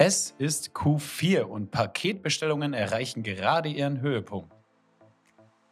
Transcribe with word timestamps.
Es 0.00 0.32
ist 0.38 0.76
Q4 0.76 1.40
und 1.40 1.72
Paketbestellungen 1.72 2.72
erreichen 2.72 3.24
gerade 3.24 3.68
ihren 3.68 4.00
Höhepunkt. 4.00 4.52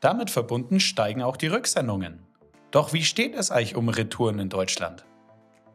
Damit 0.00 0.30
verbunden 0.30 0.80
steigen 0.80 1.22
auch 1.22 1.36
die 1.36 1.46
Rücksendungen. 1.46 2.26
Doch 2.72 2.92
wie 2.92 3.04
steht 3.04 3.36
es 3.36 3.52
eigentlich 3.52 3.76
um 3.76 3.88
Retouren 3.88 4.40
in 4.40 4.48
Deutschland? 4.48 5.06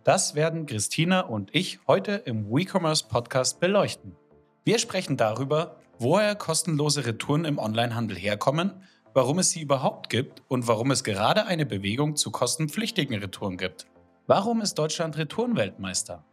Das 0.03 0.35
werden 0.35 0.65
Christina 0.65 1.21
und 1.21 1.55
ich 1.55 1.79
heute 1.87 2.11
im 2.11 2.51
WeCommerce 2.51 3.07
Podcast 3.07 3.61
beleuchten. 3.61 4.17
Wir 4.65 4.79
sprechen 4.79 5.15
darüber, 5.15 5.77
woher 5.97 6.35
kostenlose 6.35 7.05
Retouren 7.05 7.45
im 7.45 7.57
Onlinehandel 7.57 8.17
herkommen, 8.17 8.83
warum 9.13 9.39
es 9.39 9.51
sie 9.51 9.61
überhaupt 9.61 10.09
gibt 10.09 10.43
und 10.49 10.67
warum 10.67 10.91
es 10.91 11.05
gerade 11.05 11.45
eine 11.45 11.65
Bewegung 11.65 12.17
zu 12.17 12.31
kostenpflichtigen 12.31 13.17
Retouren 13.17 13.55
gibt. 13.55 13.87
Warum 14.27 14.59
ist 14.59 14.73
Deutschland 14.73 15.17
Retourenweltmeister? 15.17 16.25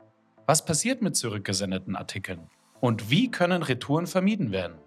Was 0.49 0.65
passiert 0.65 1.03
mit 1.03 1.15
zurückgesendeten 1.15 1.95
Artikeln? 1.95 2.49
Und 2.81 3.11
wie 3.11 3.31
können 3.31 3.63
Retouren 3.63 4.07
vermieden 4.07 4.51
werden? 4.51 4.79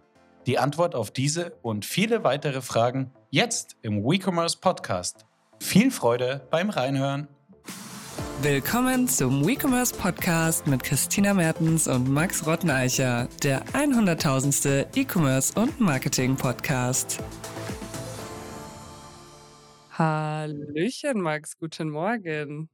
Die 0.48 0.58
Antwort 0.58 0.96
auf 0.96 1.12
diese 1.12 1.52
und 1.62 1.86
viele 1.86 2.24
weitere 2.24 2.62
Fragen 2.62 3.12
jetzt 3.30 3.78
im 3.84 4.04
WeCommerce 4.04 4.58
Podcast. 4.60 5.28
Viel 5.60 5.92
Freude 5.92 6.48
beim 6.50 6.72
Reinhören. 6.72 7.28
Willkommen 8.42 9.08
zum 9.08 9.46
WeCommerce 9.46 9.94
Podcast 9.96 10.66
mit 10.66 10.84
Christina 10.84 11.36
Mertens 11.36 11.88
und 11.88 12.10
Max 12.10 12.48
Rotteneicher, 12.48 13.30
der 13.44 13.64
100.000. 13.66 14.98
E-Commerce 14.98 15.54
und 15.62 15.80
Marketing 15.80 16.36
Podcast. 16.38 17.20
Hallöchen, 19.92 21.22
Max, 21.22 21.56
guten 21.56 21.92
Morgen. 21.92 22.72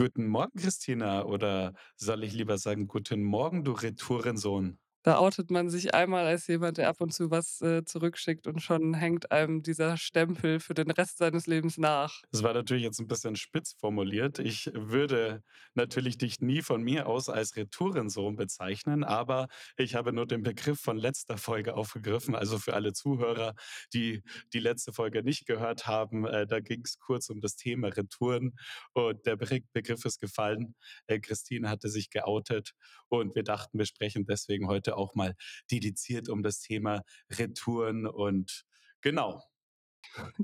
Guten 0.00 0.28
Morgen, 0.28 0.58
Christina. 0.58 1.26
Oder 1.26 1.74
soll 1.94 2.24
ich 2.24 2.32
lieber 2.32 2.56
sagen, 2.56 2.88
guten 2.88 3.22
Morgen, 3.22 3.64
du 3.64 3.72
Retourensohn? 3.72 4.79
Da 5.02 5.16
outet 5.16 5.50
man 5.50 5.70
sich 5.70 5.94
einmal 5.94 6.26
als 6.26 6.46
jemand, 6.46 6.76
der 6.76 6.88
ab 6.88 7.00
und 7.00 7.12
zu 7.12 7.30
was 7.30 7.62
äh, 7.62 7.84
zurückschickt 7.84 8.46
und 8.46 8.60
schon 8.60 8.92
hängt 8.92 9.32
einem 9.32 9.62
dieser 9.62 9.96
Stempel 9.96 10.60
für 10.60 10.74
den 10.74 10.90
Rest 10.90 11.18
seines 11.18 11.46
Lebens 11.46 11.78
nach. 11.78 12.20
Das 12.32 12.42
war 12.42 12.52
natürlich 12.52 12.82
jetzt 12.82 13.00
ein 13.00 13.08
bisschen 13.08 13.34
spitz 13.34 13.72
formuliert. 13.78 14.38
Ich 14.38 14.70
würde 14.74 15.42
natürlich 15.74 16.18
dich 16.18 16.40
nie 16.40 16.60
von 16.60 16.82
mir 16.82 17.06
aus 17.06 17.30
als 17.30 17.56
Retourensohn 17.56 18.36
bezeichnen, 18.36 19.02
aber 19.02 19.48
ich 19.78 19.94
habe 19.94 20.12
nur 20.12 20.26
den 20.26 20.42
Begriff 20.42 20.80
von 20.80 20.98
letzter 20.98 21.38
Folge 21.38 21.76
aufgegriffen. 21.76 22.34
Also 22.34 22.58
für 22.58 22.74
alle 22.74 22.92
Zuhörer, 22.92 23.54
die 23.94 24.22
die 24.52 24.60
letzte 24.60 24.92
Folge 24.92 25.22
nicht 25.22 25.46
gehört 25.46 25.86
haben, 25.86 26.26
äh, 26.26 26.46
da 26.46 26.60
ging 26.60 26.82
es 26.84 26.98
kurz 26.98 27.30
um 27.30 27.40
das 27.40 27.56
Thema 27.56 27.88
Retouren 27.88 28.52
und 28.92 29.24
der 29.24 29.36
Begriff 29.36 30.04
ist 30.04 30.20
gefallen. 30.20 30.74
Äh, 31.06 31.20
Christine 31.20 31.70
hatte 31.70 31.88
sich 31.88 32.10
geoutet 32.10 32.72
und 33.08 33.34
wir 33.34 33.44
dachten, 33.44 33.78
wir 33.78 33.86
sprechen 33.86 34.26
deswegen 34.26 34.68
heute 34.68 34.89
heute 34.90 34.96
auch 34.96 35.14
mal 35.14 35.34
dediziert 35.70 36.28
um 36.28 36.42
das 36.42 36.60
Thema 36.60 37.02
Retouren 37.30 38.06
und 38.06 38.64
genau. 39.00 39.42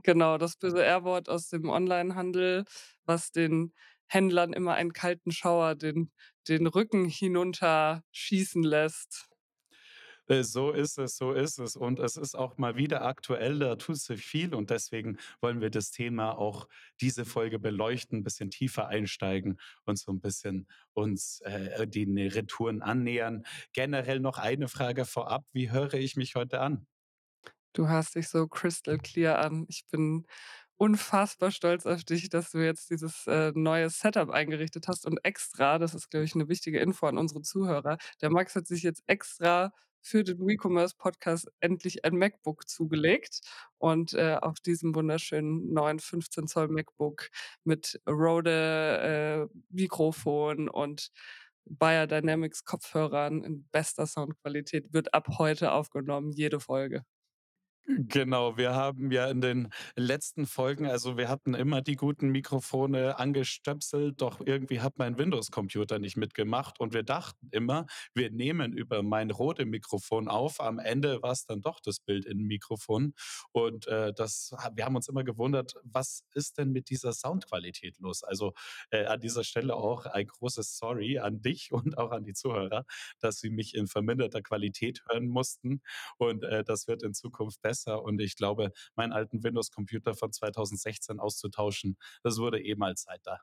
Genau, 0.05 0.39
das 0.39 0.57
böse 0.57 0.85
R-Wort 0.85 1.29
aus 1.29 1.49
dem 1.49 1.69
Onlinehandel, 1.69 2.65
was 3.05 3.33
den 3.33 3.73
Händlern 4.07 4.53
immer 4.53 4.75
einen 4.75 4.93
kalten 4.93 5.33
Schauer 5.33 5.75
den, 5.75 6.13
den 6.49 6.67
Rücken 6.67 7.07
hinunter 7.09 8.03
schießen 8.13 8.63
lässt. 8.63 9.29
Äh, 10.29 10.43
so 10.43 10.73
ist 10.73 10.99
es, 10.99 11.17
so 11.17 11.33
ist 11.33 11.59
es. 11.59 11.77
Und 11.77 11.99
es 11.99 12.17
ist 12.17 12.35
auch 12.35 12.59
mal 12.59 12.77
wieder 12.77 13.05
aktuell, 13.05 13.59
da 13.59 13.77
tut 13.77 13.99
sich 13.99 14.25
viel 14.25 14.55
und 14.55 14.71
deswegen 14.71 15.19
wollen 15.41 15.61
wir 15.61 15.71
das 15.71 15.91
Thema 15.91 16.37
auch 16.39 16.69
diese 17.01 17.25
Folge 17.25 17.59
beleuchten, 17.59 18.19
ein 18.19 18.25
bisschen 18.25 18.51
tiefer 18.51 18.89
einsteigen 18.89 19.59
und 19.85 19.99
so 19.99 20.13
ein 20.13 20.21
bisschen 20.21 20.67
uns 20.93 21.41
äh, 21.43 21.87
den 21.87 22.19
Retouren 22.19 22.83
annähern. 22.83 23.45
Generell 23.73 24.21
noch 24.21 24.39
eine 24.39 24.69
Frage 24.69 25.05
vorab, 25.05 25.45
wie 25.53 25.71
höre 25.71 25.95
ich 25.95 26.17
mich 26.17 26.35
heute 26.35 26.61
an? 26.61 26.87
Du 27.73 27.89
hörst 27.89 28.15
dich 28.15 28.29
so 28.29 28.47
crystal 28.49 28.99
clear 28.99 29.39
an. 29.39 29.67
Ich 29.69 29.87
bin 29.89 30.27
unfassbar 30.77 31.51
stolz 31.51 31.87
auf 31.87 32.05
dich, 32.05 32.29
dass 32.31 32.51
du 32.51 32.59
jetzt 32.59 32.91
dieses 32.91 33.27
äh, 33.27 33.53
neue 33.55 33.91
Setup 33.91 34.31
eingerichtet 34.31 34.89
hast 34.89 35.07
und 35.07 35.19
extra, 35.25 35.79
das 35.79 35.95
ist, 35.95 36.11
glaube 36.11 36.25
ich, 36.25 36.35
eine 36.35 36.49
wichtige 36.49 36.81
Info 36.81 37.07
an 37.07 37.19
unsere 37.19 37.43
Zuhörer. 37.43 37.99
Der 38.21 38.31
Max 38.31 38.57
hat 38.57 38.67
sich 38.67 38.83
jetzt 38.83 39.03
extra 39.07 39.73
für 40.07 40.23
den 40.23 40.39
WeCommerce 40.47 40.95
Podcast 40.97 41.49
endlich 41.61 42.05
ein 42.05 42.17
MacBook 42.17 42.69
zugelegt 42.69 43.41
und 43.79 44.15
äh, 44.15 44.37
auf 44.41 44.61
diesem 44.61 44.95
wunderschönen 44.95 45.73
neuen 45.73 45.99
15 45.99 46.47
Zoll 46.47 46.69
MacBook 46.69 47.29
mit 47.65 48.01
Rode 48.09 49.49
äh, 49.51 49.59
Mikrofon 49.71 50.69
und 50.69 51.11
Bayer 51.65 52.07
Dynamics 52.07 52.65
Kopfhörern 52.65 53.43
in 53.43 53.69
bester 53.73 54.07
Soundqualität 54.07 54.93
wird 54.93 55.13
ab 55.13 55.27
heute 55.39 55.73
aufgenommen, 55.73 56.31
jede 56.31 56.61
Folge. 56.61 57.05
Genau, 57.89 58.57
wir 58.57 58.75
haben 58.75 59.13
ja 59.13 59.29
in 59.31 59.41
den 59.41 59.69
letzten 59.95 60.47
Folgen 60.47 60.87
also, 60.87 61.17
wir 61.17 61.29
hatten 61.29 61.55
immer 61.55 61.83
die 61.83 61.95
guten 61.95 62.31
Mikrofone 62.31 63.17
angestöpselt, 63.19 64.21
doch 64.21 64.41
irgendwie 64.45 64.81
hat 64.81 64.99
mein 64.99 65.19
Windows-Computer 65.19 66.01
nicht 66.01 66.17
mitgemacht 66.17 66.81
und 66.81 66.93
wir 66.95 67.05
dachten 67.05 67.49
immer, 67.53 67.87
wir 68.13 68.31
nehmen 68.33 68.73
über 68.73 69.05
mein 69.05 69.31
Rode-Mikrofon 69.31 70.27
auf. 70.27 70.61
Am 70.61 70.81
Ende 70.81 71.23
war 71.23 71.31
es 71.31 71.47
dann 71.47 71.61
doch 71.61 71.79
das 71.81 72.01
Bild-in-Mikrofon 72.01 73.15
und, 73.53 73.87
äh, 73.87 74.13
das 74.13 74.53
wir 74.75 74.85
haben 74.85 74.97
uns 74.97 75.09
immer 75.09 75.23
gewundert, 75.23 75.75
was 75.85 76.25
ist 76.35 76.59
denn 76.59 76.73
mit 76.73 76.91
dieser 76.91 77.13
Soundqualität 77.13 77.99
los? 78.01 78.25
Also, 78.25 78.53
äh, 78.91 79.05
an 79.05 79.21
dieser 79.21 79.45
Stelle 79.45 79.77
auch 79.77 80.07
ein 80.07 80.27
großes 80.27 80.77
Sorry 80.77 81.19
an 81.21 81.41
dich 81.41 81.71
und 81.73 81.99
auch 81.99 82.11
an 82.11 82.25
die 82.25 82.35
Zuhörer, 82.35 82.85
dass 83.21 83.39
sie 83.39 83.51
mich 83.51 83.75
in 83.77 83.87
verminderter 83.87 84.43
Qualität 84.43 85.03
hören 85.09 85.29
mussten 85.29 85.83
und, 86.19 86.43
äh, 86.45 86.65
das 86.65 86.89
wird 86.89 87.03
in 87.05 87.15
Zukunft 87.15 87.63
besser 87.63 87.76
besser. 87.77 88.03
Und 88.03 88.21
ich 88.21 88.37
glaube, 88.37 88.73
meinen 88.95 89.13
alten 89.13 89.43
Windows-Computer 89.43 90.15
von 90.15 90.33
2016 90.33 91.21
auszutauschen, 91.21 91.97
das 92.23 92.39
wurde 92.39 92.63
eh 92.63 92.75
mal 92.75 92.95
Zeit. 92.95 93.21
Da 93.25 93.41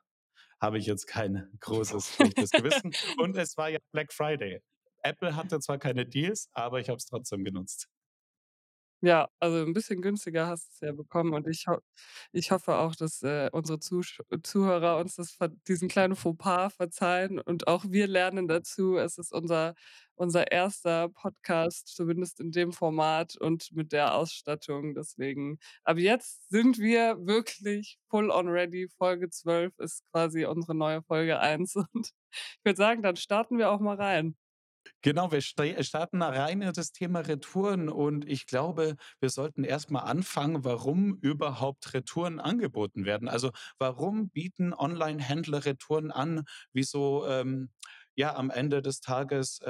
habe 0.60 0.78
ich 0.78 0.86
jetzt 0.86 1.06
kein 1.06 1.50
großes 1.60 2.14
schlechtes 2.14 2.50
Gewissen. 2.50 2.92
Und 3.18 3.36
es 3.36 3.56
war 3.56 3.68
ja 3.68 3.78
Black 3.92 4.12
Friday. 4.12 4.60
Apple 5.02 5.36
hatte 5.36 5.60
zwar 5.60 5.78
keine 5.78 6.06
Deals, 6.06 6.48
aber 6.52 6.80
ich 6.80 6.88
habe 6.88 6.96
es 6.96 7.04
trotzdem 7.04 7.44
genutzt. 7.44 7.88
Ja, 9.04 9.28
also 9.38 9.58
ein 9.66 9.74
bisschen 9.74 10.00
günstiger 10.00 10.46
hast 10.46 10.66
du 10.66 10.72
es 10.72 10.80
ja 10.88 10.92
bekommen 10.92 11.34
und 11.34 11.46
ich 11.46 11.66
ho 11.66 11.76
ich 12.32 12.50
hoffe 12.52 12.76
auch, 12.78 12.94
dass, 12.96 13.22
äh, 13.22 13.50
unsere 13.52 13.78
Zusch 13.78 14.22
Zuhörer 14.42 14.96
uns 14.98 15.16
das 15.16 15.36
diesen 15.68 15.88
kleinen 15.88 16.16
Fauxpas 16.16 16.70
verzeihen 16.70 17.38
und 17.38 17.68
auch 17.68 17.84
wir 17.86 18.06
lernen 18.06 18.48
dazu. 18.48 18.96
Es 18.96 19.18
ist 19.18 19.30
unser 19.32 19.74
unser 20.16 20.50
erster 20.52 21.10
Podcast, 21.10 21.88
zumindest 21.94 22.40
in 22.40 22.50
dem 22.50 22.72
Format 22.72 23.36
und 23.36 23.72
mit 23.72 23.92
der 23.92 24.14
Ausstattung. 24.14 24.94
Deswegen 24.94 25.58
ab 25.84 25.98
jetzt 25.98 26.48
sind 26.48 26.78
wir 26.78 27.16
wirklich 27.26 27.98
full 28.08 28.30
on 28.30 28.48
ready. 28.48 28.88
Folge 28.96 29.28
12 29.28 29.78
ist 29.80 30.02
quasi 30.12 30.46
unsere 30.46 30.74
neue 30.74 31.02
Folge 31.02 31.40
1 31.40 31.76
und 31.92 32.10
ich 32.32 32.64
würde 32.64 32.76
sagen, 32.78 33.02
dann 33.02 33.16
starten 33.16 33.58
wir 33.58 33.70
auch 33.70 33.80
mal 33.80 33.96
rein. 33.96 34.34
Genau, 35.02 35.30
wir 35.32 35.40
ste 35.42 35.82
starten 35.84 36.20
da 36.20 36.28
rein 36.30 36.62
in 36.62 36.72
das 36.72 36.92
Thema 36.92 37.20
Retouren 37.20 37.88
und 37.88 38.26
ich 38.28 38.46
glaube, 38.46 38.96
wir 39.20 39.30
sollten 39.30 39.64
erst 39.64 39.90
mal 39.90 40.00
anfangen, 40.00 40.64
warum 40.64 41.16
überhaupt 41.20 41.92
Retouren 41.94 42.40
angeboten 42.40 43.04
werden. 43.04 43.28
Also, 43.28 43.50
warum 43.78 44.30
bieten 44.30 44.72
Onlinehändler 44.74 45.64
Retouren 45.64 46.10
an? 46.10 46.44
Wieso, 46.72 47.26
ähm, 47.26 47.70
ja, 48.16 48.34
am 48.36 48.50
Ende 48.50 48.80
des 48.82 49.00
Tages, 49.00 49.60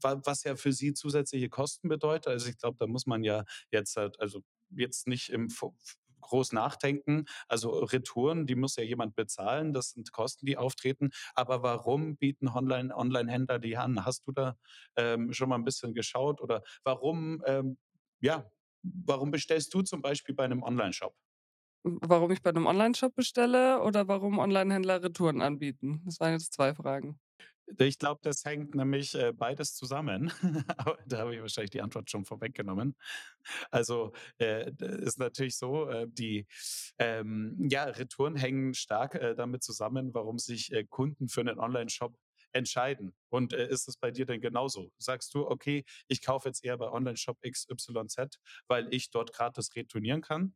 wa 0.00 0.20
was 0.24 0.44
ja 0.44 0.56
für 0.56 0.72
sie 0.72 0.94
zusätzliche 0.94 1.48
Kosten 1.48 1.88
bedeutet. 1.88 2.28
Also, 2.28 2.48
ich 2.48 2.58
glaube, 2.58 2.76
da 2.78 2.86
muss 2.86 3.06
man 3.06 3.24
ja 3.24 3.44
jetzt 3.70 3.96
halt 3.96 4.20
also, 4.20 4.40
jetzt 4.70 5.06
nicht 5.06 5.30
im 5.30 5.48
groß 6.24 6.52
nachdenken. 6.52 7.24
Also 7.48 7.70
Retouren, 7.84 8.46
die 8.46 8.54
muss 8.56 8.76
ja 8.76 8.82
jemand 8.84 9.14
bezahlen. 9.16 9.72
Das 9.72 9.90
sind 9.90 10.12
Kosten, 10.12 10.46
die 10.46 10.56
auftreten. 10.56 11.10
Aber 11.34 11.62
warum 11.62 12.16
bieten 12.16 12.48
Online 12.48 12.94
Onlinehändler 12.96 13.58
die 13.58 13.76
an? 13.76 14.04
Hast 14.04 14.26
du 14.26 14.32
da 14.32 14.56
ähm, 14.96 15.32
schon 15.32 15.48
mal 15.48 15.56
ein 15.56 15.64
bisschen 15.64 15.94
geschaut? 15.94 16.40
Oder 16.40 16.62
warum, 16.84 17.42
ähm, 17.46 17.78
ja, 18.20 18.50
warum 18.82 19.30
bestellst 19.30 19.72
du 19.74 19.82
zum 19.82 20.02
Beispiel 20.02 20.34
bei 20.34 20.44
einem 20.44 20.62
Onlineshop? 20.62 21.14
warum 21.82 22.30
ich 22.30 22.42
bei 22.42 22.50
einem 22.50 22.66
Onlineshop 22.66 23.14
bestelle 23.14 23.82
oder 23.82 24.06
warum 24.08 24.38
Onlinehändler 24.38 25.02
Retouren 25.02 25.40
anbieten? 25.42 26.02
Das 26.04 26.20
waren 26.20 26.32
jetzt 26.32 26.52
2 26.52 26.74
Fragen. 26.74 27.18
Ich 27.78 27.98
glaube, 27.98 28.20
das 28.22 28.44
hängt 28.44 28.74
nämlich, 28.74 29.14
äh, 29.14 29.32
beides 29.32 29.74
zusammen. 29.74 30.30
Da 31.06 31.18
habe 31.18 31.34
ich 31.34 31.40
wahrscheinlich 31.40 31.70
die 31.70 31.80
Antwort 31.82 32.10
schon 32.10 32.24
vorweggenommen. 32.24 32.94
Also, 33.70 34.12
äh, 34.38 34.70
ist 34.80 35.18
natürlich 35.18 35.56
so, 35.56 35.88
äh, 35.88 36.06
die, 36.08 36.46
ähm, 36.98 37.56
ja, 37.70 37.84
Retouren 37.84 38.36
hängen 38.36 38.74
stark, 38.74 39.14
äh, 39.14 39.34
damit 39.34 39.62
zusammen, 39.62 40.14
warum 40.14 40.38
sich, 40.38 40.72
äh, 40.72 40.84
Kunden 40.84 41.28
für 41.28 41.40
einen 41.40 41.58
Onlineshop 41.58 42.16
entscheiden. 42.52 43.14
Und, 43.30 43.52
äh, 43.52 43.68
ist 43.68 43.88
es 43.88 43.96
bei 43.96 44.10
dir 44.10 44.26
denn 44.26 44.40
genauso? 44.40 44.92
Sagst 44.98 45.34
du: 45.34 45.46
„Okay, 45.48 45.84
ich 46.08 46.22
kaufe 46.22 46.48
jetzt 46.48 46.64
eher 46.64 46.76
bei 46.78 46.90
Onlineshop 46.90 47.38
XYZ, 47.42 48.40
weil 48.68 48.88
ich 48.94 49.10
dort 49.10 49.32
gratis 49.32 49.74
retournieren 49.74 50.20
kann?“ 50.22 50.54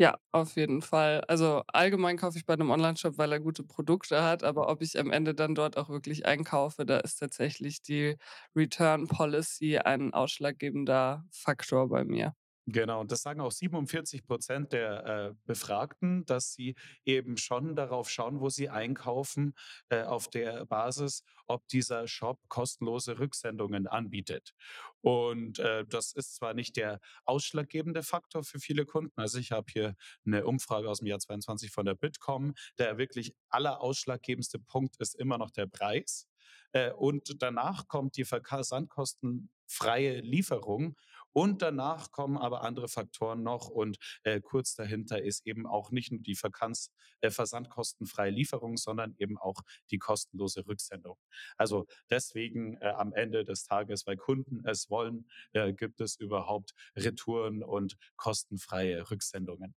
Ja, 0.00 0.18
auf 0.30 0.56
jeden 0.56 0.82
Fall. 0.82 1.22
Also, 1.26 1.62
allgemein 1.68 2.18
kaufe 2.18 2.36
ich 2.36 2.44
bei 2.44 2.54
'nem 2.54 2.68
Onlineshop, 2.70 3.16
weil 3.16 3.32
er 3.32 3.40
gute 3.40 3.62
Produkte 3.62 4.22
hat, 4.22 4.44
aber 4.44 4.68
ob 4.68 4.82
ich 4.82 4.98
am 4.98 5.10
Ende 5.10 5.34
dann 5.34 5.54
dort 5.54 5.78
auch 5.78 5.88
wirklich 5.88 6.26
einkaufe, 6.26 6.84
da 6.84 6.98
ist 6.98 7.16
tatsächlich 7.16 7.80
die 7.80 8.16
Return 8.54 9.06
Policy 9.08 9.78
ein 9.78 10.12
ausschlaggebender 10.12 11.24
Faktor 11.32 11.88
bei 11.88 12.04
mir. 12.04 12.34
Genau, 12.68 13.00
und 13.00 13.12
das 13.12 13.22
sagen 13.22 13.40
auch 13.40 13.52
47 13.52 14.24
der, 14.72 15.06
äh, 15.06 15.34
Befragten, 15.46 16.24
dass 16.26 16.52
sie 16.52 16.74
eben 17.04 17.36
schon 17.36 17.76
darauf 17.76 18.10
schauen, 18.10 18.40
wo 18.40 18.48
sie 18.48 18.68
einkaufen, 18.68 19.54
äh, 19.88 20.02
auf 20.02 20.26
der 20.28 20.66
Basis, 20.66 21.22
ob 21.46 21.68
dieser 21.68 22.08
Shop 22.08 22.40
kostenlose 22.48 23.20
Rücksendungen 23.20 23.86
anbietet. 23.86 24.52
Und, 25.00 25.60
äh, 25.60 25.84
das 25.86 26.12
ist 26.12 26.34
zwar 26.34 26.54
nicht 26.54 26.76
der 26.76 26.98
ausschlaggebende 27.24 28.02
Faktor 28.02 28.42
für 28.42 28.58
viele 28.58 28.84
Kunden. 28.84 29.12
Also, 29.20 29.38
ich 29.38 29.52
habe 29.52 29.66
hier 29.72 29.94
eine 30.26 30.44
Umfrage 30.44 30.90
aus 30.90 30.98
dem 30.98 31.06
Jahr 31.06 31.20
22 31.20 31.70
von 31.70 31.86
der 31.86 31.94
Bitkom. 31.94 32.54
Der 32.78 32.98
wirklich 32.98 33.32
allerausschlaggebendste 33.48 34.58
Punkt 34.58 34.96
ist 34.98 35.14
immer 35.14 35.38
noch 35.38 35.52
der 35.52 35.66
Preis. 35.68 36.26
Äh, 36.72 36.92
und 36.92 37.40
danach 37.42 37.86
kommt 37.88 38.16
die 38.16 38.24
versandkostenfreie 38.24 40.20
Lieferung 40.20 40.96
und 41.36 41.60
danach 41.60 42.12
kommen 42.12 42.38
aber 42.38 42.62
andere 42.62 42.88
Faktoren 42.88 43.42
noch 43.42 43.68
und, 43.68 43.98
äh, 44.22 44.40
kurz 44.40 44.74
dahinter 44.74 45.20
ist 45.22 45.46
eben 45.46 45.66
auch 45.66 45.90
nicht 45.90 46.10
nur 46.10 46.22
die 46.22 46.34
Verkanz 46.34 46.90
äh, 47.20 47.28
versandkostenfreie 47.28 48.30
Lieferung, 48.30 48.78
sondern 48.78 49.14
eben 49.18 49.36
auch 49.36 49.60
die 49.90 49.98
kostenlose 49.98 50.66
Rücksendung. 50.66 51.18
Also, 51.58 51.84
deswegen, 52.08 52.78
äh, 52.78 52.86
am 52.88 53.12
Ende 53.12 53.44
des 53.44 53.64
Tages, 53.64 54.06
weil 54.06 54.16
Kunden 54.16 54.66
es 54.66 54.88
wollen, 54.88 55.28
äh, 55.52 55.74
gibt 55.74 56.00
es 56.00 56.16
überhaupt 56.16 56.72
Retouren 56.96 57.62
und 57.62 57.98
kostenfreie 58.16 59.10
Rücksendungen. 59.10 59.74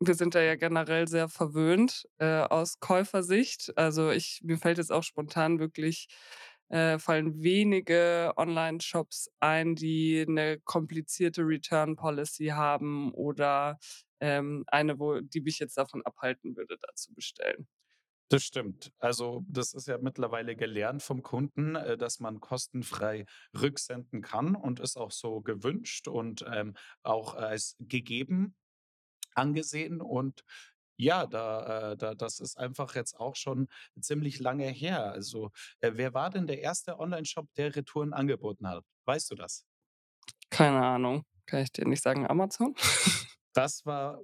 Wir 0.00 0.14
sind 0.14 0.34
da 0.34 0.42
ja 0.42 0.56
generell 0.56 1.06
sehr 1.06 1.28
verwöhnt, 1.28 2.08
äh, 2.18 2.40
aus 2.40 2.80
Käufersicht. 2.80 3.78
Also, 3.78 4.10
ich 4.10 4.40
mir 4.42 4.58
fällt 4.58 4.78
jetzt 4.78 4.90
auch 4.90 5.04
spontan 5.04 5.60
wirklich 5.60 6.08
äh, 6.68 6.98
fallen 6.98 7.42
wenige 7.42 8.32
Online-Shops 8.36 9.30
ein, 9.40 9.74
die 9.76 10.24
eine 10.28 10.58
komplizierte 10.60 11.42
Return 11.42 11.96
Policy 11.96 12.46
haben 12.48 13.12
oder, 13.12 13.78
ähm, 14.20 14.64
eine, 14.68 14.98
wo 14.98 15.20
die 15.20 15.40
mich 15.40 15.58
jetzt 15.58 15.76
davon 15.76 16.02
abhalten 16.04 16.56
würde, 16.56 16.76
da 16.80 16.88
zu 16.94 17.14
bestellen. 17.14 17.68
Das 18.28 18.42
stimmt. 18.42 18.92
Also, 18.98 19.44
das 19.48 19.72
ist 19.72 19.86
ja 19.86 19.98
mittlerweile 19.98 20.56
gelernt 20.56 21.00
vom 21.02 21.22
Kunden, 21.22 21.76
äh, 21.76 21.96
dass 21.96 22.18
man 22.18 22.40
kostenfrei 22.40 23.24
rücksenden 23.56 24.20
kann 24.20 24.56
und 24.56 24.80
ist 24.80 24.96
auch 24.96 25.12
so 25.12 25.40
gewünscht 25.42 26.08
und, 26.08 26.44
ähm, 26.52 26.74
auch 27.04 27.34
als 27.34 27.76
gegeben 27.78 28.56
angesehen. 29.34 30.00
Und 30.00 30.44
ja, 30.96 31.26
da 31.26 31.92
äh, 31.92 31.96
da 31.96 32.14
das 32.14 32.40
ist 32.40 32.58
einfach 32.58 32.94
jetzt 32.94 33.18
auch 33.18 33.36
schon 33.36 33.68
ziemlich 34.00 34.40
lange 34.40 34.68
her. 34.68 35.12
Also, 35.12 35.50
äh, 35.80 35.92
wer 35.94 36.14
war 36.14 36.30
denn 36.30 36.46
der 36.46 36.60
erste 36.60 36.98
Onlineshop, 36.98 37.48
der 37.56 37.74
Retouren 37.76 38.12
angeboten 38.12 38.68
hat? 38.68 38.84
Weißt 39.04 39.30
du 39.30 39.34
das? 39.34 39.64
Keine 40.50 40.84
Ahnung, 40.84 41.24
kann 41.46 41.60
ich 41.62 41.72
dir 41.72 41.86
nicht 41.86 42.02
sagen. 42.02 42.26
Amazon? 42.26 42.74
Das 43.54 43.86
war 43.86 44.20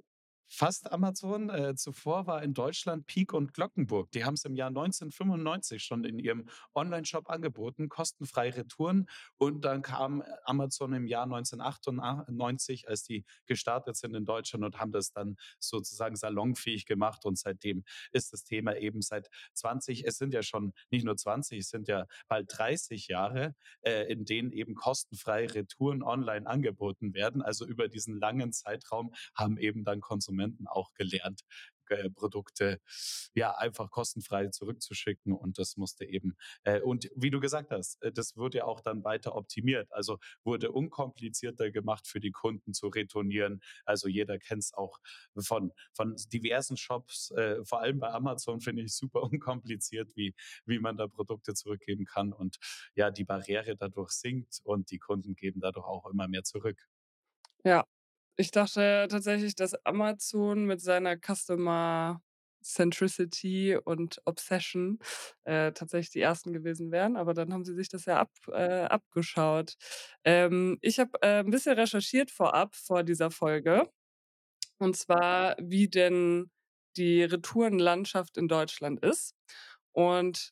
fast 0.53 0.91
Amazon. 0.91 1.49
Äh, 1.49 1.75
zuvor 1.75 2.27
war 2.27 2.43
in 2.43 2.53
Deutschland 2.53 3.07
Peek 3.07 3.33
und 3.33 3.53
Glockenburg. 3.53 4.11
Die 4.11 4.23
haben 4.23 4.35
es 4.35 4.45
im 4.45 4.55
Jahr 4.55 4.67
1995 4.67 5.83
schon 5.83 6.03
in 6.03 6.19
ihrem 6.19 6.47
Onlineshop 6.73 7.29
angeboten, 7.29 7.89
kostenfrei 7.89 8.51
Retouren. 8.51 9.07
Und 9.37 9.65
dann 9.65 9.81
kam 9.81 10.21
äh, 10.21 10.25
Amazon 10.45 10.93
im 10.93 11.07
Jahr 11.07 11.23
1998, 11.23 12.87
als 12.87 13.03
die 13.03 13.25
gestartet 13.47 13.97
sind 13.97 14.15
in 14.15 14.25
Deutschland 14.25 14.63
und 14.63 14.79
haben 14.79 14.91
das 14.91 15.11
dann 15.11 15.37
sozusagen 15.59 16.15
salonfähig 16.15 16.85
gemacht. 16.85 17.25
Und 17.25 17.39
seitdem 17.39 17.83
ist 18.11 18.31
das 18.31 18.43
Thema 18.43 18.77
eben 18.77 19.01
seit 19.01 19.29
20, 19.55 20.05
es 20.05 20.17
sind 20.17 20.33
ja 20.33 20.43
schon 20.43 20.73
nicht 20.91 21.03
nur 21.03 21.17
20, 21.17 21.59
es 21.59 21.69
sind 21.69 21.87
ja 21.87 22.05
bald 22.27 22.47
30 22.55 23.07
Jahre, 23.07 23.55
äh, 23.81 24.03
in 24.11 24.23
denen 24.25 24.51
eben 24.51 24.75
kostenfrei 24.75 25.47
Retouren 25.47 26.03
online 26.03 26.45
angeboten 26.45 27.15
werden. 27.15 27.41
Also 27.41 27.65
über 27.65 27.87
diesen 27.87 28.19
langen 28.19 28.53
Zeitraum 28.53 29.13
haben 29.33 29.57
eben 29.57 29.83
dann 29.83 29.99
Konsumenten 29.99 30.42
auch 30.67 30.93
gelernt, 30.93 31.41
äh, 31.89 32.09
Produkte 32.09 32.79
ja 33.33 33.55
einfach 33.57 33.89
kostenfrei 33.91 34.47
zurückzuschicken 34.47 35.33
und 35.33 35.57
das 35.59 35.77
musste 35.77 36.05
eben 36.05 36.35
äh, 36.63 36.81
und 36.81 37.09
wie 37.15 37.29
du 37.29 37.39
gesagt 37.39 37.71
hast, 37.71 38.01
äh, 38.01 38.11
das 38.11 38.35
wurde 38.37 38.59
ja 38.59 38.65
auch 38.65 38.81
dann 38.81 39.03
weiter 39.03 39.35
optimiert. 39.35 39.91
Also 39.91 40.17
wurde 40.43 40.71
unkomplizierter 40.71 41.71
gemacht 41.71 42.07
für 42.07 42.19
die 42.19 42.31
Kunden 42.31 42.73
zu 42.73 42.87
retournieren. 42.87 43.61
Also 43.85 44.07
jeder 44.07 44.39
kennt 44.39 44.63
es 44.63 44.73
auch 44.73 44.99
von 45.39 45.71
von 45.93 46.15
diversen 46.31 46.77
Shops, 46.77 47.31
äh, 47.31 47.63
vor 47.65 47.81
allem 47.81 47.99
bei 47.99 48.09
Amazon 48.11 48.61
finde 48.61 48.83
ich 48.83 48.95
super 48.95 49.21
unkompliziert, 49.31 50.15
wie 50.15 50.33
wie 50.65 50.79
man 50.79 50.97
da 50.97 51.07
Produkte 51.07 51.53
zurückgeben 51.53 52.05
kann 52.05 52.33
und 52.33 52.57
ja, 52.95 53.11
die 53.11 53.23
Barriere 53.25 53.75
dadurch 53.75 54.11
sinkt 54.11 54.59
und 54.63 54.91
die 54.91 54.99
Kunden 54.99 55.35
geben 55.35 55.59
dadurch 55.61 55.85
auch 55.85 56.05
immer 56.07 56.27
mehr 56.27 56.43
zurück. 56.43 56.87
Ja. 57.63 57.85
Ich 58.39 58.49
dachte 58.49 59.07
tatsächlich, 59.11 59.53
dass 59.55 59.75
Amazon 59.85 60.65
mit 60.65 60.81
seiner 60.81 61.15
Customer 61.17 62.19
Centricity 62.63 63.77
und 63.83 64.21
Obsession, 64.25 64.97
äh, 65.43 65.71
tatsächlich 65.73 66.09
die 66.11 66.21
Ersten 66.21 66.51
gewesen 66.53 66.91
wären, 66.91 67.15
aber 67.17 67.33
dann 67.35 67.53
haben 67.53 67.63
sie 67.65 67.75
sich 67.75 67.89
das 67.89 68.05
ja 68.05 68.19
ab 68.19 68.31
äh, 68.47 68.85
abgeschaut. 68.85 69.75
Ähm, 70.23 70.77
ich 70.81 70.99
habe, 70.99 71.11
äh, 71.21 71.41
'n 71.43 71.51
bisschen 71.51 71.77
recherchiert 71.77 72.31
vorab, 72.31 72.73
vor 72.75 73.03
dieser 73.03 73.29
Folge, 73.31 73.89
und 74.79 74.97
zwar, 74.97 75.55
wie 75.59 75.89
denn 75.89 76.51
die 76.97 77.23
Retourenlandschaft 77.23 78.37
in 78.37 78.47
Deutschland 78.49 78.99
ist 79.05 79.35
und 79.93 80.51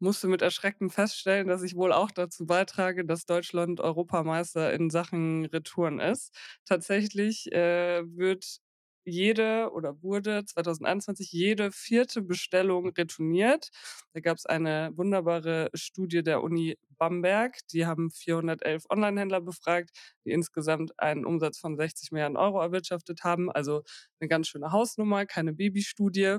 musste 0.00 0.28
mit 0.28 0.42
Erschrecken 0.42 0.90
feststellen, 0.90 1.48
dass 1.48 1.62
ich 1.62 1.74
wohl 1.76 1.92
auch 1.92 2.10
dazu 2.10 2.46
beitrage, 2.46 3.04
dass 3.04 3.26
Deutschland 3.26 3.80
Europameister 3.80 4.72
in 4.72 4.90
Sachen 4.90 5.46
Retouren 5.46 6.00
ist. 6.00 6.34
Tatsächlich, 6.66 7.50
äh, 7.52 8.02
wird 8.16 8.58
jede 9.04 9.70
oder 9.72 10.02
wurde 10.02 10.44
2021 10.44 11.32
jede 11.32 11.72
vierte 11.72 12.20
Bestellung 12.22 12.90
retourniert. 12.90 13.70
Da 14.12 14.20
gab 14.20 14.36
es 14.36 14.44
eine 14.46 14.90
wunderbare 14.96 15.70
Studie 15.74 16.22
der 16.22 16.42
Uni 16.42 16.76
Bamberg. 16.98 17.56
Die 17.72 17.86
haben 17.86 18.10
411 18.10 18.84
Onlinehändler 18.90 19.40
befragt, 19.40 19.90
die 20.26 20.30
insgesamt 20.32 20.92
einen 20.98 21.24
Umsatz 21.24 21.58
von 21.58 21.76
60 21.76 22.12
Milliarden 22.12 22.36
Euro 22.36 22.60
erwirtschaftet 22.60 23.24
haben. 23.24 23.50
Also 23.50 23.82
eine 24.20 24.28
ganz 24.28 24.48
schöne 24.48 24.72
Hausnummer, 24.72 25.24
keine 25.26 25.54
Babystudie. 25.54 26.38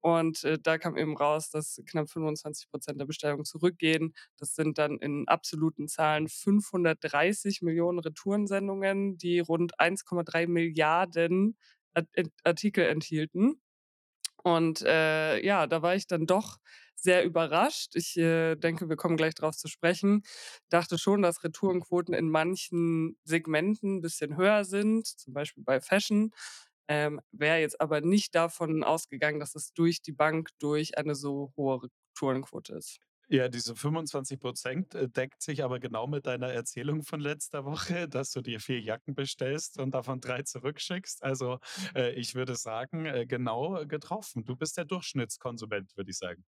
Und, 0.00 0.44
äh, 0.44 0.58
da 0.62 0.78
kam 0.78 0.96
eben 0.96 1.16
raus, 1.16 1.50
dass 1.50 1.80
knapp 1.86 2.08
25% 2.10 3.00
der 3.00 3.06
Bestellungen 3.06 3.44
zurückgehen. 3.44 4.14
Das 4.38 4.54
sind 4.54 4.78
dann 4.78 4.98
in 4.98 5.26
absoluten 5.28 5.88
Zahlen 5.88 6.28
530 6.28 7.62
Millionen 7.62 7.98
Retourensendungen, 7.98 9.18
die 9.18 9.40
rund 9.40 9.78
1,3 9.80 10.46
Milliarden 10.46 11.56
Ent 11.94 12.30
Artikel 12.44 12.84
enthielten. 12.86 13.60
Und, 14.44 14.82
äh, 14.82 15.44
ja, 15.44 15.66
da 15.66 15.82
war 15.82 15.94
ich 15.96 16.06
dann 16.06 16.26
doch 16.26 16.58
sehr 16.94 17.24
überrascht. 17.24 17.94
Ich, 17.96 18.16
äh, 18.16 18.56
denke, 18.56 18.88
wir 18.88 18.96
kommen 18.96 19.16
gleich 19.16 19.34
drauf 19.34 19.56
zu 19.56 19.68
sprechen. 19.68 20.22
Dachte 20.68 20.98
schon, 20.98 21.22
dass 21.22 21.44
Retourenquoten 21.44 22.14
in 22.14 22.28
manchen 22.30 23.16
Segmenten 23.24 23.96
ein 23.98 24.00
bisschen 24.00 24.36
höher 24.36 24.64
sind, 24.64 25.06
zum 25.06 25.32
Beispiel 25.34 25.62
bei 25.64 25.80
Fashion. 25.80 26.32
Ähm, 26.88 27.20
wäre 27.32 27.58
jetzt 27.60 27.80
aber 27.80 28.00
nicht 28.00 28.34
davon 28.34 28.82
ausgegangen, 28.84 29.40
dass 29.40 29.54
es 29.54 29.72
durch 29.74 30.02
die 30.02 30.12
Bank 30.12 30.50
durch 30.58 30.98
eine 30.98 31.14
so 31.14 31.52
hohe 31.56 31.82
Retourenquote 32.14 32.74
ist. 32.76 32.98
Ja, 33.30 33.48
diese 33.48 33.76
25% 33.76 34.94
äh, 34.94 35.06
deckt 35.08 35.42
sich 35.42 35.62
aber 35.62 35.80
genau 35.80 36.06
mit 36.06 36.24
deiner 36.26 36.48
Erzählung 36.48 37.02
von 37.02 37.20
letzter 37.20 37.64
Woche, 37.66 38.08
dass 38.08 38.32
du 38.32 38.40
dir 38.40 38.58
4 38.58 38.80
Jacken 38.80 39.14
bestellst 39.14 39.78
und 39.78 39.90
davon 39.92 40.20
3 40.20 40.42
zurückschickst. 40.42 41.22
Also, 41.22 41.58
äh, 41.94 42.12
ich 42.12 42.34
würde 42.34 42.54
sagen, 42.56 43.04
äh, 43.04 43.26
genau 43.26 43.84
getroffen. 43.86 44.44
Du 44.46 44.56
bist 44.56 44.78
der 44.78 44.86
Durchschnittskonsument, 44.86 45.94
würde 45.96 46.10
ich 46.10 46.16
sagen. 46.16 46.44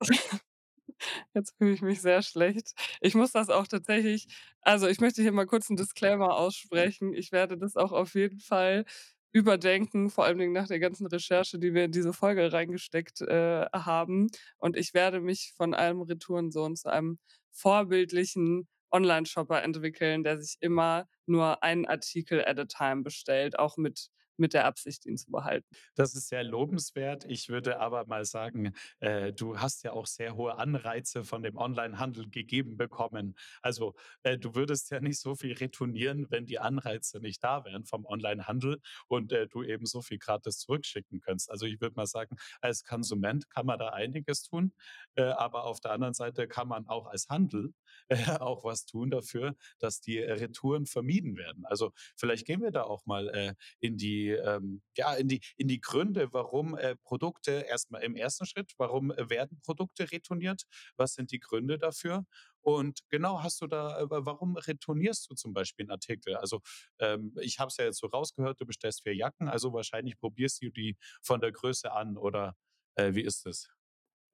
Jetzt 1.34 1.54
fühle 1.58 1.72
ich 1.72 1.82
mich 1.82 2.00
sehr 2.00 2.22
schlecht. 2.22 2.72
Ich 3.00 3.14
muss 3.14 3.32
das 3.32 3.50
auch 3.50 3.66
tatsächlich 3.66 4.26
also, 4.62 4.88
ich 4.88 5.00
möchte 5.00 5.22
hier 5.22 5.32
mal 5.32 5.46
kurz 5.46 5.70
'n 5.70 5.76
Disclaimer 5.76 6.36
aussprechen. 6.36 7.12
Ich 7.14 7.32
werde 7.32 7.56
das 7.58 7.76
auch 7.76 7.92
auf 7.92 8.14
jeden 8.14 8.40
Fall 8.40 8.84
überdenken, 9.32 10.10
vor 10.10 10.24
allen 10.24 10.38
Dingen 10.38 10.52
nach 10.52 10.68
der 10.68 10.80
ganzen 10.80 11.06
Recherche, 11.06 11.58
die 11.58 11.74
wir 11.74 11.84
in 11.84 11.92
diese 11.92 12.12
Folge 12.12 12.52
reingesteckt, 12.52 13.20
äh, 13.22 13.66
haben. 13.72 14.28
Und 14.58 14.76
ich 14.76 14.94
werde 14.94 15.20
mich 15.20 15.52
von 15.56 15.74
einem 15.74 16.02
Retourensohn 16.02 16.76
zu 16.76 16.90
einem 16.90 17.18
vorbildlichen 17.52 18.68
Onlineshopper 18.90 19.62
entwickeln, 19.62 20.24
der 20.24 20.38
sich 20.40 20.56
immer 20.60 21.06
nur 21.26 21.62
einen 21.62 21.86
Artikel 21.86 22.44
at 22.44 22.58
a 22.58 22.64
time 22.66 23.02
bestellt, 23.02 23.58
auch 23.58 23.76
mit 23.76 24.08
mit 24.38 24.54
der 24.54 24.64
Absicht, 24.66 25.06
ihn 25.06 25.16
zu 25.16 25.30
behalten. 25.30 25.66
Das 25.94 26.14
ist 26.14 26.28
sehr 26.28 26.44
lobenswert. 26.44 27.24
Ich 27.28 27.48
würde 27.48 27.80
aber 27.80 28.06
mal 28.06 28.24
sagen, 28.24 28.72
äh, 29.00 29.32
du 29.32 29.58
hast 29.58 29.82
ja 29.84 29.92
auch 29.92 30.06
sehr 30.06 30.36
hohe 30.36 30.58
Anreize 30.58 31.24
von 31.24 31.42
dem 31.42 31.56
Onlinehandel 31.56 32.28
gegeben 32.30 32.76
bekommen. 32.76 33.36
Also, 33.62 33.94
äh, 34.22 34.38
du 34.38 34.54
würdest 34.54 34.90
ja 34.90 35.00
nicht 35.00 35.20
so 35.20 35.34
viel 35.34 35.54
retournieren, 35.54 36.26
wenn 36.30 36.46
die 36.46 36.58
Anreize 36.58 37.20
nicht 37.20 37.42
da 37.44 37.64
wären 37.64 37.84
vom 37.84 38.04
Onlinehandel 38.04 38.80
und, 39.08 39.32
äh, 39.32 39.46
du 39.48 39.62
eben 39.62 39.86
so 39.86 40.02
viel 40.02 40.18
gratis 40.18 40.58
zurückschicken 40.58 41.20
könntest. 41.20 41.50
Also, 41.50 41.66
ich 41.66 41.80
würde 41.80 41.96
mal 41.96 42.06
sagen, 42.06 42.36
als 42.60 42.84
Konsument 42.84 43.48
kann 43.50 43.66
man 43.66 43.78
da 43.78 43.88
einiges 43.90 44.42
tun, 44.42 44.72
äh, 45.16 45.22
aber 45.22 45.64
auf 45.64 45.80
der 45.80 45.92
anderen 45.92 46.14
Seite 46.14 46.48
kann 46.48 46.68
man 46.68 46.86
auch 46.86 47.06
als 47.06 47.28
Handel, 47.28 47.72
äh, 48.08 48.38
auch 48.38 48.64
was 48.64 48.86
tun 48.86 49.10
dafür, 49.10 49.54
dass 49.78 50.00
die 50.00 50.18
Retouren 50.18 50.86
vermieden 50.86 51.36
werden. 51.36 51.64
Also, 51.66 51.92
vielleicht 52.16 52.46
gehen 52.46 52.60
wir 52.62 52.70
da 52.70 52.82
auch 52.84 53.06
mal, 53.06 53.28
äh, 53.28 53.54
in 53.80 53.96
die, 53.96 54.25
ähm 54.32 54.82
ja, 54.96 55.14
in 55.14 55.28
die 55.28 55.40
in 55.56 55.68
die 55.68 55.80
Gründe, 55.80 56.32
warum, 56.32 56.76
äh, 56.76 56.96
Produkte 56.96 57.52
erstmal 57.68 58.02
im 58.02 58.16
ersten 58.16 58.46
Schritt, 58.46 58.72
warum 58.78 59.10
äh, 59.12 59.28
werden 59.30 59.60
Produkte 59.62 60.10
retourniert? 60.12 60.62
Was 60.96 61.14
sind 61.14 61.30
die 61.32 61.38
Gründe 61.40 61.78
dafür? 61.78 62.24
Und 62.60 63.00
genau, 63.10 63.42
hast 63.42 63.60
du 63.60 63.66
da 63.66 64.00
äh, 64.00 64.10
wa 64.10 64.24
warum 64.26 64.56
retournierst 64.56 65.30
du 65.30 65.34
zum 65.34 65.52
Beispiel 65.52 65.86
'n 65.86 65.90
Artikel? 65.90 66.36
Also, 66.36 66.60
ähm, 66.98 67.34
ich 67.40 67.58
habe 67.58 67.68
es 67.68 67.76
ja 67.76 67.84
jetzt 67.84 67.98
so 68.00 68.06
rausgehört, 68.08 68.60
du 68.60 68.66
bestellst 68.66 69.02
4 69.02 69.14
Jacken, 69.14 69.48
also 69.48 69.72
wahrscheinlich 69.72 70.18
probierst 70.18 70.62
du 70.62 70.70
die 70.70 70.96
von 71.22 71.40
der 71.40 71.52
Größe 71.52 71.92
an 71.92 72.16
oder, 72.16 72.54
äh, 72.96 73.14
wie 73.14 73.22
ist 73.22 73.46
das? 73.46 73.68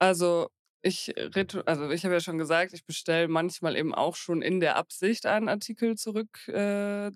Also, 0.00 0.48
ich 0.84 1.14
retu 1.16 1.60
also, 1.60 1.90
ich 1.90 2.04
habe 2.04 2.14
ja 2.14 2.20
schon 2.20 2.38
gesagt, 2.38 2.72
ich 2.72 2.84
bestelle 2.84 3.28
manchmal 3.28 3.76
eben 3.76 3.94
auch 3.94 4.16
schon 4.16 4.42
in 4.42 4.58
der 4.58 4.76
Absicht, 4.76 5.26
einen 5.26 5.48
Artikel 5.48 5.96
zurück 5.96 6.48
äh, 6.48 7.10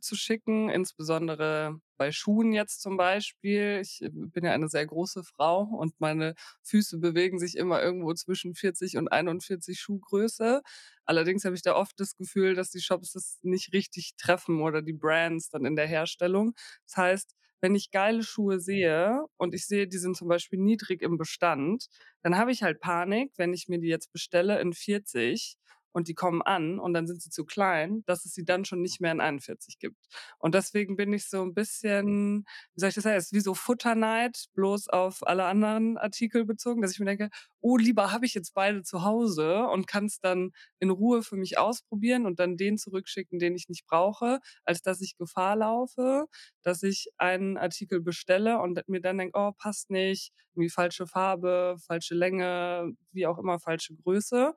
insbesondere 0.73 1.81
bei 1.97 2.13
Schuhen 2.13 2.53
jetzt 2.53 2.81
zum 2.83 2.97
Beispiel. 2.97 3.81
Ich 3.83 4.03
äh, 4.03 4.11
bin 4.11 4.45
ja 4.45 4.53
eine 4.53 4.69
sehr 4.69 4.87
große 4.87 5.25
Frau 5.25 5.63
und 5.63 5.99
meine 6.01 6.35
Füße 6.63 6.99
bewegen 6.99 7.39
sich 7.41 7.57
immer 7.57 7.83
irgendwo 7.83 8.15
zwischen 8.15 8.55
40 8.55 8.97
und 8.99 9.09
41 9.09 9.81
Schuhgröße. 9.81 10.63
Allerdings 11.05 11.45
habe 11.45 11.57
ich 11.57 11.63
da 11.63 11.75
oft 11.75 11.99
das 11.99 12.17
Gefühl, 12.17 12.55
dass 12.55 12.71
die 12.71 12.81
Shops 12.81 13.13
das 13.13 13.39
nicht 13.43 13.73
richtig 13.73 14.13
treffen 14.17 14.61
oder 14.63 14.83
die 14.83 14.93
Brands 14.93 15.49
dann 15.49 15.65
in 15.65 15.77
der 15.77 15.87
Herstellung. 15.87 16.55
Das 16.87 16.97
heißt, 16.97 17.35
wenn 17.61 17.75
ich 17.75 17.91
geile 17.91 18.23
Schuhe 18.23 18.61
sehe 18.61 19.25
und 19.37 19.55
ich 19.55 19.67
sehe, 19.67 19.87
die 19.89 19.99
sind 19.99 20.17
zum 20.17 20.29
Beispiel 20.29 20.59
niedrig 20.59 21.03
im 21.03 21.17
Bestand, 21.19 21.87
dann 22.23 22.37
habe 22.39 22.53
ich 22.53 22.63
halt 22.63 22.81
Panik, 22.81 23.33
wenn 23.37 23.53
ich 23.55 23.69
mir 23.69 23.79
die 23.79 23.89
jetzt 23.89 24.13
bestelle 24.13 24.61
in 24.61 24.73
40 24.73 25.57
und 25.97 26.09
die 26.09 26.15
kommen 26.15 26.43
an 26.43 26.79
und 26.79 26.93
dann 26.95 27.07
sind 27.07 27.23
sie 27.23 27.31
zu 27.31 27.45
klein, 27.47 28.03
dass 28.07 28.25
es 28.27 28.35
sie 28.35 28.45
dann 28.45 28.65
schon 28.67 28.83
nicht 28.83 29.01
mehr 29.01 29.13
in 29.13 29.21
41 29.21 29.79
gibt. 29.79 29.97
Und 30.39 30.55
deswegen 30.55 30.97
bin 30.97 31.13
ich 31.13 31.29
so 31.29 31.43
ein 31.43 31.55
bisschen, 31.55 32.45
wie 32.75 32.81
soll 32.81 32.89
ich 32.91 32.95
das 32.95 33.05
sagen, 33.05 33.17
es 33.17 33.27
ist 33.27 33.33
wie 33.33 33.41
so 33.41 33.55
Futterneid, 33.55 34.47
bloß 34.55 34.89
auf 34.89 35.27
alle 35.27 35.45
anderen 35.45 35.97
Artikel 35.99 36.45
bezogen, 36.45 36.83
dass 36.83 36.93
ich 36.93 36.99
mir 37.01 37.07
denke: 37.07 37.31
„Oh, 37.61 37.77
lieber 37.77 38.13
habe 38.13 38.27
ich 38.27 38.35
jetzt 38.35 38.55
beide 38.55 38.83
zu 38.83 39.05
Hause 39.05 39.67
und 39.69 39.87
kann 39.87 40.07
es 40.07 40.21
dann 40.21 40.53
in 40.79 40.91
Ruhe 40.91 41.23
für 41.23 41.37
mich 41.37 41.59
ausprobieren 41.59 42.27
und 42.27 42.39
dann 42.41 42.57
den 42.57 42.79
zurückschicken, 42.79 43.39
den 43.39 43.55
ich 43.57 43.69
nicht 43.69 43.87
brauche, 43.87 44.41
als 44.65 44.83
dass 44.83 45.01
ich 45.01 45.17
Gefahr 45.17 45.57
laufe, 45.57 46.27
dass 46.63 46.83
ich 46.83 47.09
einen 47.19 47.57
Artikel 47.57 48.01
bestelle 48.01 48.59
und 48.61 48.81
mir 48.89 49.01
dann 49.01 49.19
denke: 49.19 49.39
„Oh, 49.39 49.53
passt 49.57 49.91
nicht, 49.91 50.33
irgendwie 50.55 50.71
falsche 50.71 51.07
Farbe, 51.07 51.77
falsche 51.87 52.15
Länge, 52.15 52.93
wie 53.13 53.27
auch 53.27 53.39
immer, 53.39 53.59
falsche 53.61 53.95
Größe.“ 53.95 54.55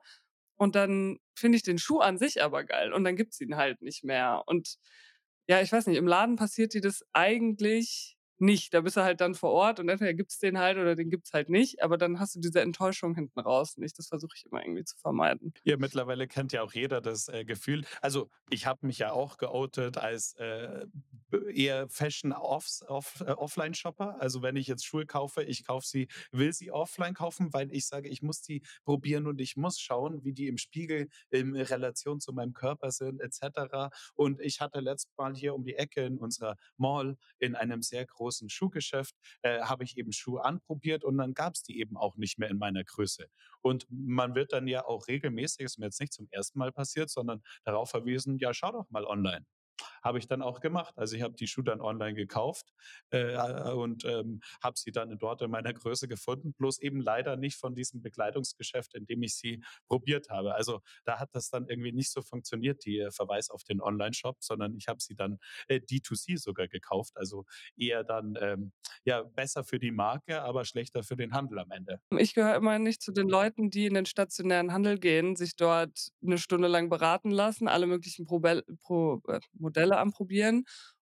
Und 0.60 0.74
dann 0.74 1.18
finde 1.34 1.56
ich 1.56 1.62
den 1.62 1.78
Schuh 1.78 2.00
an 2.00 2.18
sich 2.18 2.42
aber 2.42 2.64
geil 2.64 2.92
und 2.92 3.02
dann 3.04 3.16
gibt's 3.16 3.40
ihn 3.40 3.56
halt 3.56 3.80
nicht 3.80 4.04
mehr. 4.04 4.42
Und 4.44 4.76
ja, 5.48 5.62
ich 5.62 5.72
weiß 5.72 5.86
nicht, 5.86 5.96
im 5.96 6.06
Laden 6.06 6.36
passiert 6.36 6.74
dir 6.74 6.82
das 6.82 7.02
eigentlich 7.14 8.18
nicht. 8.40 8.74
Da 8.74 8.80
bist 8.80 8.96
du 8.96 9.02
halt 9.02 9.20
dann 9.20 9.34
vor 9.34 9.50
Ort 9.52 9.80
und 9.80 9.88
entweder 9.88 10.14
gibt's 10.14 10.38
den 10.38 10.58
halt 10.58 10.78
oder 10.78 10.94
den 10.96 11.10
gibt's 11.10 11.32
halt 11.32 11.48
nicht, 11.50 11.82
aber 11.82 11.98
dann 11.98 12.18
hast 12.20 12.34
du 12.36 12.40
diese 12.40 12.60
Enttäuschung 12.60 13.14
hinten 13.14 13.40
raus 13.40 13.76
nicht. 13.76 13.98
Das 13.98 14.08
versuche 14.08 14.32
ich 14.36 14.46
immer 14.46 14.62
irgendwie 14.64 14.84
zu 14.84 14.96
vermeiden. 14.96 15.52
Ja, 15.64 15.76
mittlerweile 15.76 16.26
kennt 16.26 16.52
ja 16.52 16.62
auch 16.62 16.72
jeder 16.72 17.00
das, 17.00 17.28
äh, 17.28 17.44
Gefühl 17.44 17.84
also, 18.00 18.30
ich 18.48 18.66
habe 18.66 18.86
mich 18.86 18.98
ja 18.98 19.12
auch 19.12 19.36
geoutet 19.36 19.98
als, 19.98 20.34
äh, 20.34 20.86
eher 21.52 21.88
Fashion 21.88 22.32
offs 22.32 22.82
off 22.88 23.20
äh. 23.20 24.16
Also, 24.18 24.42
wenn 24.42 24.56
ich 24.56 24.66
jetzt 24.66 24.84
Schuhe 24.86 25.06
kaufe, 25.06 25.42
ich 25.44 25.64
kaufe 25.64 25.86
sie 25.86 26.08
will 26.32 26.52
sie 26.52 26.70
offline 26.72 27.14
kaufen, 27.14 27.52
weil 27.52 27.72
ich 27.72 27.86
sage, 27.86 28.08
ich 28.08 28.22
muss 28.22 28.40
die 28.42 28.62
probieren 28.84 29.26
und 29.26 29.40
ich 29.40 29.56
muss 29.56 29.78
schauen, 29.80 30.24
wie 30.24 30.32
die 30.32 30.48
im 30.48 30.56
Spiegel 30.58 31.08
in 31.30 31.54
Relation 31.56 32.20
zu 32.20 32.32
meinem 32.32 32.52
Körper 32.54 32.90
sind 32.90 33.20
et 33.20 33.34
cetera. 33.34 33.90
Und 34.14 34.40
ich 34.40 34.60
hatte 34.60 34.80
letztes 34.80 35.12
Mal 35.16 35.34
hier 35.36 35.54
um 35.54 35.62
die 35.64 35.76
Ecke 35.76 36.04
in 36.04 36.18
unserer 36.18 36.56
Mall 36.76 37.16
in 37.38 37.54
einem 37.54 37.82
sehr 37.82 38.06
großen 38.06 38.29
Schuhgeschäft, 38.48 39.14
äh, 39.42 39.60
habe 39.62 39.84
ich 39.84 39.96
eben 39.98 40.12
Schuhe 40.12 40.44
anprobiert 40.44 41.04
und 41.04 41.18
dann 41.18 41.34
gab's 41.34 41.62
die 41.62 41.78
eben 41.78 41.96
auch 41.96 42.16
nicht 42.16 42.38
mehr 42.38 42.48
in 42.50 42.58
meiner 42.58 42.84
Größe. 42.84 43.26
Und 43.62 43.86
man 43.90 44.34
wird 44.34 44.52
dann 44.52 44.66
ja 44.66 44.84
auch 44.84 45.08
regelmäßig 45.08 45.60
ist 45.60 45.78
mir 45.78 45.86
jetzt 45.86 46.00
nicht 46.00 46.12
zum 46.12 46.28
ersten 46.30 46.58
Mal 46.58 46.72
passiert, 46.72 47.10
sondern 47.10 47.42
darauf 47.64 47.90
verwiesen: 47.90 48.38
„Ja, 48.38 48.54
schau 48.54 48.72
doch 48.72 48.88
mal 48.90 49.04
online.“ 49.04 49.44
Habe 50.02 50.18
ich 50.18 50.26
dann 50.28 50.42
auch 50.42 50.60
gemacht. 50.60 50.94
Also, 50.96 51.16
ich 51.16 51.22
habe 51.22 51.34
die 51.34 51.46
Schuhe 51.46 51.64
dann 51.64 51.80
online 51.80 52.14
gekauft, 52.14 52.72
äh, 53.10 53.36
und, 53.72 54.04
ähm, 54.04 54.40
habe 54.62 54.78
sie 54.78 54.92
dann 54.92 55.16
dort 55.18 55.42
in 55.42 55.50
meiner 55.50 55.72
Größe 55.72 56.08
gefunden, 56.08 56.52
bloß 56.54 56.80
eben 56.80 57.00
leider 57.00 57.36
nicht 57.36 57.56
von 57.56 57.74
diesem 57.74 58.02
Bekleidungsgeschäft, 58.02 58.94
in 58.94 59.06
dem 59.06 59.22
ich 59.22 59.34
sie 59.36 59.62
probiert 59.86 60.30
habe. 60.30 60.54
Also, 60.54 60.80
da 61.04 61.18
hat 61.18 61.30
das 61.34 61.50
dann 61.50 61.68
irgendwie 61.68 61.92
nicht 61.92 62.10
so 62.12 62.22
funktioniert, 62.22 62.84
die 62.84 62.98
äh, 62.98 63.10
Verweis 63.10 63.50
auf 63.50 63.64
den 63.64 63.80
Onlineshop, 63.80 64.38
sondern 64.40 64.76
ich 64.76 64.88
habe 64.88 65.00
sie 65.00 65.14
dann, 65.14 65.38
äh, 65.68 65.80
D2C 65.80 66.38
sogar 66.38 66.68
gekauft, 66.68 67.16
also 67.16 67.44
eher 67.76 68.04
dann, 68.04 68.36
ähm, 68.40 68.72
ja, 69.04 69.22
besser 69.22 69.64
für 69.64 69.78
die 69.78 69.90
Marke, 69.90 70.42
aber 70.42 70.64
schlechter 70.64 71.02
für 71.02 71.16
den 71.16 71.32
Handel 71.32 71.58
am 71.58 71.70
Ende. 71.70 72.00
Ich 72.18 72.34
gehöre 72.34 72.56
immer 72.56 72.78
nicht 72.78 73.02
zu 73.02 73.12
den 73.12 73.28
Leuten, 73.28 73.70
die 73.70 73.86
in 73.86 73.94
den 73.94 74.06
stationären 74.06 74.72
Handel 74.72 74.98
gehen, 74.98 75.36
sich 75.36 75.56
dort 75.56 76.10
eine 76.22 76.38
Stunde 76.38 76.68
lang 76.68 76.88
beraten 76.88 77.30
lassen, 77.30 77.68
alle 77.68 77.86
möglichen 77.86 78.26
Probel 78.26 78.64
Pro 78.82 79.22
äh, 79.28 79.40
Modelle 79.70 79.98
anprobieren 79.98 80.64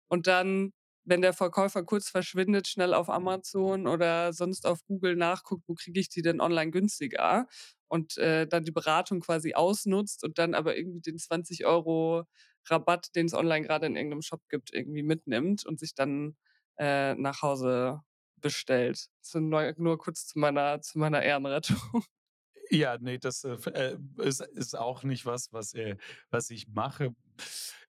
und 0.09 0.27
dann, 0.27 0.73
wenn 1.05 1.23
der 1.23 1.33
Verkäufer 1.33 1.83
kurz 1.85 2.09
verschwindet, 2.09 2.69
schnell 2.69 2.95
auf 2.95 3.11
Amazon 3.11 3.87
oder 3.89 4.33
sonst 4.33 4.67
auf 4.67 4.85
Google 4.87 5.17
nachguckt, 5.17 5.65
wo 5.69 5.75
kriege 5.75 5.99
ich 6.01 6.09
die 6.09 6.23
denn 6.23 6.41
online 6.41 6.71
günstiger 6.71 7.47
und, 7.89 8.17
äh, 8.19 8.47
dann 8.47 8.65
die 8.65 8.71
Beratung 8.73 9.21
quasi 9.21 9.55
ausnutzt 9.55 10.23
und 10.25 10.39
dann 10.39 10.55
aber 10.55 10.77
irgendwie 10.77 11.01
den 11.01 11.19
20 11.19 11.67
Euro 11.67 12.25
Rabatt, 12.69 13.15
den 13.17 13.27
es 13.27 13.35
online 13.35 13.67
gerade 13.67 13.87
in 13.87 13.97
irgendeinem 13.97 14.23
Shop 14.23 14.43
gibt, 14.49 14.73
irgendwie 14.73 15.03
mitnimmt 15.03 15.67
und 15.67 15.81
sich 15.81 15.95
dann, 15.95 16.37
äh, 16.79 17.15
nach 17.17 17.43
Hause 17.43 18.01
bestellt. 18.37 19.07
So 19.21 19.41
neu 19.41 19.73
nur 19.79 19.99
kurz 19.99 20.27
zu 20.27 20.39
meiner 20.39 20.81
zu 20.83 20.99
meiner 20.99 21.23
Ehrenrettung. 21.23 21.79
Ja, 22.71 22.97
ne, 22.99 23.19
das, 23.19 23.45
äh, 23.45 23.51
äh, 23.75 23.99
ist 24.19 24.41
ist 24.41 24.75
auch 24.79 25.03
nicht 25.03 25.27
was, 25.27 25.53
was, 25.53 25.75
äh 25.75 25.97
was 26.31 26.49
ich 26.51 26.69
mache. 26.69 27.15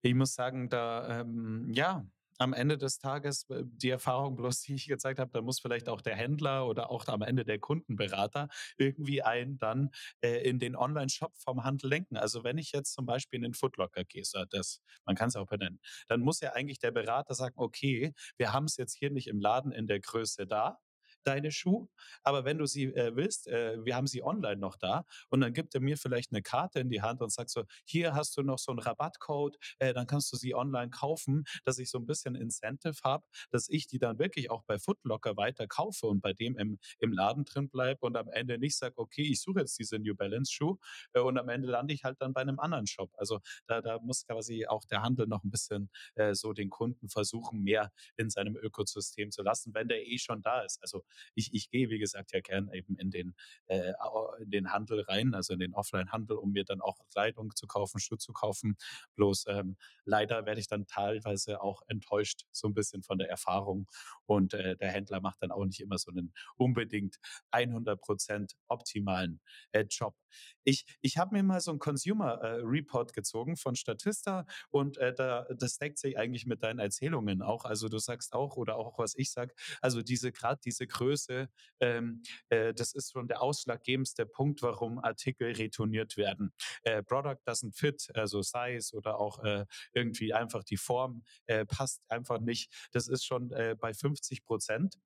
Ich 0.02 0.14
muss 0.16 0.34
sagen, 0.36 0.70
da, 0.70 1.22
ähm, 1.22 1.70
ja, 1.74 2.06
am 2.40 2.54
Ende 2.54 2.78
des 2.78 2.98
Tages, 3.00 3.48
äh, 3.50 3.64
die 3.66 3.90
Erfahrung 3.90 4.36
bloß, 4.36 4.62
die 4.62 4.76
ich 4.76 4.88
gezeigt 4.88 5.20
habe, 5.20 5.32
da 5.32 5.42
muss 5.42 5.60
vielleicht 5.60 5.88
auch 5.88 6.02
der 6.02 6.16
Händler 6.16 6.68
oder 6.68 6.90
auch 6.90 7.08
am 7.08 7.22
Ende 7.22 7.46
der 7.46 7.60
Kundenberater 7.60 8.50
irgendwie 8.78 9.22
einen 9.22 9.58
dann, 9.60 9.92
äh, 10.22 10.42
in 10.50 10.60
den 10.60 10.76
Onlineshop 10.76 11.34
vom 11.38 11.64
Handel 11.64 11.90
lenken. 11.90 12.18
Also, 12.18 12.44
wenn 12.44 12.58
ich 12.58 12.72
jetzt 12.72 12.94
zum 12.94 13.06
Beispiel 13.06 13.38
in 13.38 13.44
den 13.44 13.54
Foot 13.54 13.78
Locker 13.78 14.04
gehe, 14.04 14.26
so 14.26 14.44
das 14.50 14.82
man 15.06 15.16
kann's 15.16 15.36
auch 15.36 15.48
benennen, 15.48 15.80
dann 16.08 16.22
muss 16.22 16.40
ja 16.42 16.54
eigentlich 16.54 16.80
der 16.80 16.92
Berater 16.92 17.34
sagen: 17.36 17.54
„Okay, 17.58 18.14
wir 18.38 18.52
haben's 18.54 18.78
jetzt 18.78 18.96
hier 18.98 19.12
nicht 19.12 19.28
im 19.28 19.40
Laden 19.40 19.72
in 19.72 19.88
der 19.88 20.00
Größe 20.00 20.48
da, 20.48 20.80
deine 21.28 21.52
Schuhe, 21.52 21.88
aber 22.24 22.46
wenn 22.46 22.58
du 22.58 22.66
sie, 22.66 22.86
äh, 22.86 23.16
willst, 23.16 23.48
äh, 23.48 23.78
wir 23.86 23.96
haben 23.96 24.08
sie 24.08 24.24
online 24.24 24.58
noch 24.58 24.76
da.“ 24.78 25.06
Und 25.30 25.42
dann 25.42 25.54
gibt 25.54 25.76
er 25.76 25.82
mir 25.82 25.98
vielleicht 25.98 26.32
'ne 26.32 26.42
Karte 26.42 26.80
in 26.80 26.90
die 26.90 27.02
Hand 27.02 27.22
und 27.22 27.32
sagt 27.32 27.50
so: 27.50 27.64
„Hier 27.86 28.14
hast 28.16 28.38
du 28.38 28.44
noch 28.44 28.60
so 28.60 28.72
'n 28.72 28.80
Rabattcode, 28.80 29.58
äh, 29.80 29.94
dann 29.94 30.08
kannst 30.08 30.32
du 30.34 30.38
sie 30.38 30.56
online 30.56 30.90
kaufen“, 30.92 31.44
dass 31.66 31.80
ich 31.80 31.90
so 31.90 31.98
'n 32.00 32.06
bisschen 32.06 32.36
Incentive 32.36 32.96
habe, 33.04 33.26
dass 33.52 33.70
ich 33.70 33.88
die 33.88 34.00
dann 34.00 34.20
wirklich 34.20 34.50
auch 34.52 34.64
bei 34.66 34.80
Foot 34.80 35.00
Locker 35.04 35.38
weiter 35.38 35.68
kaufe 35.68 36.08
und 36.08 36.22
bei 36.22 36.34
dem 36.34 36.58
im 36.58 36.80
im 37.00 37.12
Laden 37.14 37.46
drin 37.46 37.70
bleibe 37.70 38.00
und 38.06 38.18
am 38.18 38.30
Ende 38.30 38.58
nicht 38.58 38.78
sage: 38.78 38.98
„Okay, 38.98 39.24
ich 39.24 39.42
suche 39.42 39.60
jetzt 39.62 39.80
diese 39.80 40.00
New 40.00 40.16
Balance 40.16 40.52
Schuh“, 40.54 40.78
äh, 41.14 41.20
und 41.22 41.38
am 41.38 41.50
Ende 41.50 41.68
lande 41.70 41.94
ich 41.94 42.04
halt 42.04 42.22
dann 42.22 42.34
bei 42.34 42.44
'nem 42.44 42.60
anderen 42.60 42.88
Shop. 42.88 43.12
Also, 43.18 43.40
da 43.68 43.82
da 43.82 44.00
muss 44.00 44.26
quasi 44.26 44.66
auch 44.68 44.86
der 44.86 45.02
Handel 45.04 45.28
noch 45.28 45.44
'n 45.44 45.50
bisschen, 45.52 45.90
äh, 46.16 46.34
so 46.36 46.54
den 46.54 46.70
Kunden 46.70 47.10
versuchen, 47.10 47.62
mehr 47.64 47.92
in 48.18 48.30
seinem 48.30 48.56
Ökosystem 48.58 49.32
zu 49.32 49.42
lassen, 49.44 49.74
wenn 49.74 49.88
der 49.88 50.06
eh 50.08 50.18
schon 50.18 50.42
da 50.42 50.62
ist. 50.62 50.80
Also, 50.82 51.04
ich 51.36 51.54
ich 51.54 51.70
gehe, 51.70 51.90
wie 51.90 52.00
gesagt, 52.00 52.34
ja 52.34 52.42
gern 52.42 52.70
eben 52.74 52.96
in 52.98 53.12
den, 53.12 53.36
äh, 53.68 53.94
in 54.42 54.50
den 54.52 54.72
Handel 54.72 55.02
rein, 55.02 55.34
also 55.34 55.54
in 55.54 55.60
den 55.60 55.74
Offline-Handel, 55.74 56.38
um 56.38 56.52
mir 56.52 56.64
dann 56.66 56.82
auch 56.82 56.98
Kleidung 57.12 57.56
zu 57.56 57.68
kaufen, 57.68 58.00
Schuhe 58.00 58.18
zu 58.18 58.34
kaufen. 58.34 58.78
Bloß, 59.16 59.46
ähm, 59.48 59.78
leider 60.06 60.46
werde 60.46 60.60
ich 60.62 60.68
dann 60.68 60.86
teilweise 60.88 61.62
auch 61.62 61.82
enttäuscht 61.88 62.46
so 62.52 62.68
'n 62.68 62.74
bisschen 62.74 63.04
von 63.04 63.18
der 63.18 63.30
Erfahrung 63.30 63.88
Und 64.26 64.54
äh, 64.54 64.76
der 64.78 64.92
Händler 64.92 65.22
macht 65.22 65.42
dann 65.42 65.52
auch 65.52 65.66
nicht 65.66 65.80
immer 65.80 65.98
so 65.98 66.12
einen 66.12 66.34
unbedingt 66.56 67.18
100% 67.52 68.54
optimalen 68.68 69.42
äh, 69.72 69.86
Job. 69.90 70.16
Ich, 70.64 70.86
ich 71.02 71.18
habe 71.18 71.36
mir 71.36 71.44
mal 71.44 71.60
so 71.60 71.72
einen 71.72 71.80
Consumer 71.80 72.40
äh, 72.42 72.62
Report 72.64 73.14
gezogen 73.14 73.58
von 73.58 73.76
Statista 73.76 74.46
und 74.70 74.98
äh, 74.98 75.14
da, 75.14 75.46
das 75.58 75.78
deckt 75.78 76.00
sich 76.00 76.18
eigentlich 76.18 76.46
mit 76.46 76.64
deinen 76.64 76.80
Erzählungen 76.80 77.42
auch. 77.42 77.66
Also 77.66 77.90
du 77.90 78.00
sagst 78.00 78.34
auch 78.34 78.58
oder 78.58 78.78
auch 78.78 78.98
was 78.98 79.16
ich 79.16 79.32
sage, 79.32 79.54
also 79.82 80.02
diese 80.02 80.32
gerade 80.32 80.60
diese 80.64 80.88
Größe, 80.88 81.50
ähm, 81.80 82.24
äh, 82.50 82.74
das 82.74 82.94
ist 82.94 83.12
schon 83.12 83.28
der 83.28 83.42
ausschlaggebendste 83.42 84.26
Punkt, 84.26 84.62
warum 84.62 85.00
Artikel 85.00 85.52
retourniert 85.52 86.18
werden. 86.18 86.54
Äh, 86.84 87.04
Product 87.04 87.40
doesn't 87.46 87.76
fit, 87.76 88.10
also 88.14 88.42
Size 88.42 88.96
oder 88.96 89.20
auch 89.20 89.44
äh, 89.44 89.66
irgendwie 89.94 90.34
einfach 90.34 90.64
die 90.64 90.78
Form 90.78 91.24
äh, 91.46 91.66
passt 91.66 92.04
einfach 92.10 92.40
nicht. 92.40 92.72
Das 92.92 93.08
ist 93.08 93.26
schon 93.26 93.52
äh, 93.52 93.76
bei 93.80 93.94
50 93.94 94.23
Prozent 94.44 94.98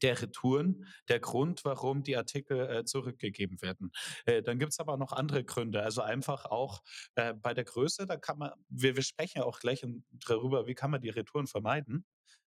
der 0.00 0.20
Retouren 0.20 0.86
der 1.08 1.20
Grund, 1.20 1.64
warum 1.64 2.02
die 2.02 2.16
Artikel 2.16 2.60
äh, 2.68 2.84
zurückgegeben 2.84 3.60
werden. 3.60 3.92
Äh, 4.24 4.42
dann 4.42 4.58
gibt 4.58 4.72
es 4.72 4.80
aber 4.80 4.96
noch 4.96 5.12
andere 5.12 5.44
Gründe. 5.44 5.82
Also 5.82 6.00
einfach 6.02 6.46
auch 6.46 6.82
äh, 7.14 7.34
bei 7.34 7.54
der 7.54 7.64
Größe, 7.64 8.06
da 8.06 8.16
kann 8.16 8.38
man, 8.38 8.52
wir, 8.68 8.96
wir 8.96 9.02
sprechen 9.02 9.38
ja 9.38 9.44
auch 9.44 9.60
gleich 9.60 9.84
darüber, 10.26 10.66
wie 10.66 10.74
kann 10.74 10.90
man 10.90 11.00
die 11.00 11.10
Retouren 11.10 11.46
vermeiden. 11.46 12.06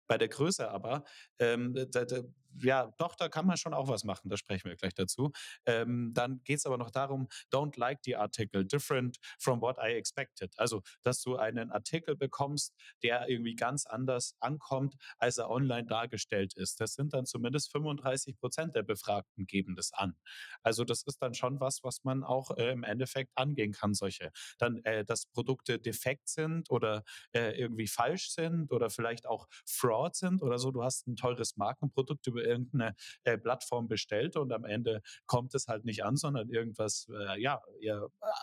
Bei 0.08 0.18
der 0.18 0.28
Größe 0.28 0.70
aber, 0.70 1.04
ähm, 1.40 1.74
da, 1.74 2.06
da, 2.06 2.22
ja, 2.60 2.92
doch, 2.98 3.16
da 3.16 3.30
kann 3.30 3.46
man 3.46 3.58
schon 3.58 3.74
auch 3.74 3.88
was 3.88 4.04
machen, 4.04 4.30
da 4.30 4.38
sprechen 4.38 4.70
wir 4.70 4.76
gleich 4.76 4.94
dazu. 4.94 5.32
Ähm, 5.66 6.12
dann 6.14 6.42
geht 6.44 6.60
es 6.60 6.66
aber 6.66 6.78
noch 6.78 6.92
darum, 6.92 7.28
don't 7.52 7.78
like 7.80 8.00
the 8.04 8.16
article, 8.16 8.66
different 8.66 9.18
from 9.40 9.62
what 9.62 9.78
I 9.78 9.94
expected. 9.94 10.54
Also, 10.58 10.82
dass 11.02 11.22
du 11.22 11.38
einen 11.38 11.72
Artikel 11.72 12.16
bekommst, 12.16 12.74
der 13.04 13.28
irgendwie 13.30 13.56
ganz 13.56 13.86
anders 13.86 14.36
ankommt, 14.40 14.96
als 15.18 15.38
er 15.38 15.50
online 15.50 15.88
dargestellt 15.88 16.54
ist. 16.56 16.80
Das 16.80 16.94
sind 16.94 17.14
dann 17.14 17.26
zumindest 17.26 17.72
35 17.72 18.38
Prozent 18.38 18.76
der 18.76 18.84
Befragten 18.84 19.46
geben 19.46 19.76
das 19.76 19.94
an. 19.94 20.16
Also, 20.64 20.84
das 20.84 21.04
ist 21.04 21.22
dann 21.22 21.34
schon 21.34 21.60
was, 21.60 21.84
was 21.84 22.04
man 22.04 22.24
auch 22.24 22.52
äh, 22.58 22.72
im 22.72 22.84
Endeffekt 22.84 23.32
angehen 23.36 23.72
kann, 23.72 23.94
solche. 23.94 24.32
Dann, 24.58 24.78
äh, 24.84 25.06
dass 25.06 25.26
Produkte 25.26 25.80
defekt 25.80 26.30
sind 26.30 26.70
oder 26.70 27.04
äh, 27.34 27.60
irgendwie 27.60 27.88
falsch 27.88 28.30
sind 28.32 28.72
oder 28.72 28.90
vielleicht 28.90 29.28
auch 29.28 29.48
Fraud 29.66 30.16
sind 30.16 30.42
oder 30.42 30.58
so. 30.58 30.72
Du 30.72 30.84
hast 30.84 31.08
ein 31.08 31.16
teures 31.16 31.58
Markenprodukt 31.58 32.28
über 32.28 32.41
irgendeine 32.42 32.96
äh, 33.24 33.38
Plattform 33.38 33.88
bestellt 33.88 34.36
und 34.36 34.52
am 34.52 34.66
Ende 34.66 35.02
kommt 35.26 35.56
es 35.56 35.68
halt 35.68 35.86
nicht 35.86 36.04
an, 36.04 36.18
sondern 36.18 36.50
irgendwas, 36.50 37.08
äh, 37.10 37.42
ja, 37.42 37.62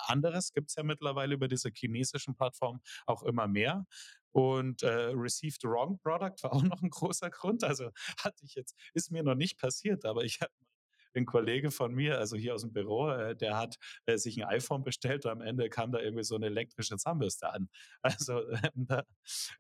anderes 0.07 0.53
gibt 0.53 0.71
es 0.71 0.77
ja 0.77 0.83
mittlerweile 0.83 1.35
über 1.35 1.49
diese 1.49 1.71
chinesischen 1.75 2.35
Plattformen 2.35 2.81
auch 3.07 3.23
immer 3.23 3.47
mehr. 3.47 3.87
Und 4.33 4.83
äh, 4.83 5.11
received 5.15 5.65
wrong 5.65 5.99
product 6.03 6.43
war 6.43 6.53
auch 6.53 6.63
noch 6.63 6.83
ein 6.83 6.91
großer 6.91 7.31
Grund. 7.31 7.65
Also 7.65 7.91
hatte 8.23 8.45
ich 8.45 8.55
jetzt, 8.55 8.77
ist 8.95 9.11
mir 9.11 9.23
noch 9.23 9.35
nicht 9.35 9.59
passiert, 9.59 10.05
aber 10.05 10.23
ich 10.25 10.41
habe 10.41 10.53
ein 11.19 11.27
Kollege 11.27 11.71
von 11.71 11.95
mir, 11.95 12.19
also 12.19 12.37
hier 12.37 12.55
aus 12.55 12.63
dem 12.63 12.73
Büro, 12.73 13.11
äh, 13.11 13.37
der 13.37 13.57
hat 13.57 13.77
äh, 14.07 14.17
sich 14.17 14.39
ein 14.39 14.49
iPhone 14.49 14.83
bestellt 14.83 15.25
und 15.25 15.33
am 15.33 15.41
Ende 15.41 15.69
kam 15.69 15.93
da 15.93 16.01
irgendwie 16.01 16.25
so 16.25 16.37
eine 16.37 16.47
elektrische 16.47 16.97
Zahnbürste 16.97 17.53
an. 17.53 17.69
Also 18.03 18.41
äh, 18.51 18.71
da, 18.75 19.03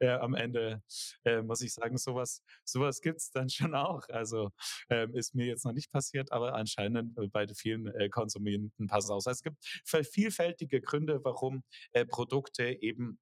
äh, 0.00 0.10
am 0.10 0.34
Ende 0.34 0.82
äh, 1.24 1.42
muss 1.42 1.60
ich 1.60 1.74
sagen, 1.74 1.98
sowas, 1.98 2.42
sowas 2.64 3.00
gibt 3.00 3.18
es 3.18 3.30
dann 3.30 3.50
schon 3.50 3.74
auch. 3.74 4.08
Also 4.08 4.50
ähm, 4.88 5.14
ist 5.14 5.34
mir 5.34 5.46
jetzt 5.46 5.64
noch 5.64 5.72
nicht 5.72 5.90
passiert, 5.92 6.32
aber 6.32 6.54
anscheinend 6.54 7.14
bei 7.32 7.46
vielen 7.48 7.92
Konsumenten 8.10 8.86
passt 8.86 9.06
es 9.06 9.10
aus. 9.10 9.26
Also 9.26 9.38
es 9.38 9.42
gibt 9.42 10.06
vielfältige 10.08 10.80
Gründe, 10.80 11.20
warum 11.24 11.62
Produkte 12.08 12.64
eben 12.82 13.18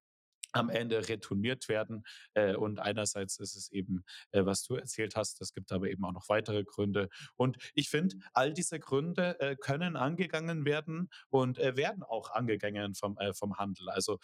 am 0.57 0.69
Ende 0.69 1.07
retourniert 1.07 1.69
werden. 1.69 2.03
Äh, 2.33 2.55
und 2.55 2.79
einerseits 2.79 3.39
ist 3.39 3.55
es 3.55 3.71
eben, 3.71 4.03
äh, 4.31 4.45
was 4.45 4.63
du 4.63 4.75
erzählt 4.75 5.15
hast, 5.15 5.41
es 5.41 5.53
gibt 5.53 5.71
aber 5.71 5.89
eben 5.89 6.03
auch 6.05 6.13
noch 6.13 6.29
weitere 6.29 6.63
Gründe. 6.63 7.09
Und 7.35 7.57
ich 7.73 7.89
finde, 7.89 8.17
all 8.33 8.53
diese 8.53 8.79
Gründe 8.79 9.39
äh, 9.39 9.55
können 9.55 9.95
angegangen 9.95 10.65
werden 10.65 11.09
und 11.29 11.57
werden 11.57 12.03
auch 12.03 12.31
angegangen 12.31 12.95
vom, 12.95 13.17
vom 13.33 13.57
Handel. 13.57 13.89
Also 13.89 14.19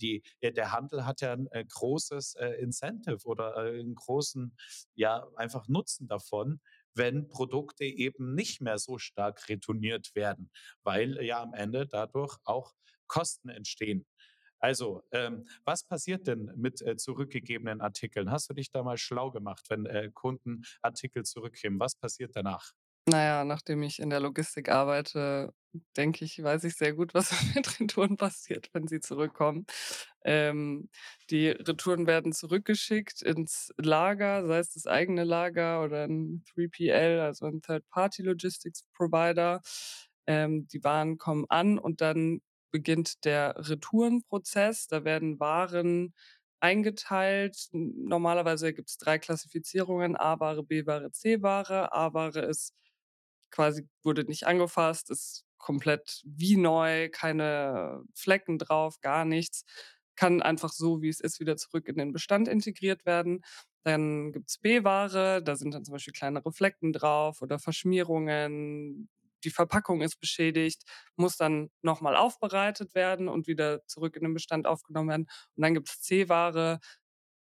die, 0.00 0.22
der 0.42 0.72
Handel 0.72 1.04
hat 1.04 1.20
ja 1.20 1.32
ein 1.32 1.48
großes 1.68 2.34
Incentive 2.58 3.24
oder 3.24 3.56
einen 3.56 3.94
großen, 3.94 4.54
ja, 4.94 5.26
einfach 5.36 5.68
Nutzen 5.68 6.08
davon, 6.08 6.60
wenn 6.94 7.28
Produkte 7.28 7.84
eben 7.84 8.34
nicht 8.34 8.60
mehr 8.60 8.78
so 8.78 8.98
stark 8.98 9.48
retourniert 9.48 10.14
werden, 10.14 10.50
weil 10.82 11.22
ja 11.24 11.42
am 11.42 11.54
Ende 11.54 11.86
dadurch 11.86 12.36
auch 12.44 12.74
Kosten 13.06 13.48
entstehen. 13.48 14.06
Also, 14.60 15.02
ähm, 15.12 15.46
was 15.64 15.84
passiert 15.84 16.26
denn 16.26 16.52
mit 16.56 16.82
äh, 16.82 16.96
zurückgegebenen 16.96 17.80
Artikeln? 17.80 18.30
Hast 18.30 18.50
du 18.50 18.54
dich 18.54 18.70
da 18.70 18.82
mal 18.82 18.98
schlau 18.98 19.30
gemacht, 19.30 19.66
wenn 19.68 19.86
äh, 19.86 20.10
Kunden 20.12 20.62
Artikel 20.82 21.24
zurückgeben? 21.24 21.78
Was 21.80 21.94
passiert 21.96 22.34
danach? 22.34 22.72
Naja, 23.06 23.44
nachdem 23.44 23.82
ich 23.82 24.00
in 24.00 24.10
der 24.10 24.20
Logistik 24.20 24.68
arbeite, 24.68 25.54
denke 25.96 26.24
ich, 26.26 26.42
weiß 26.42 26.64
ich 26.64 26.74
sehr 26.76 26.92
gut, 26.92 27.14
was 27.14 27.30
mit 27.54 27.80
Retouren 27.80 28.16
passiert, 28.18 28.68
wenn 28.74 28.86
sie 28.86 29.00
zurückkommen. 29.00 29.64
Ähm, 30.24 30.90
die 31.30 31.48
Retouren 31.48 32.06
werden 32.06 32.32
zurückgeschickt 32.32 33.22
ins 33.22 33.72
Lager, 33.78 34.46
sei 34.46 34.58
es 34.58 34.72
das 34.74 34.86
eigene 34.86 35.24
Lager 35.24 35.82
oder 35.82 36.04
ein 36.04 36.44
3PL, 36.54 37.20
also 37.20 37.46
ein 37.46 37.62
Third-Party 37.62 38.22
Logistics 38.22 38.82
Provider. 38.92 39.62
Ähm, 40.26 40.68
die 40.68 40.84
Waren 40.84 41.16
kommen 41.16 41.46
an 41.48 41.78
und 41.78 42.02
dann 42.02 42.42
beginnt 42.70 43.24
der 43.24 43.54
Retourenprozess. 43.58 44.86
Da 44.88 45.04
werden 45.04 45.40
Waren 45.40 46.14
eingeteilt. 46.60 47.68
Normalerweise 47.72 48.72
gibt 48.74 48.90
es 48.90 48.98
drei 48.98 49.18
Klassifizierungen: 49.18 50.16
A-Ware, 50.16 50.62
B-Ware, 50.64 51.10
C-Ware. 51.12 51.92
A-Ware 51.92 52.40
ist 52.40 52.74
quasi 53.50 53.88
wurde 54.02 54.24
nicht 54.24 54.46
angefasst, 54.46 55.10
ist 55.10 55.44
komplett 55.58 56.22
wie 56.24 56.56
neu, 56.56 57.08
keine 57.10 58.02
Flecken 58.14 58.58
drauf, 58.58 59.00
gar 59.00 59.24
nichts. 59.24 59.64
Kann 60.16 60.42
einfach 60.42 60.72
so, 60.72 61.00
wie 61.02 61.08
es 61.08 61.20
ist, 61.20 61.40
wieder 61.40 61.56
zurück 61.56 61.88
in 61.88 61.96
den 61.96 62.12
Bestand 62.12 62.48
integriert 62.48 63.06
werden. 63.06 63.42
Dann 63.84 64.32
gibt 64.32 64.50
es 64.50 64.58
B-Ware, 64.58 65.42
da 65.42 65.56
sind 65.56 65.74
dann 65.74 65.84
zum 65.84 65.92
Beispiel 65.92 66.12
kleinere 66.12 66.52
Flecken 66.52 66.92
drauf 66.92 67.40
oder 67.42 67.58
Verschmierungen, 67.58 69.08
die 69.44 69.50
Verpackung 69.50 70.02
ist 70.02 70.18
beschädigt, 70.20 70.82
muss 71.16 71.36
dann 71.36 71.70
nochmal 71.82 72.16
aufbereitet 72.16 72.94
werden 72.94 73.28
und 73.28 73.46
wieder 73.46 73.86
zurück 73.86 74.16
in 74.16 74.22
den 74.24 74.34
Bestand 74.34 74.66
aufgenommen 74.66 75.08
werden. 75.10 75.26
Und 75.56 75.62
dann 75.62 75.74
gibt 75.74 75.88
es 75.90 76.00
C-Ware, 76.02 76.80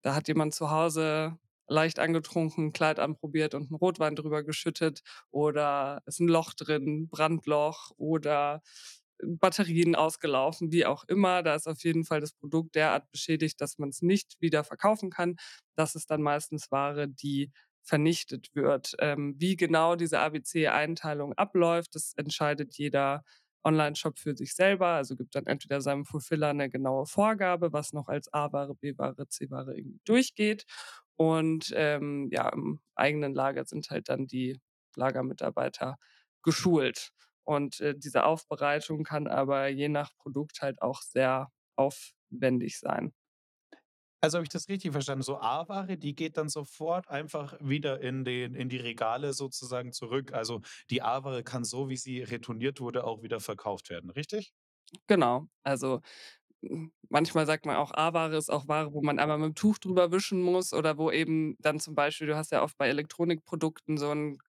da 0.04 0.16
hat 0.16 0.28
jemand 0.28 0.54
zu 0.54 0.70
Hause 0.72 1.38
leicht 1.68 1.98
angetrunken, 2.00 2.74
Kleid 2.74 3.00
anprobiert 3.00 3.56
und 3.56 3.64
einen 3.64 3.76
Rotwein 3.76 4.16
drüber 4.16 4.44
geschüttet 4.44 5.02
oder 5.32 6.02
ist 6.06 6.20
ein 6.20 6.28
Loch 6.28 6.54
drin, 6.54 7.10
Brandloch 7.10 7.92
oder 7.98 8.62
Batterien 9.24 9.96
ausgelaufen, 9.96 10.72
wie 10.72 10.86
auch 10.86 11.06
immer. 11.06 11.42
Da 11.44 11.56
ist 11.56 11.68
auf 11.68 11.84
jeden 11.84 12.06
Fall 12.06 12.20
das 12.22 12.34
Produkt 12.34 12.76
derart 12.76 13.10
beschädigt, 13.12 13.62
dass 13.62 13.78
man 13.80 13.90
es 13.90 14.02
nicht 14.02 14.36
wieder 14.42 14.64
verkaufen 14.64 15.10
kann. 15.10 15.38
Das 15.76 15.96
ist 15.96 16.12
dann 16.12 16.22
meistens 16.22 16.70
Ware, 16.72 17.08
die 17.08 17.52
vernichtet 17.86 18.54
wird. 18.56 18.96
Ähm, 19.00 19.36
wie 19.38 19.56
genau 19.56 19.96
diese 19.96 20.20
ABC-Einteilung 20.20 21.34
abläuft, 21.34 21.96
das 21.96 22.14
entscheidet 22.16 22.78
jeder 22.78 23.24
Online-Shop 23.64 24.20
für 24.20 24.36
sich 24.36 24.54
selber. 24.56 24.88
Also 24.88 25.16
gibt 25.16 25.36
dann 25.36 25.48
entweder 25.48 25.82
seinem 25.82 26.06
Fulfiller 26.06 26.50
eine 26.50 26.70
genaue 26.70 27.06
Vorgabe, 27.06 27.74
was 27.74 27.94
noch 27.94 28.08
als 28.08 28.32
A-Ware, 28.34 28.76
B-Ware, 28.76 29.28
C-Ware 29.28 29.76
durchgeht. 30.06 30.66
Und 31.18 31.72
ähm, 31.76 32.30
ja, 32.32 32.50
im 32.50 32.82
eigenen 32.96 33.34
Lager 33.34 33.66
sind 33.66 33.90
halt 33.90 34.10
dann 34.10 34.28
die 34.28 34.60
Lagermitarbeiter 34.96 35.98
geschult. 36.44 37.12
Und 37.44 37.80
äh, 37.82 37.96
diese 37.98 38.26
Aufbereitung 38.26 39.04
kann 39.04 39.28
aber 39.28 39.68
je 39.68 39.90
nach 39.90 40.12
Produkt 40.18 40.62
halt 40.62 40.82
auch 40.82 41.02
sehr 41.02 41.52
aufwendig 41.76 42.80
sein. 42.80 43.14
Also, 44.26 44.38
habe 44.38 44.44
ich 44.46 44.50
das 44.50 44.70
richtig 44.70 44.92
verstanden? 44.92 45.22
So 45.24 45.38
A-Ware, 45.40 45.98
die 45.98 46.16
geht 46.16 46.38
dann 46.38 46.50
sofort 46.50 47.08
einfach 47.10 47.56
wieder 47.62 48.02
in 48.02 48.24
den 48.26 48.56
in 48.56 48.70
die 48.70 48.78
Regale 48.78 49.34
sozusagen 49.34 49.92
zurück. 49.94 50.34
Also, 50.34 50.62
die 50.90 51.02
A-Ware 51.04 51.44
kann 51.44 51.64
so, 51.64 51.90
wie 51.90 51.98
sie 51.98 52.22
retourniert 52.24 52.80
wurde, 52.80 53.04
auch 53.06 53.22
wieder 53.24 53.40
verkauft 53.40 53.90
werden, 53.90 54.10
richtig? 54.10 54.54
Genau. 55.08 55.48
Also 55.64 56.02
hm, 56.64 56.94
manchmal 57.10 57.46
sagt 57.46 57.66
man 57.66 57.76
auch, 57.78 57.94
A-Ware 57.94 58.38
ist 58.38 58.52
auch 58.52 58.68
Ware, 58.68 58.94
wo 58.94 59.02
man 59.04 59.20
einmal 59.20 59.38
mit 59.40 59.48
dem 59.50 59.56
Tuch 59.56 59.78
drüber 59.80 60.12
wischen 60.12 60.42
muss 60.42 60.74
oder 60.74 60.98
wo 60.98 61.12
eben 61.12 61.56
dann 61.60 61.80
zum 61.80 61.96
Beispiel, 61.96 62.28
du 62.28 62.38
hast 62.38 62.52
ja 62.52 62.64
oft 62.64 62.78
bei 62.78 62.90
Elektronikprodukten 62.90 63.98
so 63.98 64.12
ein 64.12 64.40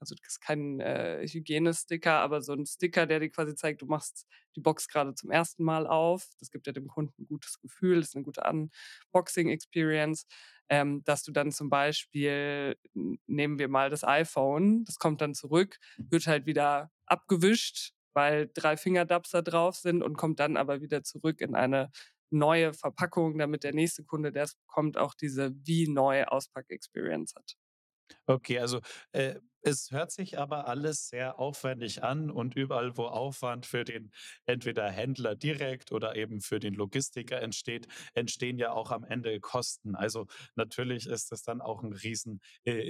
also 0.00 0.14
das 0.14 0.32
ist 0.32 0.40
kein 0.40 0.80
äh, 0.80 1.26
Hygienesticker, 1.28 2.14
aber 2.14 2.40
so 2.40 2.54
ein 2.54 2.66
Sticker, 2.66 3.06
der 3.06 3.20
dir 3.20 3.30
quasi 3.30 3.54
zeigt, 3.54 3.82
du 3.82 3.86
machst 3.86 4.26
die 4.56 4.60
Box 4.60 4.88
gerade 4.88 5.14
zum 5.14 5.30
ersten 5.30 5.62
Mal 5.62 5.86
auf. 5.86 6.28
Das 6.38 6.50
gibt 6.50 6.66
ja 6.66 6.72
dem 6.72 6.88
Kunden 6.88 7.22
ein 7.22 7.26
gutes 7.26 7.60
Gefühl, 7.60 8.00
das 8.00 8.08
ist 8.08 8.16
eine 8.16 8.24
gute 8.24 8.42
Unboxing-Experience. 8.42 10.26
Ähm, 10.68 11.02
dass 11.04 11.24
du 11.24 11.32
dann 11.32 11.50
zum 11.50 11.68
Beispiel, 11.68 12.76
nehmen 13.26 13.58
wir 13.58 13.68
mal 13.68 13.90
das 13.90 14.04
iPhone, 14.04 14.84
das 14.84 14.98
kommt 14.98 15.20
dann 15.20 15.34
zurück, 15.34 15.78
wird 15.98 16.28
halt 16.28 16.46
wieder 16.46 16.92
abgewischt, 17.06 17.92
weil 18.14 18.48
drei 18.54 18.76
Fingerdubs 18.76 19.30
da 19.30 19.42
drauf 19.42 19.74
sind 19.76 20.02
und 20.02 20.16
kommt 20.16 20.38
dann 20.38 20.56
aber 20.56 20.80
wieder 20.80 21.02
zurück 21.02 21.40
in 21.40 21.56
eine 21.56 21.90
neue 22.30 22.72
Verpackung, 22.72 23.36
damit 23.38 23.64
der 23.64 23.74
nächste 23.74 24.04
Kunde, 24.04 24.32
der 24.32 24.44
es 24.44 24.54
bekommt, 24.54 24.96
auch 24.96 25.14
diese 25.14 25.52
wie 25.64 25.88
neu 25.88 26.24
Auspack-Experience 26.24 27.34
hat. 27.34 27.56
Okay, 28.26 28.58
also, 28.58 28.80
äh, 29.12 29.36
es 29.62 29.90
hört 29.90 30.10
sich 30.12 30.38
aber 30.38 30.66
alles 30.68 31.08
sehr 31.08 31.38
aufwendig 31.38 32.02
an 32.02 32.30
und 32.30 32.56
überall, 32.56 32.96
wo 32.96 33.04
Aufwand 33.06 33.66
für 33.66 33.84
den 33.84 34.10
entweder 34.46 34.90
Händler 34.90 35.34
direkt 35.36 35.92
oder 35.92 36.16
eben 36.16 36.40
für 36.40 36.60
den 36.60 36.74
Logistiker 36.74 37.40
entsteht, 37.40 37.86
entstehen 38.14 38.58
ja 38.58 38.72
auch 38.72 38.90
am 38.90 39.04
Ende 39.04 39.38
Kosten. 39.40 39.94
Also, 39.94 40.26
natürlich 40.54 41.06
ist 41.06 41.32
das 41.32 41.42
dann 41.42 41.60
auch 41.60 41.82
ein 41.82 41.92
riesen, 41.92 42.40
äh, 42.64 42.80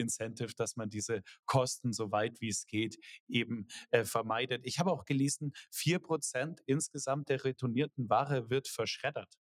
dass 0.56 0.76
man 0.76 0.90
diese 0.90 1.22
Kosten 1.46 1.92
so 1.92 2.10
weit 2.12 2.40
wie 2.40 2.48
es 2.48 2.66
geht 2.66 2.98
eben, 3.28 3.66
äh, 3.90 4.04
vermeidet. 4.04 4.62
Ich 4.64 4.78
habe 4.78 4.92
auch 4.92 5.04
gelesen, 5.04 5.52
4% 5.70 6.60
insgesamt 6.66 7.28
der 7.28 7.44
retournierten 7.44 8.08
Ware 8.08 8.50
wird 8.50 8.68
verschreddert. 8.68 9.39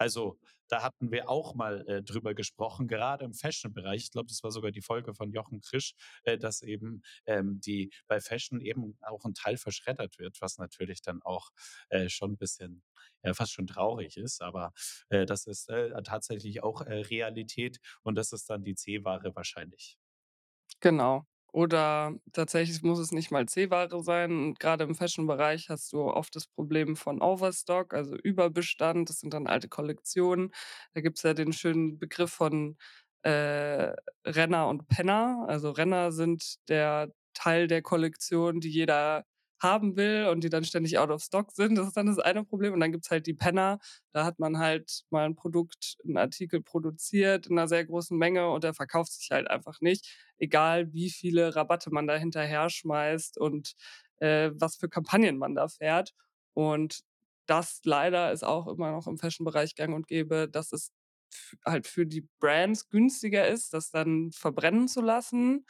Also, 0.00 0.38
da 0.68 0.82
hatten 0.82 1.10
wir 1.12 1.28
auch 1.28 1.54
mal, 1.54 1.86
äh, 1.86 2.02
drüber 2.02 2.32
gesprochen, 2.34 2.88
gerade 2.88 3.24
im 3.24 3.34
Fashion-Bereich. 3.34 4.04
Ich 4.04 4.10
glaube, 4.10 4.28
das 4.28 4.42
war 4.42 4.50
sogar 4.50 4.70
die 4.70 4.80
Folge 4.80 5.14
von 5.14 5.30
Jochen 5.32 5.60
Krisch, 5.60 5.92
äh, 6.24 6.38
dass 6.38 6.62
eben, 6.62 7.02
ähm, 7.26 7.60
die 7.60 7.92
bei 8.06 8.20
Fashion 8.20 8.60
eben 8.62 8.96
auch 9.02 9.24
ein 9.26 9.34
Teil 9.34 9.58
verschreddert 9.58 10.18
wird, 10.18 10.40
was 10.40 10.56
natürlich 10.58 11.02
dann 11.02 11.20
auch, 11.22 11.50
äh, 11.90 12.08
schon 12.08 12.32
ein 12.32 12.36
bisschen 12.38 12.82
ja, 13.24 13.34
fast 13.34 13.52
schon 13.52 13.66
traurig 13.66 14.16
ist. 14.16 14.40
Aber, 14.42 14.72
äh, 15.10 15.26
das 15.26 15.46
ist, 15.46 15.68
äh, 15.68 15.90
tatsächlich 16.02 16.62
auch, 16.62 16.80
äh, 16.82 16.94
Realität 17.02 17.78
und 18.02 18.14
das 18.16 18.32
ist 18.32 18.48
dann 18.48 18.64
die 18.64 18.74
C-Ware 18.74 19.34
wahrscheinlich. 19.36 19.96
Genau. 20.80 21.26
Oder 21.52 22.14
tatsächlich 22.32 22.82
muss 22.82 22.98
es 22.98 23.12
nicht 23.12 23.30
mal 23.30 23.46
C-Ware 23.46 24.02
sein. 24.02 24.30
Und 24.32 24.60
grade 24.60 24.84
im 24.84 24.94
Fashion-Bereich 24.94 25.68
hast 25.68 25.92
du 25.92 26.02
oft 26.04 26.34
das 26.36 26.46
Problem 26.46 26.96
von 26.96 27.20
Overstock, 27.22 27.94
also 27.94 28.16
Überbestand. 28.16 29.08
Das 29.10 29.20
sind 29.20 29.34
dann 29.34 29.46
alte 29.46 29.68
Kollektionen. 29.68 30.52
Da 30.94 31.00
gibt's 31.00 31.22
ja 31.22 31.34
den 31.34 31.52
schönen 31.52 31.98
Begriff 31.98 32.30
von, 32.32 32.76
äh, 33.22 33.92
Renner 34.24 34.68
und 34.68 34.88
Penner. 34.88 35.44
Also 35.48 35.70
Renner 35.70 36.12
sind 36.12 36.56
der 36.68 37.12
Teil 37.34 37.66
der 37.68 37.82
Kollektion, 37.82 38.60
die 38.60 38.70
jeder 38.70 39.24
haben 39.60 39.96
will 39.96 40.26
und 40.26 40.42
die 40.44 40.48
dann 40.50 40.64
ständig 40.64 40.98
out 40.98 41.10
of 41.10 41.22
stock 41.22 41.52
sind. 41.52 41.76
Das 41.76 41.86
ist 41.88 41.96
dann 41.96 42.06
das 42.06 42.18
eine 42.18 42.44
Problem. 42.44 42.72
Und 42.74 42.80
dann 42.80 42.92
gibt's 42.92 43.10
halt 43.10 43.26
die 43.26 43.34
Penner. 43.34 43.78
Da 44.12 44.24
hat 44.24 44.38
man 44.38 44.58
halt 44.58 45.02
mal 45.10 45.24
ein 45.26 45.36
Produkt 45.36 45.96
'n 46.04 46.16
Artikel 46.16 46.62
produziert 46.62 47.46
in 47.48 47.54
'ner 47.56 47.68
sehr 47.68 47.84
großen 47.84 48.16
Menge 48.18 48.48
und 48.50 48.64
der 48.64 48.74
verkauft 48.74 49.12
sich 49.12 49.30
halt 49.30 49.48
einfach 49.50 49.80
nicht 49.80 50.06
egal 50.38 50.92
wie 50.94 51.10
viele 51.10 51.54
Rabatte 51.54 51.90
man 51.90 52.06
da 52.06 52.16
hinterher 52.16 52.70
schmeißt 52.70 53.38
und, 53.38 53.74
äh, 54.20 54.50
was 54.54 54.76
für 54.76 54.88
Kampagnen 54.88 55.36
man 55.38 55.54
da 55.54 55.68
fährt. 55.68 56.14
Und 56.54 57.00
das 57.46 57.80
leider 57.84 58.32
ist 58.32 58.44
auch 58.44 58.66
immer 58.68 58.92
noch 58.92 59.06
im 59.06 59.18
Fashion-Bereich 59.18 59.74
gang 59.74 59.94
und 59.94 60.06
gäbe, 60.06 60.48
dass 60.48 60.72
es 60.72 60.92
halt 61.64 61.86
für 61.86 62.06
die 62.06 62.26
Brands 62.40 62.88
günstiger 62.90 63.46
ist, 63.48 63.74
das 63.74 63.90
dann 63.90 64.32
verbrennen 64.32 64.88
zu 64.88 65.00
lassen, 65.02 65.66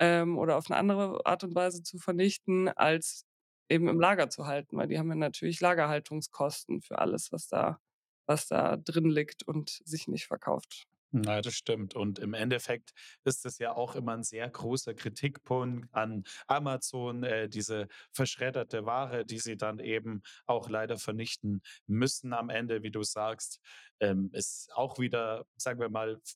ähm, 0.00 0.38
oder 0.38 0.56
auf 0.58 0.70
eine 0.70 0.78
andere 0.78 1.24
Art 1.26 1.44
und 1.44 1.54
Weise 1.54 1.82
zu 1.82 1.98
vernichten, 1.98 2.68
als 2.68 3.26
eben 3.68 3.88
im 3.88 4.00
Lager 4.00 4.30
zu 4.30 4.46
halten, 4.46 4.76
weil 4.78 4.88
die 4.88 4.98
haben 4.98 5.08
ja 5.10 5.14
natürlich 5.16 5.60
Lagerhaltungskosten 5.60 6.82
für 6.82 6.98
alles, 6.98 7.32
was 7.32 7.48
da 7.48 7.80
was 8.26 8.46
da 8.48 8.76
drin 8.76 9.10
liegt 9.10 9.42
und 9.44 9.70
sich 9.84 10.06
nicht 10.08 10.26
verkauft. 10.26 10.86
Ja, 11.12 11.40
das 11.42 11.54
stimmt. 11.54 11.96
Und 11.96 12.20
im 12.20 12.34
Endeffekt 12.34 12.92
ist 13.24 13.44
es 13.44 13.58
ja 13.58 13.74
auch 13.74 13.96
immer 13.96 14.12
ein 14.16 14.22
sehr 14.22 14.48
großer 14.48 14.94
Kritikpunkt 14.94 15.92
an 15.92 16.22
Amazon, 16.46 17.24
äh, 17.24 17.48
diese 17.48 17.88
verschredderte 18.12 18.86
Ware, 18.86 19.24
die 19.26 19.38
sie 19.40 19.56
dann 19.56 19.80
eben 19.80 20.22
auch 20.46 20.68
leider 20.68 20.98
vernichten 20.98 21.62
müssen 21.88 22.32
am 22.32 22.48
Ende, 22.48 22.84
wie 22.84 22.92
du 22.92 23.02
sagst. 23.02 23.58
Ähm, 23.98 24.30
ist 24.32 24.70
auch 24.76 25.00
wieder, 25.00 25.46
sagen 25.56 25.80
wir 25.80 25.88
mal, 25.88 26.20
f 26.24 26.34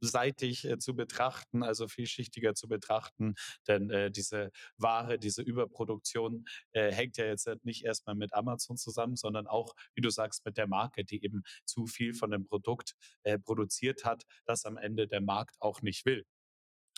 mehrseitig, 0.00 0.64
äh, 0.64 0.78
zu 0.78 0.94
betrachten, 0.94 1.62
also 1.62 1.88
vielschichtiger 1.88 2.54
zu 2.54 2.68
betrachten, 2.68 3.34
denn, 3.66 3.90
äh, 3.90 4.10
diese 4.10 4.50
Ware, 4.76 5.18
diese 5.18 5.42
Überproduktion, 5.42 6.46
äh, 6.72 6.92
hängt 6.92 7.16
ja 7.16 7.26
jetzt 7.26 7.46
halt 7.46 7.64
nicht 7.64 7.84
erst 7.84 8.06
mal 8.06 8.14
mit 8.14 8.32
Amazon 8.34 8.76
zusammen, 8.76 9.16
sondern 9.16 9.46
auch, 9.46 9.74
wie 9.94 10.00
du 10.00 10.10
sagst, 10.10 10.44
mit 10.44 10.56
der 10.56 10.66
Marke, 10.68 11.04
die 11.04 11.22
eben 11.24 11.42
zu 11.64 11.86
viel 11.86 12.14
von 12.14 12.30
dem 12.30 12.44
Produkt 12.44 12.94
äh, 13.22 13.38
produziert 13.38 14.04
hat, 14.04 14.24
das 14.44 14.64
am 14.64 14.76
Ende 14.76 15.06
der 15.08 15.20
Markt 15.20 15.56
auch 15.60 15.82
nicht 15.82 16.04
will. 16.06 16.24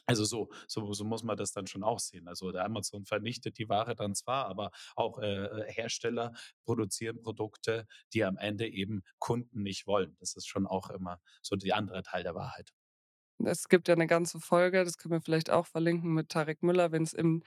Also 0.06 0.24
so, 0.24 0.50
so, 0.66 0.92
so 0.92 1.04
muss 1.04 1.22
man 1.22 1.36
das 1.36 1.52
dann 1.52 1.68
schon 1.68 1.84
auch 1.84 2.00
sehen. 2.00 2.26
Also 2.26 2.50
der 2.50 2.64
Amazon 2.64 3.04
vernichtet 3.04 3.58
die 3.58 3.68
Ware 3.68 3.94
dann 3.94 4.14
zwar, 4.14 4.46
aber 4.46 4.70
auch 4.96 5.18
äh, 5.20 5.44
äh, 5.44 5.72
Hersteller 5.72 6.32
produzieren 6.64 7.22
Produkte, 7.22 7.86
die 8.12 8.24
am 8.24 8.36
Ende 8.36 8.66
eben 8.68 9.02
Kunden 9.18 9.62
nicht 9.62 9.86
wollen. 9.86 10.16
Das 10.18 10.34
ist 10.34 10.48
schon 10.48 10.66
auch 10.66 10.90
immer 10.90 11.20
so 11.42 11.54
die 11.54 11.72
andere 11.72 12.02
Teil 12.02 12.24
der 12.24 12.34
Wahrheit. 12.34 12.72
Es 13.46 13.68
gibt 13.68 13.88
ja 13.88 13.96
'ne 13.96 14.06
ganze 14.06 14.40
Folge, 14.40 14.84
das 14.84 14.98
können 14.98 15.12
wir 15.14 15.20
vielleicht 15.20 15.50
auch 15.50 15.66
verlinken, 15.66 16.12
mit 16.14 16.28
Tarek 16.30 16.62
Müller, 16.62 16.92
wenn's 16.92 17.12
im 17.12 17.42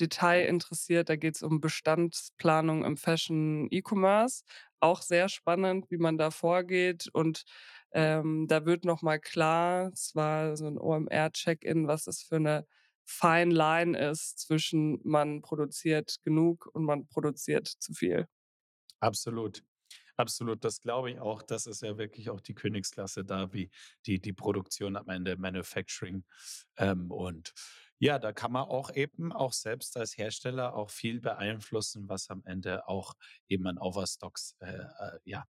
Detail 0.00 0.46
interessiert. 0.46 1.08
Da 1.08 1.16
geht's 1.16 1.42
um 1.42 1.60
Bestandsplanung 1.60 2.84
im 2.84 2.96
Fashion 2.96 3.68
E-Commerce. 3.70 4.42
Auch 4.80 5.02
sehr 5.02 5.28
spannend, 5.28 5.86
wie 5.90 5.98
man 5.98 6.18
da 6.18 6.30
vorgeht 6.30 7.08
und, 7.12 7.44
ähm, 7.92 8.46
da 8.48 8.64
wird 8.66 8.84
noch 8.84 9.02
mal 9.02 9.18
klar 9.18 9.90
es 9.92 10.14
war 10.14 10.56
so 10.56 10.66
'n 10.66 10.78
OMR-Check-in, 10.78 11.88
was 11.88 12.04
das 12.04 12.22
für 12.22 12.38
'ne 12.40 12.66
Fine 13.04 13.54
Line 13.54 13.98
ist 13.98 14.38
zwischen 14.40 15.00
man 15.02 15.40
produziert 15.42 16.16
genug 16.22 16.68
und 16.74 16.84
man 16.84 17.06
produziert 17.08 17.66
zu 17.68 17.94
viel. 17.94 18.28
Absolut. 19.02 19.62
Absolut, 20.20 20.64
das 20.64 20.80
glaube 20.80 21.12
ich 21.12 21.20
auch. 21.20 21.42
Das 21.42 21.66
ist 21.66 21.80
ja 21.82 21.96
wirklich 21.96 22.28
auch 22.28 22.40
die 22.40 22.54
Königsklasse 22.54 23.24
da, 23.24 23.52
wie 23.52 23.70
die 24.04 24.20
die 24.20 24.32
Produktion 24.32 24.96
am 24.96 25.08
Ende 25.08 25.36
Manufacturing. 25.36 26.24
Ähm, 26.76 27.12
und 27.12 27.54
ja, 28.00 28.18
da 28.18 28.32
kann 28.32 28.50
man 28.50 28.64
auch 28.64 28.92
eben 28.94 29.32
auch 29.32 29.52
selbst 29.52 29.96
als 29.96 30.16
Hersteller 30.18 30.74
auch 30.74 30.90
viel 30.90 31.20
beeinflussen, 31.20 32.08
was 32.08 32.30
am 32.30 32.42
Ende 32.44 32.88
auch 32.88 33.14
eben 33.48 33.66
an 33.68 33.78
Overstocks, 33.78 34.56
äh, 34.60 34.72
äh, 34.78 35.18
ja, 35.24 35.44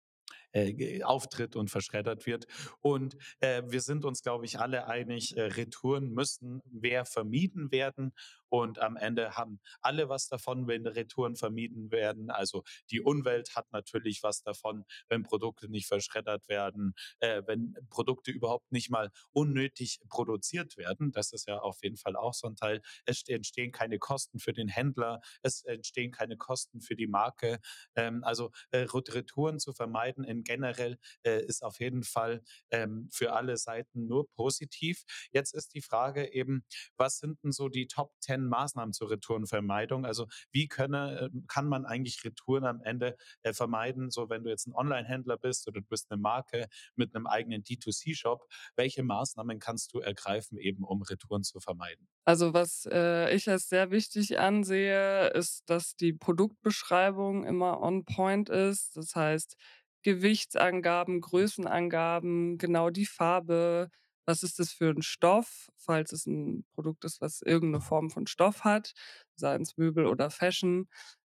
äh, 0.53 1.03
auftritt 1.03 1.57
und 1.57 1.71
verschreddert 1.71 2.27
wird. 2.27 2.47
Und, 2.81 3.17
äh, 3.41 3.63
wir 3.67 3.81
sind 3.83 4.05
uns, 4.05 4.23
glaube 4.23 4.47
ich, 4.47 4.59
alle 4.61 4.87
einig, 4.87 5.37
äh, 5.37 5.43
Retouren 5.43 6.11
müssen 6.13 6.63
mehr 6.71 7.05
vermieden 7.07 7.71
werden 7.73 8.13
und 8.49 8.79
am 8.79 8.97
Ende 8.97 9.37
haben 9.37 9.61
alle 9.81 10.09
was 10.09 10.29
davon, 10.29 10.67
wenn 10.67 10.87
Retouren 10.87 11.37
vermieden 11.37 11.91
werden. 11.91 12.31
Also, 12.31 12.63
die 12.91 13.01
Umwelt 13.01 13.55
hat 13.57 13.71
natürlich 13.73 14.23
was 14.23 14.43
davon, 14.43 14.85
wenn 15.09 15.23
Produkte 15.23 15.69
nicht 15.71 15.87
verschreddert 15.87 16.49
werden, 16.49 16.95
äh, 17.21 17.43
wenn 17.47 17.75
Produkte 17.91 18.31
überhaupt 18.31 18.73
nicht 18.73 18.91
mal 18.91 19.11
unnötig 19.33 20.01
produziert 20.09 20.77
werden. 20.77 21.13
Das 21.13 21.33
ist 21.33 21.47
ja 21.49 21.59
auf 21.61 21.83
jeden 21.83 21.97
Fall 21.97 22.17
auch 22.17 22.35
so 22.35 22.47
ein 22.49 22.57
Teil. 22.57 22.81
Es 23.05 23.19
st 23.19 23.29
entstehen 23.31 23.73
keine 23.73 23.99
Kosten 23.99 24.39
für 24.41 24.53
den 24.53 24.69
Händler, 24.69 25.21
es 25.43 25.63
entstehen 25.65 26.11
keine 26.13 26.37
Kosten 26.37 26.81
für 26.81 26.97
die 26.97 27.07
Marke. 27.07 27.59
Ähm, 27.95 28.25
also, 28.25 28.51
äh, 28.71 28.79
Ret 28.93 29.15
Retouren 29.15 29.59
zu 29.59 29.73
vermeiden 29.73 30.25
in 30.25 30.43
generell, 30.45 30.99
äh, 31.25 31.45
ist 31.45 31.63
auf 31.65 31.81
jeden 31.81 32.03
Fall, 32.05 32.43
ähm, 32.71 33.09
für 33.13 33.33
alle 33.33 33.57
Seiten 33.57 34.07
nur 34.07 34.29
positiv. 34.31 35.05
Jetzt 35.33 35.55
ist 35.55 35.75
die 35.75 35.83
Frage 35.83 36.33
eben, 36.33 36.65
was 36.97 37.19
sind 37.19 37.43
denn 37.43 37.53
so 37.53 37.69
die 37.69 37.87
Top 37.87 38.13
10 38.21 38.38
Maßnahmen 38.47 38.93
zur 38.93 39.11
Retourenvermeidung? 39.11 40.05
Also, 40.05 40.27
wie 40.53 40.69
könne 40.69 41.31
äh, 41.33 41.41
kann 41.49 41.67
man 41.69 41.85
eigentlich 41.85 42.25
Retouren 42.25 42.65
am 42.65 42.81
Ende, 42.83 43.17
äh, 43.43 43.53
vermeiden? 43.53 44.11
So, 44.11 44.29
wenn 44.31 44.45
du 44.45 44.51
jetzt 44.51 44.67
ein 44.67 44.75
Onlinehändler 44.75 45.37
bist 45.39 45.67
oder 45.69 45.81
du 45.81 45.87
bist 45.87 46.11
eine 46.11 46.21
Marke 46.21 46.67
mit 46.97 47.15
einem 47.15 47.27
eigenen 47.27 47.63
D2C-Shop, 47.63 48.47
welche 48.77 49.03
Maßnahmen 49.03 49.59
kannst 49.59 49.93
du 49.95 50.01
ergreifen, 50.01 50.59
eben 50.59 50.85
um 50.85 51.03
Retouren 51.03 51.43
zu 51.43 51.61
vermeiden? 51.61 52.09
Also, 52.25 52.53
was, 52.53 52.87
äh, 52.91 53.35
ich 53.35 53.49
als 53.49 53.69
sehr 53.69 53.91
wichtig 53.91 54.39
ansehe, 54.39 55.29
ist, 55.29 55.63
dass 55.71 55.97
die 55.97 56.13
Produktbeschreibung 56.13 57.45
immer 57.45 57.81
on 57.81 58.05
point 58.05 58.51
ist. 58.51 58.97
Das 58.97 59.15
heißt, 59.15 59.57
Gewichtsangaben, 60.03 61.21
Größenangaben, 61.21 62.59
genau 62.59 62.91
die 62.91 63.07
Farbe. 63.07 63.91
Was 64.29 64.45
ist 64.45 64.61
das 64.61 64.73
für 64.73 64.91
ein 64.91 65.03
Stoff, 65.03 65.71
falls 65.79 66.13
es 66.13 66.27
ein 66.27 66.67
Produkt 66.75 67.05
ist, 67.07 67.23
was 67.23 67.43
irgendeine 67.43 67.83
Form 67.83 68.11
von 68.11 68.29
Stoff 68.29 68.65
hat, 68.65 68.95
seien 69.37 69.63
es 69.63 69.79
Möbel 69.79 70.07
oder 70.07 70.31
Fashion. 70.31 70.89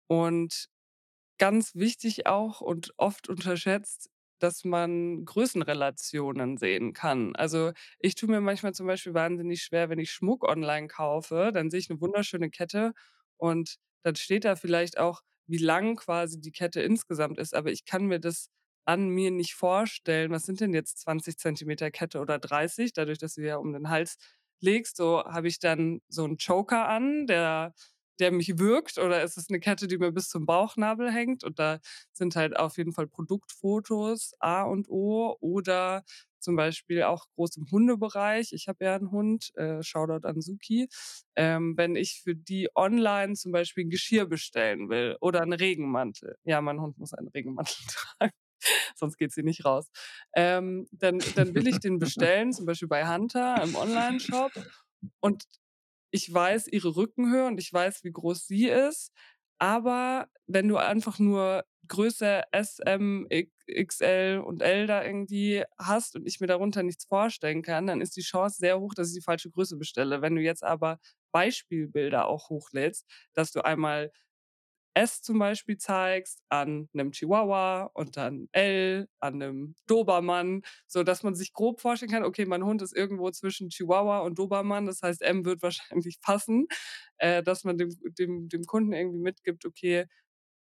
Und 0.07 0.69
Ganz 1.39 1.75
wichtig 1.75 2.27
auch 2.27 2.61
und 2.61 2.93
oft 2.97 3.27
unterschätzt, 3.29 4.09
dass 4.39 4.63
man 4.63 5.25
Größenrelationen 5.25 6.57
sehen 6.57 6.93
kann. 6.93 7.35
Also, 7.35 7.71
ich 7.99 8.15
tue 8.15 8.29
mir 8.29 8.41
manchmal 8.41 8.73
zum 8.73 8.87
Beispiel 8.87 9.13
wahnsinnig 9.13 9.63
schwer, 9.63 9.89
wenn 9.89 9.99
ich 9.99 10.11
Schmuck 10.11 10.43
online 10.47 10.87
kaufe, 10.87 11.51
dann 11.53 11.69
sehe 11.71 11.79
ich 11.79 11.89
'ne 11.89 11.99
wunderschöne 12.01 12.49
Kette 12.51 12.93
und 13.37 13.77
dann 14.03 14.15
steht 14.15 14.45
da 14.45 14.55
vielleicht 14.55 14.97
auch, 14.99 15.21
wie 15.47 15.57
lang 15.57 15.95
quasi 15.95 16.39
die 16.39 16.51
Kette 16.51 16.81
insgesamt 16.81 17.39
ist, 17.39 17.53
aber 17.55 17.71
ich 17.71 17.85
kann 17.85 18.05
mir 18.05 18.19
das 18.19 18.49
an 18.85 19.09
mir 19.09 19.31
nicht 19.31 19.55
vorstellen. 19.55 20.31
Was 20.31 20.43
sind 20.45 20.59
denn 20.61 20.73
jetzt 20.73 20.99
20 21.01 21.37
Zentimeter 21.37 21.91
Kette 21.91 22.19
oder 22.19 22.39
30? 22.39 22.93
Dadurch, 22.93 23.17
dass 23.19 23.35
du 23.35 23.41
ja 23.41 23.57
um 23.57 23.73
den 23.73 23.89
Hals 23.89 24.17
legst, 24.61 24.97
so 24.97 25.23
habe 25.25 25.47
ich 25.47 25.59
dann 25.59 26.01
so 26.09 26.25
'n 26.25 26.37
Choker 26.37 26.87
an, 26.89 27.27
der 27.27 27.73
der 28.19 28.31
mich 28.31 28.59
wirkt 28.59 28.99
oder 28.99 29.23
ist 29.23 29.37
es 29.37 29.49
eine 29.49 29.59
Kette, 29.59 29.87
die 29.87 29.97
mir 29.97 30.11
bis 30.11 30.29
zum 30.29 30.45
Bauchnabel 30.45 31.11
hängt? 31.11 31.43
Und 31.43 31.57
da 31.59 31.79
sind 32.11 32.35
halt 32.35 32.55
auf 32.55 32.77
jeden 32.77 32.93
Fall 32.93 33.07
Produktfotos 33.07 34.33
A 34.39 34.63
und 34.63 34.87
O 34.89 35.35
oder 35.39 36.03
zum 36.39 36.55
Beispiel 36.55 37.03
auch 37.03 37.25
groß 37.35 37.57
im 37.57 37.65
Hundebereich. 37.71 38.51
Ich 38.53 38.67
habe 38.67 38.85
ja 38.85 38.95
einen 38.95 39.11
Hund, 39.11 39.51
äh, 39.55 39.81
Shoutout 39.81 40.27
an 40.27 40.41
Suki. 40.41 40.89
Ähm, 41.35 41.73
wenn 41.77 41.95
ich 41.95 42.21
für 42.21 42.35
die 42.35 42.69
online 42.75 43.33
zum 43.35 43.51
Beispiel 43.51 43.85
ein 43.85 43.89
Geschirr 43.89 44.25
bestellen 44.27 44.89
will 44.89 45.17
oder 45.21 45.41
einen 45.41 45.53
Regenmantel. 45.53 46.35
Ja, 46.43 46.61
mein 46.61 46.79
Hund 46.81 46.97
muss 46.99 47.13
einen 47.13 47.29
Regenmantel 47.29 47.75
tragen. 47.87 48.42
Sonst 48.95 49.17
geht 49.17 49.31
sie 49.31 49.43
nicht 49.43 49.65
raus. 49.65 49.89
Ähm, 50.35 50.87
dann, 50.91 51.19
dann 51.35 51.55
will 51.55 51.67
ich 51.67 51.79
den 51.79 51.99
bestellen, 51.99 52.53
zum 52.53 52.65
Beispiel 52.65 52.87
bei 52.87 53.07
Hunter 53.07 53.61
im 53.63 53.75
Online-Shop. 53.75 54.51
Und 55.19 55.45
ich 56.11 56.31
weiß 56.31 56.67
ihre 56.67 56.95
Rückenhöhe 56.95 57.45
und 57.47 57.59
ich 57.59 57.73
weiß, 57.73 58.03
wie 58.03 58.11
groß 58.11 58.47
sie 58.47 58.67
ist. 58.67 59.11
Aber 59.57 60.27
wenn 60.47 60.67
du 60.67 60.77
einfach 60.77 61.19
nur 61.19 61.63
Größe 61.87 62.43
S, 62.51 62.79
M, 62.79 63.27
XL 63.29 64.41
und 64.45 64.61
L 64.61 64.87
da 64.87 65.03
irgendwie 65.03 65.63
hast 65.77 66.15
und 66.15 66.25
ich 66.27 66.39
mir 66.39 66.47
darunter 66.47 66.83
nichts 66.83 67.05
vorstellen 67.05 67.61
kann, 67.61 67.87
dann 67.87 68.01
ist 68.01 68.15
die 68.15 68.21
Chance 68.21 68.57
sehr 68.59 68.79
hoch, 68.79 68.93
dass 68.93 69.09
ich 69.09 69.15
die 69.15 69.21
falsche 69.21 69.49
Größe 69.49 69.75
bestelle. 69.77 70.21
Wenn 70.21 70.35
du 70.35 70.41
jetzt 70.41 70.63
aber 70.63 70.99
Beispielbilder 71.31 72.27
auch 72.27 72.49
hochlädst, 72.49 73.05
dass 73.33 73.51
du 73.51 73.61
einmal 73.61 74.11
S 74.95 75.21
zum 75.21 75.39
Beispiel 75.39 75.77
zeigst 75.77 76.41
an 76.49 76.89
einem 76.93 77.11
Chihuahua 77.11 77.89
und 77.93 78.17
dann 78.17 78.47
L 78.51 79.07
an 79.19 79.35
einem 79.41 79.75
Dobermann, 79.87 80.61
so 80.87 81.03
dass 81.03 81.23
man 81.23 81.35
sich 81.35 81.53
grob 81.53 81.81
vorstellen 81.81 82.11
kann, 82.11 82.23
okay, 82.23 82.45
mein 82.45 82.63
Hund 82.65 82.81
ist 82.81 82.95
irgendwo 82.95 83.31
zwischen 83.31 83.69
Chihuahua 83.69 84.19
und 84.19 84.37
Dobermann, 84.39 84.85
das 84.85 85.01
heißt, 85.01 85.21
M 85.23 85.45
wird 85.45 85.61
wahrscheinlich 85.63 86.21
passen, 86.21 86.67
äh, 87.17 87.43
dass 87.43 87.63
man 87.63 87.77
dem, 87.77 87.89
dem, 88.17 88.49
dem 88.49 88.63
Kunden 88.65 88.93
irgendwie 88.93 89.19
mitgibt, 89.19 89.65
okay, 89.65 90.05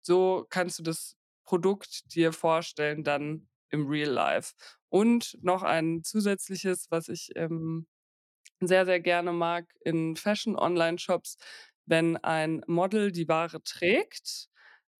so 0.02 0.46
kannst 0.50 0.78
du 0.78 0.82
das 0.82 1.16
Produkt 1.44 2.14
dir 2.14 2.32
vorstellen 2.32 3.04
dann 3.04 3.48
im 3.70 3.86
Real 3.88 4.10
Life. 4.10 4.54
Und 4.88 5.38
noch 5.42 5.62
ein 5.62 6.02
zusätzliches, 6.04 6.86
was 6.90 7.08
ich 7.08 7.30
ähm, 7.36 7.86
sehr, 8.60 8.86
sehr 8.86 9.00
gerne 9.00 9.32
mag 9.32 9.66
in 9.80 10.16
Fashion-Online-Shops, 10.16 11.36
wenn 11.86 12.16
ein 12.18 12.62
Model 12.66 13.12
die 13.12 13.28
Ware 13.28 13.62
trägt, 13.62 14.48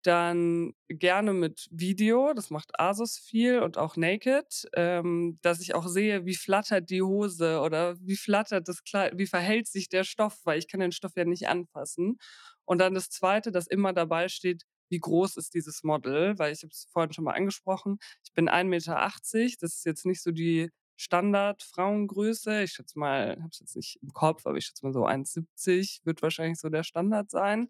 dann 0.03 0.73
gerne 0.89 1.33
mit 1.33 1.67
Video, 1.71 2.33
das 2.33 2.51
macht 2.51 2.79
Asus 2.79 3.19
viel 3.19 3.59
und 3.61 3.77
auch 3.77 3.97
Naked, 3.97 4.69
ähm, 4.75 5.39
dass 5.43 5.61
ich 5.61 5.75
auch 5.75 5.89
sehe, 5.89 6.25
wie 6.27 6.37
flattert 6.37 6.91
die 6.91 7.03
Hose 7.03 7.61
oder 7.61 7.97
wie 8.01 8.17
flattert 8.17 8.69
das 8.69 8.85
Kleid, 8.85 9.15
wie 9.17 9.27
verhält 9.27 9.67
sich 9.67 9.89
der 9.89 10.05
Stoff, 10.05 10.39
weil 10.45 10.59
ich 10.59 10.69
kann 10.69 10.81
den 10.81 10.93
Stoff 10.93 11.13
ja 11.17 11.25
nicht 11.25 11.49
anfassen. 11.49 12.19
Und 12.65 12.79
dann 12.79 12.95
das 12.95 13.11
Zweite, 13.11 13.51
das 13.51 13.67
immer 13.67 13.93
dabei 13.93 14.29
steht, 14.29 14.63
wie 14.89 15.01
groß 15.01 15.37
ist 15.37 15.55
dieses 15.55 15.83
Model, 15.83 16.39
weil 16.39 16.53
ich 16.53 16.63
habe 16.63 16.71
es 16.73 16.87
vorhin 16.93 17.13
schon 17.13 17.25
mal 17.25 17.35
angesprochen, 17.35 17.99
ich 18.25 18.33
bin 18.33 18.49
1,80 18.49 18.65
Meter, 18.69 19.57
das 19.61 19.75
ist 19.75 19.87
jetzt 19.87 20.07
nicht 20.07 20.23
so 20.23 20.31
die 20.31 20.71
Standard-Frauengröße. 20.97 22.63
Ich 22.63 22.73
schätze 22.73 22.99
mal, 22.99 23.37
habe 23.39 23.51
es 23.51 23.61
jetzt 23.61 23.77
nicht 23.77 23.99
im 24.03 24.13
Kopf, 24.13 24.47
aber 24.47 24.57
ich 24.57 24.67
schätze 24.67 24.85
mal 24.85 24.93
so 24.93 25.07
1,70 25.07 26.01
wird 26.05 26.23
wahrscheinlich 26.23 26.59
so 26.59 26.69
der 26.69 26.83
Standard 26.83 27.31
sein. 27.31 27.69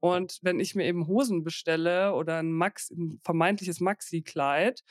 Und 0.00 0.38
wenn 0.42 0.58
ich 0.58 0.74
mir 0.74 0.84
eben 0.84 1.06
Hosen 1.06 1.44
bestelle 1.44 2.14
oder 2.14 2.38
ein, 2.38 2.52
Max, 2.52 2.90
ein 2.90 3.20
vermeintliches 3.22 3.80
Maxi-Kleid 3.80 4.82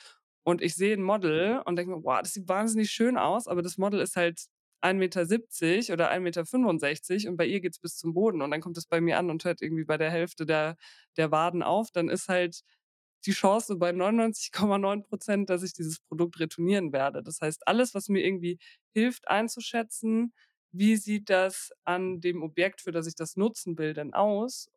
und 0.43 0.61
ich 0.61 0.75
sehe 0.75 0.95
ein 0.95 1.03
Model 1.03 1.61
und 1.65 1.75
denke 1.75 1.95
mir, 1.95 2.03
wow, 2.03 2.21
das 2.21 2.33
sieht 2.33 2.47
wahnsinnig 2.47 2.91
schön 2.91 3.17
aus, 3.17 3.47
aber 3.47 3.61
das 3.61 3.77
Model 3.77 3.99
ist 3.99 4.15
halt 4.15 4.45
1,70 4.81 4.95
Meter 4.95 5.93
oder 5.93 6.11
1,65 6.11 7.13
Meter 7.13 7.29
und 7.29 7.37
bei 7.37 7.45
ihr 7.45 7.61
geht 7.61 7.73
es 7.73 7.79
bis 7.79 7.97
zum 7.97 8.13
Boden 8.13 8.41
und 8.41 8.51
dann 8.51 8.61
kommt 8.61 8.77
es 8.77 8.87
bei 8.87 9.01
mir 9.01 9.17
an 9.19 9.29
und 9.29 9.43
hört 9.43 9.61
irgendwie 9.61 9.83
bei 9.83 9.97
der 9.97 10.09
Hälfte 10.09 10.45
der, 10.45 10.77
der 11.17 11.31
Waden 11.31 11.61
auf, 11.61 11.91
dann 11.91 12.09
ist 12.09 12.29
halt 12.29 12.61
die 13.25 13.31
Chance 13.31 13.75
bei 13.77 13.91
99,9 13.91 15.03
Prozent, 15.03 15.49
dass 15.49 15.63
ich 15.63 15.73
dieses 15.73 15.99
Produkt 15.99 16.39
retournieren 16.39 16.91
werde. 16.93 17.23
Das 17.23 17.41
heißt, 17.41 17.67
alles, 17.67 17.93
was 17.95 18.09
mir 18.09 18.23
irgendwie 18.25 18.59
hilft 18.93 19.27
einzuschätzen, 19.27 20.33
wie 20.71 20.95
sieht 20.95 21.29
das 21.29 21.71
an 21.85 22.21
dem 22.21 22.43
Objekt, 22.43 22.81
für 22.81 22.91
das 22.91 23.07
ich 23.07 23.15
das 23.15 23.35
nutzen 23.35 23.77
will, 23.77 23.93
denn 23.93 24.13
aus, 24.13 24.69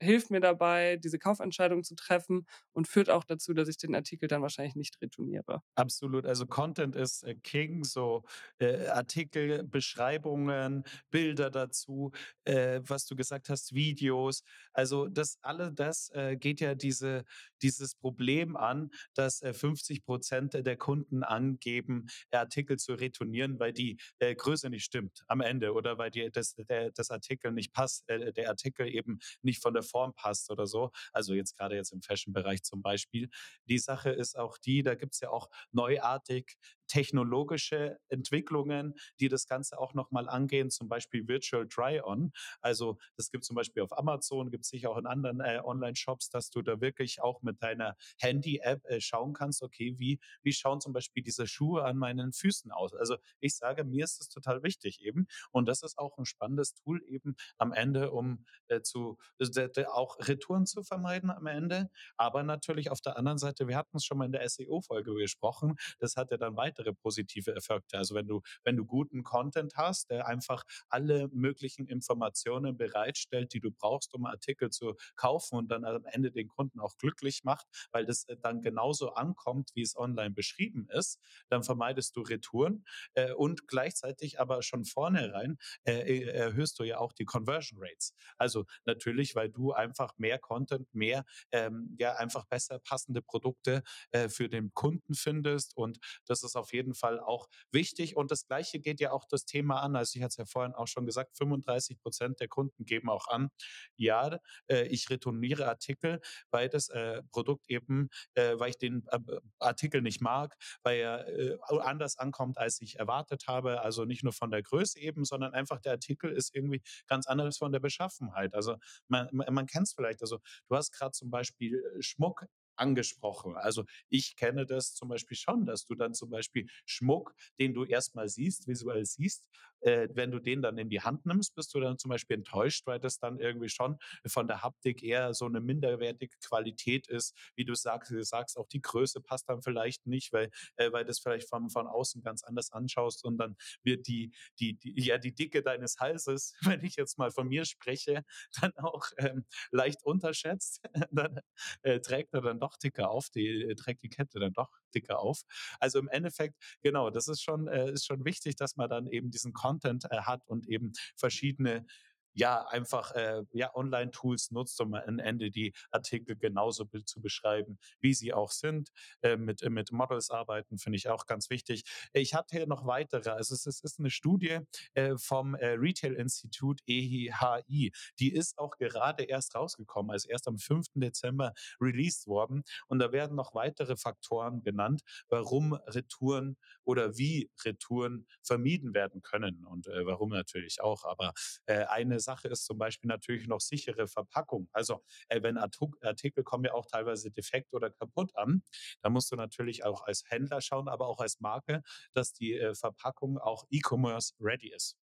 hilft 0.00 0.30
mir 0.30 0.40
dabei, 0.40 0.96
diese 0.96 1.18
Kaufentscheidung 1.18 1.84
zu 1.84 1.94
treffen 1.94 2.46
und 2.72 2.88
führt 2.88 3.10
auch 3.10 3.24
dazu, 3.24 3.52
dass 3.52 3.68
ich 3.68 3.76
den 3.76 3.94
Artikel 3.94 4.28
dann 4.28 4.42
wahrscheinlich 4.42 4.74
nicht 4.74 5.00
retourniere. 5.00 5.62
Absolut. 5.74 6.26
Also 6.26 6.46
Content 6.46 6.96
ist 6.96 7.22
äh, 7.24 7.34
King, 7.34 7.84
so 7.84 8.24
äh, 8.58 8.86
Artikel, 8.86 9.64
Beschreibungen, 9.64 10.84
Bilder 11.10 11.50
dazu, 11.50 12.12
äh, 12.44 12.80
was 12.84 13.06
du 13.06 13.16
gesagt 13.16 13.48
hast, 13.48 13.74
Videos. 13.74 14.42
Also 14.72 15.06
das 15.08 15.38
alle 15.42 15.72
das 15.72 16.10
äh, 16.14 16.36
geht 16.36 16.60
ja 16.60 16.74
diese, 16.74 17.24
dieses 17.62 17.94
Problem 17.94 18.56
an, 18.56 18.90
dass 19.14 19.42
äh, 19.42 19.52
50 19.52 20.04
Prozent 20.04 20.54
der 20.54 20.76
Kunden 20.76 21.22
angeben, 21.22 22.06
Artikel 22.30 22.78
zu 22.78 22.94
retournieren, 22.94 23.58
weil 23.58 23.72
die 23.72 23.98
äh, 24.18 24.34
Größe 24.34 24.70
nicht 24.70 24.84
stimmt 24.84 25.24
am 25.28 25.40
Ende 25.40 25.72
oder 25.72 25.98
weil 25.98 26.10
die, 26.10 26.30
das, 26.30 26.54
der, 26.54 26.90
das 26.90 27.10
Artikel 27.10 27.52
nicht 27.52 27.72
passt, 27.72 28.08
äh, 28.08 28.32
der 28.32 28.48
Artikel 28.48 28.88
eben 28.88 29.18
nicht 29.42 29.62
von 29.62 29.74
der 29.74 29.82
Form 29.90 30.14
passt 30.14 30.50
oder 30.50 30.66
so. 30.66 30.90
Also 31.12 31.34
jetzt 31.34 31.56
gerade 31.56 31.76
jetzt 31.76 31.92
im 31.92 32.02
Fashion-Bereich 32.02 32.62
zum 32.62 32.82
Beispiel. 32.82 33.28
Die 33.68 33.78
Sache 33.78 34.10
ist 34.10 34.38
auch 34.38 34.58
die, 34.58 34.82
da 34.82 34.94
gibt 34.94 35.14
es 35.14 35.20
ja 35.20 35.30
auch 35.30 35.48
neuartig 35.72 36.56
technologische 36.90 37.98
Entwicklungen, 38.08 38.94
die 39.20 39.28
das 39.28 39.46
Ganze 39.46 39.78
auch 39.78 39.94
nochmal 39.94 40.28
angehen, 40.28 40.70
zum 40.70 40.88
Beispiel 40.88 41.28
Virtual 41.28 41.68
Try-On. 41.68 42.32
Also 42.60 42.98
das 43.16 43.30
gibt 43.30 43.44
zum 43.44 43.54
Beispiel 43.54 43.82
auf 43.84 43.96
Amazon, 43.96 44.50
gibt 44.50 44.64
es 44.64 44.70
sicher 44.70 44.90
auch 44.90 44.98
in 44.98 45.06
anderen 45.06 45.40
äh, 45.40 45.60
Online-Shops, 45.62 46.30
dass 46.30 46.50
du 46.50 46.62
da 46.62 46.80
wirklich 46.80 47.22
auch 47.22 47.42
mit 47.42 47.62
deiner 47.62 47.96
Handy-App 48.18 48.84
äh, 48.86 49.00
schauen 49.00 49.34
kannst, 49.34 49.62
okay, 49.62 49.94
wie, 49.98 50.18
wie 50.42 50.52
schauen 50.52 50.80
zum 50.80 50.92
Beispiel 50.92 51.22
diese 51.22 51.46
Schuhe 51.46 51.84
an 51.84 51.96
meinen 51.96 52.32
Füßen 52.32 52.72
aus? 52.72 52.92
Also 52.94 53.16
ich 53.38 53.56
sage, 53.56 53.84
mir 53.84 54.04
ist 54.04 54.20
es 54.20 54.28
total 54.28 54.64
wichtig 54.64 55.00
eben. 55.02 55.28
Und 55.52 55.68
das 55.68 55.82
ist 55.82 55.96
auch 55.96 56.18
ein 56.18 56.24
spannendes 56.24 56.74
Tool 56.74 57.02
eben 57.06 57.36
am 57.56 57.72
Ende, 57.72 58.10
um 58.10 58.44
äh, 58.66 58.80
zu, 58.80 59.16
äh, 59.38 59.84
auch 59.86 60.18
Retouren 60.18 60.66
zu 60.66 60.82
vermeiden 60.82 61.30
am 61.30 61.46
Ende. 61.46 61.88
Aber 62.16 62.42
natürlich 62.42 62.90
auf 62.90 63.00
der 63.00 63.16
anderen 63.16 63.38
Seite, 63.38 63.68
wir 63.68 63.76
hatten 63.76 63.96
es 63.96 64.04
schon 64.04 64.18
mal 64.18 64.24
in 64.24 64.32
der 64.32 64.48
SEO-Folge 64.48 65.12
besprochen, 65.12 65.76
das 66.00 66.16
hat 66.16 66.32
ja 66.32 66.36
dann 66.36 66.56
weitere 66.80 66.94
positive 66.94 67.54
Effekte. 67.54 67.98
Also 67.98 68.14
wenn 68.14 68.26
du, 68.26 68.42
wenn 68.64 68.76
du 68.76 68.84
guten 68.84 69.22
Content 69.22 69.74
hast, 69.76 70.10
der 70.10 70.26
einfach 70.26 70.64
alle 70.88 71.28
möglichen 71.28 71.86
Informationen 71.86 72.76
bereitstellt, 72.76 73.52
die 73.52 73.60
du 73.60 73.70
brauchst, 73.70 74.14
um 74.14 74.26
Artikel 74.26 74.70
zu 74.70 74.94
kaufen 75.16 75.56
und 75.56 75.70
dann 75.70 75.84
am 75.84 76.04
Ende 76.06 76.30
den 76.30 76.48
Kunden 76.48 76.80
auch 76.80 76.96
glücklich 76.98 77.44
macht, 77.44 77.66
weil 77.92 78.06
das 78.06 78.24
äh, 78.24 78.36
dann 78.40 78.62
genauso 78.62 79.12
ankommt, 79.12 79.70
wie 79.74 79.82
es 79.82 79.96
online 79.96 80.30
beschrieben 80.30 80.88
ist, 80.90 81.20
dann 81.48 81.62
vermeidest 81.62 82.16
du 82.16 82.22
Retouren 82.22 82.84
äh, 83.14 83.32
und 83.32 83.68
gleichzeitig 83.68 84.40
aber 84.40 84.62
schon 84.62 84.84
vornherein 84.84 85.58
äh, 85.84 86.00
äh 86.00 86.30
erhöhst 86.30 86.78
du 86.78 86.84
ja 86.84 86.98
auch 86.98 87.12
die 87.12 87.24
Conversion 87.24 87.78
Rates. 87.82 88.14
Also 88.38 88.64
natürlich, 88.84 89.34
weil 89.34 89.50
du 89.50 89.72
einfach 89.72 90.16
mehr 90.16 90.38
Content, 90.38 90.92
mehr 90.94 91.24
ähm, 91.52 91.96
ja 91.98 92.14
einfach 92.14 92.46
besser 92.46 92.78
passende 92.78 93.20
Produkte 93.22 93.82
äh, 94.12 94.28
für 94.28 94.48
den 94.48 94.72
Kunden 94.74 95.14
findest 95.14 95.76
und 95.76 95.98
das 96.26 96.42
ist 96.42 96.56
auf 96.56 96.69
jeden 96.72 96.94
Fall 96.94 97.20
auch 97.20 97.48
wichtig 97.72 98.16
und 98.16 98.30
das 98.30 98.46
gleiche 98.46 98.80
geht 98.80 99.00
ja 99.00 99.12
auch 99.12 99.24
das 99.24 99.44
Thema 99.44 99.80
an. 99.80 99.96
Also 99.96 100.16
ich 100.16 100.22
hatte 100.22 100.30
es 100.30 100.36
ja 100.36 100.44
vorhin 100.44 100.74
auch 100.74 100.86
schon 100.88 101.06
gesagt, 101.06 101.36
35 101.36 102.00
Prozent 102.00 102.40
der 102.40 102.48
Kunden 102.48 102.84
geben 102.84 103.08
auch 103.08 103.28
an, 103.28 103.50
ja, 103.96 104.38
äh, 104.68 104.86
ich 104.86 105.10
retourniere 105.10 105.68
Artikel, 105.68 106.20
weil 106.50 106.68
das 106.68 106.88
äh, 106.88 107.22
Produkt 107.30 107.68
eben, 107.68 108.08
äh, 108.34 108.58
weil 108.58 108.70
ich 108.70 108.78
den 108.78 109.06
äh, 109.10 109.18
Artikel 109.58 110.02
nicht 110.02 110.20
mag, 110.20 110.56
weil 110.82 110.98
er 110.98 111.28
äh, 111.28 111.58
anders 111.80 112.18
ankommt, 112.18 112.58
als 112.58 112.80
ich 112.80 112.98
erwartet 112.98 113.44
habe. 113.46 113.80
Also 113.82 114.04
nicht 114.04 114.22
nur 114.22 114.32
von 114.32 114.50
der 114.50 114.62
Größe 114.62 114.98
eben, 114.98 115.24
sondern 115.24 115.54
einfach 115.54 115.80
der 115.80 115.92
Artikel 115.92 116.30
ist 116.30 116.54
irgendwie 116.54 116.82
ganz 117.06 117.26
anderes 117.26 117.58
von 117.58 117.72
der 117.72 117.80
Beschaffenheit. 117.80 118.54
Also 118.54 118.76
man, 119.08 119.28
man, 119.32 119.52
man 119.52 119.66
kennt 119.66 119.86
es 119.86 119.92
vielleicht. 119.94 120.22
Also 120.22 120.38
du 120.68 120.76
hast 120.76 120.92
gerade 120.92 121.12
zum 121.12 121.30
Beispiel 121.30 121.76
äh, 121.76 122.02
Schmuck 122.02 122.46
angesprochen. 122.80 123.56
Also 123.56 123.84
ich 124.08 124.36
kenne 124.36 124.66
das 124.66 124.94
zum 124.94 125.08
Beispiel 125.08 125.36
schon, 125.36 125.66
dass 125.66 125.86
du 125.86 125.94
dann 125.94 126.14
zum 126.14 126.30
Beispiel 126.30 126.66
Schmuck, 126.84 127.34
den 127.58 127.74
du 127.74 127.84
erstmal 127.84 128.28
siehst, 128.28 128.66
visuell 128.66 129.04
siehst, 129.04 129.44
äh, 129.80 130.08
wenn 130.12 130.30
du 130.30 130.38
den 130.38 130.62
dann 130.62 130.78
in 130.78 130.88
die 130.90 131.00
Hand 131.00 131.26
nimmst, 131.26 131.54
bist 131.54 131.74
du 131.74 131.80
dann 131.80 131.98
zum 131.98 132.10
Beispiel 132.10 132.36
enttäuscht, 132.36 132.86
weil 132.86 133.00
das 133.00 133.18
dann 133.18 133.38
irgendwie 133.38 133.68
schon 133.68 133.96
von 134.26 134.46
der 134.46 134.62
Haptik 134.62 135.02
eher 135.02 135.34
so 135.34 135.46
eine 135.46 135.60
minderwertige 135.60 136.36
Qualität 136.44 137.08
ist, 137.08 137.36
wie 137.56 137.64
du 137.64 137.74
sagst, 137.74 138.10
du 138.10 138.22
sagst 138.22 138.56
auch 138.58 138.68
die 138.68 138.82
Größe 138.82 139.20
passt 139.20 139.48
dann 139.48 139.62
vielleicht 139.62 140.06
nicht, 140.06 140.32
weil, 140.32 140.50
äh, 140.76 140.92
weil 140.92 141.04
das 141.04 141.18
vielleicht 141.20 141.48
von, 141.48 141.70
von 141.70 141.86
außen 141.86 142.22
ganz 142.22 142.42
anders 142.44 142.72
anschaust 142.72 143.24
und 143.24 143.38
dann 143.38 143.56
wird 143.82 144.06
die, 144.06 144.32
die, 144.58 144.74
die, 144.78 145.00
ja, 145.02 145.18
die 145.18 145.34
Dicke 145.34 145.62
deines 145.62 145.98
Halses, 145.98 146.54
wenn 146.62 146.84
ich 146.84 146.96
jetzt 146.96 147.18
mal 147.18 147.30
von 147.30 147.48
mir 147.48 147.64
spreche, 147.64 148.24
dann 148.60 148.72
auch 148.76 149.06
ähm, 149.18 149.44
leicht 149.70 150.04
unterschätzt. 150.04 150.80
dann 151.10 151.40
äh, 151.82 152.00
trägt 152.00 152.34
er 152.34 152.42
dann 152.42 152.60
doch 152.60 152.69
dicker 152.76 153.10
auf, 153.10 153.30
die 153.30 153.62
äh, 153.62 153.74
trägt 153.74 154.02
die 154.02 154.08
Kette 154.08 154.38
dann 154.40 154.52
doch 154.52 154.70
dicker 154.94 155.20
auf. 155.20 155.42
Also 155.78 155.98
im 155.98 156.08
Endeffekt, 156.08 156.56
genau, 156.82 157.10
das 157.10 157.28
ist 157.28 157.42
schon, 157.42 157.68
äh, 157.68 157.92
ist 157.92 158.06
schon 158.06 158.24
wichtig, 158.24 158.56
dass 158.56 158.76
man 158.76 158.88
dann 158.88 159.06
eben 159.06 159.30
diesen 159.30 159.52
Content 159.52 160.04
äh, 160.10 160.22
hat 160.22 160.46
und 160.46 160.68
eben 160.68 160.92
verschiedene 161.16 161.86
ja, 162.34 162.66
einfach, 162.66 163.12
äh, 163.12 163.42
ja, 163.52 163.74
Online-Tools 163.74 164.50
nutzt, 164.52 164.80
um 164.80 164.94
am 164.94 165.18
Ende 165.18 165.50
die 165.50 165.72
Artikel 165.90 166.36
genauso 166.36 166.86
be 166.86 167.04
zu 167.04 167.20
beschreiben, 167.20 167.78
wie 168.00 168.14
sie 168.14 168.32
auch 168.32 168.50
sind. 168.50 168.90
Äh, 169.22 169.36
mit 169.36 169.62
mit 169.70 169.92
Models 169.92 170.30
arbeiten 170.30 170.78
finde 170.78 170.96
ich 170.96 171.08
auch 171.08 171.26
ganz 171.26 171.50
wichtig. 171.50 171.84
Ich 172.12 172.34
hatte 172.34 172.56
hier 172.56 172.66
noch 172.66 172.86
weitere. 172.86 173.30
Also, 173.30 173.54
es 173.54 173.66
ist 173.66 173.84
ist 173.84 173.98
'ne 174.00 174.10
Studie, 174.10 174.60
äh, 174.94 175.16
vom, 175.18 175.54
äh, 175.54 175.68
Retail-Institut 175.70 176.80
EHI. 176.86 177.92
Die 178.18 178.32
ist 178.32 178.58
auch 178.58 178.76
gerade 178.78 179.24
erst 179.24 179.54
rausgekommen, 179.54 180.10
also 180.12 180.28
erst 180.28 180.48
am 180.48 180.58
5. 180.58 181.00
Dezember 181.00 181.52
released 181.80 182.26
worden. 182.26 182.62
Und 182.88 182.98
da 183.00 183.12
werden 183.12 183.36
noch 183.36 183.54
weitere 183.54 183.96
Faktoren 183.96 184.62
genannt, 184.62 185.02
warum 185.28 185.74
Retouren 185.86 186.56
oder 186.84 187.16
wie 187.16 187.50
Retouren 187.64 188.26
vermieden 188.42 188.94
werden 188.94 189.22
können 189.22 189.64
und, 189.64 189.86
äh, 189.88 190.06
warum 190.06 190.30
natürlich 190.30 190.80
auch. 190.82 191.04
Aber, 191.04 191.32
äh, 191.66 191.84
Sache 192.20 192.48
ist 192.48 192.64
zum 192.64 192.78
Beispiel 192.78 193.08
natürlich 193.08 193.46
noch 193.48 193.60
sichere 193.60 194.06
Verpackung. 194.08 194.68
Also, 194.72 195.02
äh, 195.28 195.42
wenn 195.42 195.56
Artikel 195.58 196.44
kommen 196.44 196.64
ja 196.64 196.72
auch 196.74 196.86
teilweise 196.86 197.30
defekt 197.30 197.72
oder 197.74 197.90
kaputt 197.90 198.36
an. 198.36 198.62
Da 199.02 199.10
musst 199.10 199.30
du 199.32 199.36
natürlich 199.36 199.84
auch 199.84 200.02
als 200.02 200.24
Händler 200.28 200.60
schauen, 200.60 200.88
aber 200.88 201.08
auch 201.08 201.20
als 201.20 201.40
Marke, 201.40 201.82
dass 202.12 202.32
die, 202.32 202.54
äh, 202.54 202.74
Verpackung 202.74 203.38
auch 203.38 203.64
E-Commerce 203.70 204.34
ready 204.40 204.72
ist. 204.72 204.96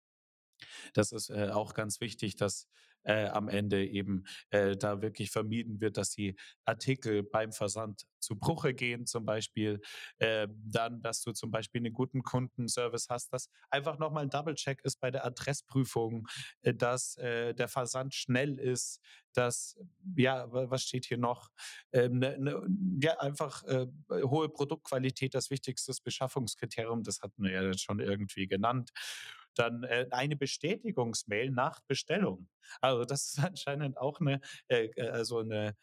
Das 0.94 1.12
ist, 1.12 1.30
äh, 1.30 1.50
auch 1.52 1.74
ganz 1.74 2.00
wichtig, 2.00 2.36
dass, 2.38 2.68
äh, 3.06 3.28
am 3.28 3.50
Ende 3.50 3.86
eben, 3.88 4.26
äh, 4.52 4.78
da 4.78 5.02
wirklich 5.02 5.32
vermieden 5.32 5.82
wird, 5.82 5.98
dass 5.98 6.12
die 6.12 6.36
Artikel 6.66 7.24
beim 7.24 7.52
Versand 7.54 8.06
zu 8.20 8.38
Bruche 8.38 8.74
gehen 8.74 9.06
zum 9.08 9.26
Beispiel. 9.26 9.82
Äh, 10.20 10.48
dann, 10.66 11.02
dass 11.02 11.22
du 11.24 11.32
zum 11.34 11.52
Beispiel 11.52 11.82
'nen 11.82 11.94
guten 11.94 12.24
Kundenservice 12.24 13.08
hast, 13.10 13.34
dass 13.34 13.50
einfach 13.70 14.00
noch 14.00 14.12
mal 14.12 14.24
'n 14.26 14.30
Double 14.32 14.56
Check 14.56 14.82
ist 14.84 15.00
bei 15.00 15.12
der 15.12 15.26
Adressprüfung, 15.26 16.28
äh, 16.64 16.74
dass, 16.76 17.18
äh, 17.18 17.54
der 17.56 17.68
Versand 17.70 18.16
schnell 18.16 18.60
ist, 18.60 19.00
dass 19.34 19.78
ja, 20.18 20.52
wa 20.52 20.70
was 20.72 20.84
steht 20.84 21.06
hier 21.06 21.18
noch? 21.20 21.50
Ähm, 21.94 22.20
'ne 22.20 22.38
'ne 22.40 22.62
ja, 23.04 23.20
einfach, 23.20 23.64
äh, 23.66 23.88
hohe 24.24 24.50
Produktqualität, 24.50 25.36
das 25.36 25.50
wichtigstes 25.52 26.02
Beschaffungskriterium, 26.02 27.04
das 27.04 27.22
hatten 27.22 27.44
wir 27.44 27.52
ja 27.52 27.78
schon 27.78 28.00
irgendwie 28.00 28.48
genannt. 28.48 28.92
Dann, 29.56 29.84
äh, 29.84 30.08
eine 30.12 30.36
Bestätigungsmail 30.36 31.52
nach 31.52 31.82
Bestellung. 31.88 32.50
Also, 32.82 33.06
das 33.06 33.28
ist 33.28 33.38
anscheinend 33.54 33.98
auch 33.98 34.20
'ne 34.20 34.42
äh, 34.68 34.86
äh, 34.96 35.10
also 35.10 35.42
'ne, 35.44 35.76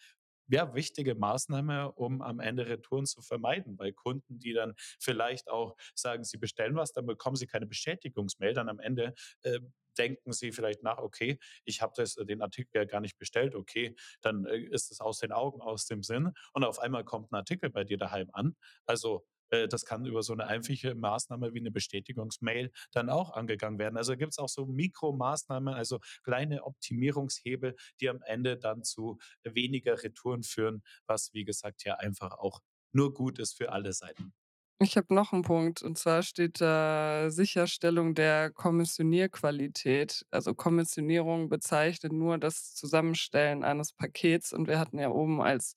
ja, 0.48 0.74
wichtige 0.74 1.14
Maßnahme, 1.14 1.92
um 1.92 2.20
am 2.22 2.40
Ende 2.40 2.66
Retouren 2.68 3.06
zu 3.06 3.22
vermeiden, 3.22 3.76
bei 3.76 3.92
Kunden, 3.92 4.38
die 4.38 4.52
dann 4.52 4.74
vielleicht 5.00 5.48
auch 5.50 5.76
sagen, 5.94 6.24
sie 6.24 6.36
bestellen 6.38 6.74
was, 6.76 6.92
dann 6.92 7.06
bekommen 7.06 7.36
sie 7.36 7.46
keine 7.46 7.66
Bestätigungsmail. 7.66 8.52
Dann 8.54 8.68
am 8.68 8.80
Ende, 8.80 9.14
äh, 9.42 9.60
denken 9.98 10.32
sie 10.32 10.52
vielleicht 10.52 10.82
nach: 10.82 10.98
„Okay, 10.98 11.38
ich 11.64 11.80
habe 11.82 11.92
das 11.96 12.14
den 12.14 12.42
Artikel 12.42 12.70
ja 12.78 12.84
gar 12.84 13.00
nicht 13.00 13.18
bestellt. 13.18 13.54
Okay, 13.54 13.94
dann, 14.22 14.44
äh, 14.46 14.56
ist 14.58 14.90
es 14.90 15.00
aus 15.00 15.18
den 15.20 15.32
Augen, 15.32 15.60
aus 15.62 15.86
dem 15.86 16.02
Sinn.“ 16.02 16.32
Und 16.54 16.64
auf 16.64 16.78
einmal 16.80 17.04
kommt 17.04 17.30
'n 17.32 17.36
Artikel 17.36 17.70
bei 17.70 17.84
dir 17.84 17.98
daheim 17.98 18.28
an. 18.32 18.56
Also, 18.86 19.18
äh, 19.18 19.31
das 19.68 19.84
kann 19.84 20.04
über 20.06 20.22
so 20.22 20.34
'ne 20.34 20.46
einfache 20.46 20.94
Maßnahme 20.94 21.54
wie 21.54 21.60
'ne 21.60 21.70
Bestätigungsmail 21.70 22.70
dann 22.92 23.10
auch 23.10 23.32
angegangen 23.34 23.78
werden. 23.78 23.96
Also, 23.96 24.12
da 24.12 24.16
gibt's 24.16 24.38
auch 24.38 24.48
so 24.48 24.66
Mikromaßnahmen, 24.66 25.74
also 25.74 25.98
kleine 26.24 26.64
Optimierungshebel, 26.64 27.76
die 28.00 28.08
am 28.08 28.20
Ende 28.24 28.56
dann 28.58 28.82
zu 28.84 29.18
weniger 29.44 30.02
Retouren 30.02 30.42
führen, 30.42 30.82
was, 31.06 31.30
wie 31.34 31.44
gesagt, 31.44 31.84
ja 31.84 31.94
einfach 31.96 32.32
auch 32.32 32.60
nur 32.92 33.14
gut 33.14 33.38
ist 33.38 33.56
für 33.56 33.72
alle 33.72 33.92
Seiten. 33.92 34.32
Ich 34.80 34.96
habe 34.96 35.14
noch 35.14 35.32
'n 35.32 35.42
Punkt 35.42 35.82
und 35.82 35.96
zwar 35.98 36.22
steht 36.22 36.60
da 36.60 37.30
Sicherstellung 37.30 38.14
der 38.14 38.50
Kommissionierqualität. 38.50 40.24
Also, 40.30 40.54
Kommissionierung 40.54 41.48
bezeichnet 41.48 42.12
nur 42.12 42.38
das 42.38 42.74
Zusammenstellen 42.74 43.62
eines 43.64 43.92
Pakets 43.92 44.52
und 44.52 44.66
wir 44.66 44.78
hatten 44.80 44.98
ja 44.98 45.10
oben 45.10 45.40
als 45.40 45.74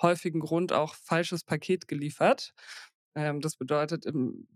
häufigen 0.00 0.40
Grund 0.40 0.72
auch 0.72 0.94
falsches 0.94 1.44
Paket 1.44 1.86
geliefert. 1.88 2.52
Ähm, 3.16 3.40
das 3.42 3.56
bedeutet 3.56 4.06
im 4.06 4.46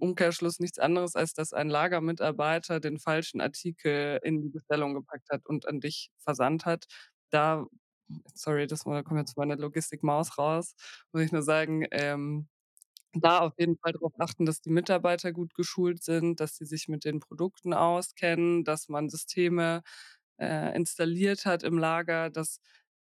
Umkehrschluss 0.00 0.60
nichts 0.60 0.78
anderes, 0.78 1.16
als 1.16 1.34
dass 1.34 1.52
ein 1.54 1.70
Lagermitarbeiter 1.70 2.80
den 2.80 2.98
falschen 3.00 3.40
Artikel 3.42 4.20
in 4.24 4.42
die 4.42 4.50
Bestellung 4.50 4.94
gepackt 4.94 5.30
hat 5.30 5.46
und 5.46 5.66
an 5.68 5.80
dich 5.80 6.10
versandt 6.20 6.66
hat. 6.66 6.86
Da 7.30 7.66
sorry, 8.34 8.66
das 8.66 8.84
da 8.84 9.02
kommt 9.02 9.20
jetzt 9.20 9.36
meine 9.38 9.56
Logistikmaus 9.56 10.38
raus, 10.38 10.74
muss 11.12 11.22
ich 11.24 11.32
nur 11.32 11.42
sagen, 11.42 11.86
ähm, 11.92 12.48
da 13.14 13.40
auf 13.40 13.54
jeden 13.58 13.78
Fall 13.78 13.92
drauf 13.92 14.12
achten, 14.18 14.46
dass 14.46 14.60
die 14.60 14.70
Mitarbeiter 14.70 15.32
gut 15.32 15.54
geschult 15.54 16.02
sind, 16.02 16.40
dass 16.40 16.56
sie 16.56 16.66
sich 16.66 16.88
mit 16.88 17.04
den 17.04 17.20
Produkten 17.20 17.74
auskennen, 17.74 18.64
dass 18.64 18.88
man 18.88 19.08
Systeme, 19.10 19.82
äh, 20.38 20.74
installiert 20.76 21.46
hat 21.46 21.62
im 21.64 21.78
Lager, 21.78 22.30
dass 22.30 22.60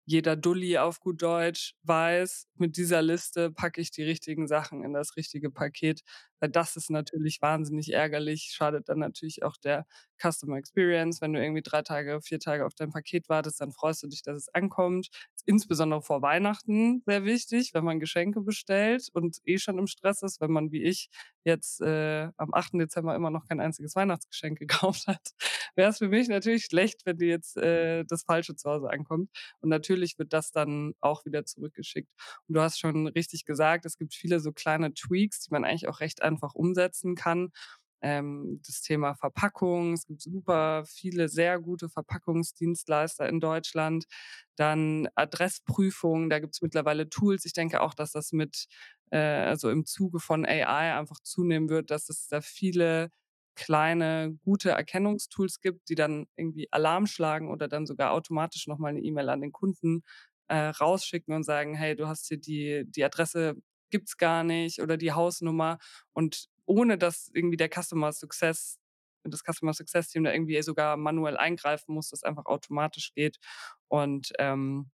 jeder 0.05 0.35
Dulli 0.35 0.77
auf 0.77 0.99
gut 0.99 1.21
Deutsch 1.21 1.75
weiß: 1.83 2.47
„Mit 2.55 2.77
dieser 2.77 3.01
Liste 3.01 3.51
packe 3.51 3.81
ich 3.81 3.91
die 3.91 4.03
richtigen 4.03 4.47
Sachen 4.47 4.83
in 4.83 4.93
das 4.93 5.15
richtige 5.17 5.49
Paket.“ 5.51 6.03
Weil 6.45 6.51
das 6.51 6.75
ist 6.75 6.91
natürlich 6.91 7.41
wahnsinnig 7.41 7.91
ärgerlich, 7.91 8.51
schadet 8.53 8.88
dann 8.89 8.99
natürlich 8.99 9.41
auch 9.43 9.58
der 9.58 9.86
Customer 10.21 10.58
Experience. 10.58 11.19
Wenn 11.21 11.34
du 11.34 11.41
irgendwie 11.41 11.63
3 11.63 11.81
Tage, 11.81 12.21
4 12.21 12.39
Tage 12.39 12.65
auf 12.65 12.75
dein 12.75 12.91
Paket 12.91 13.29
wartest, 13.29 13.62
dann 13.62 13.71
freust 13.71 14.03
du 14.03 14.08
dich, 14.08 14.21
dass 14.21 14.38
es 14.38 14.49
ankommt. 14.53 15.10
Insbesondere 15.45 16.01
vor 16.01 16.21
Weihnachten 16.21 17.01
sehr 17.05 17.25
wichtig, 17.25 17.71
wenn 17.73 17.84
man 17.84 17.99
Geschenke 17.99 18.41
bestellt 18.41 19.10
und 19.13 19.38
eh 19.45 19.58
schon 19.58 19.77
im 19.79 19.88
Stress 19.88 20.21
ist, 20.21 20.39
wenn 20.41 20.51
man 20.51 20.71
wie 20.71 20.84
ich 20.84 21.10
jetzt, 21.43 21.81
äh, 21.81 22.29
am 22.38 22.53
8. 22.53 22.79
Dezember 22.79 23.15
immer 23.15 23.29
noch 23.29 23.47
kein 23.47 23.60
einziges 23.60 23.95
Weihnachtsgeschenk 23.95 24.60
gekauft 24.93 25.08
hat, 25.08 25.31
wär's 25.75 25.99
für 25.99 26.08
mich 26.10 26.27
natürlich 26.27 26.65
schlecht, 26.65 27.05
wenn 27.05 27.17
dir 27.17 27.27
jetzt, 27.29 27.58
äh, 27.58 28.03
das 28.05 28.23
Falsche 28.23 28.55
zu 28.55 28.69
Hause 28.69 28.89
ankommt. 28.89 29.29
Und 29.62 29.69
natürlich 29.69 30.17
wird 30.19 30.34
das 30.34 30.51
dann 30.51 30.93
auch 31.01 31.25
wieder 31.25 31.45
zurückgeschickt. 31.45 32.10
Und 32.47 32.55
du 32.55 32.62
hast 32.62 32.79
schon 32.79 33.08
richtig 33.08 33.45
gesagt, 33.45 33.86
es 33.86 33.97
gibt 33.97 34.13
viele 34.13 34.39
so 34.39 34.51
kleine 34.51 34.93
Tweaks, 34.93 35.41
die 35.41 35.51
man 35.51 35.63
eigentlich 35.65 35.88
auch 35.88 35.99
recht 35.99 36.21
einfach 36.21 36.34
umsetzen 36.55 37.15
kann. 37.15 37.51
Ähm, 38.01 38.61
das 38.65 38.81
Thema 38.81 39.15
Verpackung, 39.15 39.93
es 39.93 40.05
gibt 40.05 40.21
super 40.21 40.83
viele 40.85 41.29
sehr 41.29 41.59
gute 41.59 41.89
Verpackungsdienstleister 41.89 43.27
in 43.29 43.39
Deutschland. 43.39 44.05
Dann 44.55 45.07
Adressprüfung, 45.15 46.29
da 46.29 46.39
gibt's 46.39 46.61
mittlerweile 46.61 47.09
Tools. 47.09 47.45
Ich 47.45 47.53
denke 47.53 47.81
auch, 47.81 47.93
dass 47.93 48.11
das 48.11 48.31
mit 48.31 48.67
äh, 49.11 49.17
also 49.19 49.69
im 49.69 49.85
Zuge 49.85 50.19
von 50.19 50.45
AI 50.45 50.97
einfach 50.97 51.19
zunehmen 51.21 51.69
wird, 51.69 51.91
dass 51.91 52.09
es 52.09 52.27
da 52.27 52.41
viele 52.41 53.09
kleine, 53.55 54.37
gute 54.43 54.71
Erkennungstools 54.71 55.61
gibt, 55.61 55.89
die 55.89 55.95
dann 55.95 56.27
irgendwie 56.35 56.67
Alarm 56.71 57.07
schlagen 57.07 57.49
oder 57.51 57.67
dann 57.69 57.85
sogar 57.85 58.11
automatisch 58.11 58.67
noch 58.67 58.77
mal 58.79 58.91
'ne 58.93 58.99
E-Mail 59.01 59.29
an 59.29 59.41
den 59.41 59.51
Kunden, 59.53 60.03
äh, 60.49 60.55
rausschicken 60.67 61.33
und 61.33 61.43
sagen: 61.43 61.75
„Hey, 61.75 61.95
du 61.95 62.07
hast 62.07 62.27
hier 62.27 62.37
die 62.37 62.83
die 62.87 63.03
Adresse 63.05 63.55
gibt's 63.95 64.17
gar 64.17 64.43
nicht 64.45 64.81
oder 64.81 64.97
die 64.97 65.13
Hausnummer.“ 65.13 65.79
Und 66.13 66.47
ohne 66.67 66.97
dass 66.99 67.29
irgendwie 67.34 67.58
der 67.58 67.69
Customer 67.73 68.12
Success 68.13 68.79
das 69.25 69.41
Customer 69.43 69.73
Success 69.73 70.10
Team 70.10 70.23
da 70.25 70.34
irgendwie 70.34 70.62
sogar 70.63 70.97
manuell 70.97 71.38
eingreifen 71.38 71.93
muss, 71.95 72.10
das 72.12 72.23
einfach 72.23 72.45
automatisch 72.47 73.13
geht. 73.15 73.38
Und, 73.89 74.34
ähm, 74.39 74.91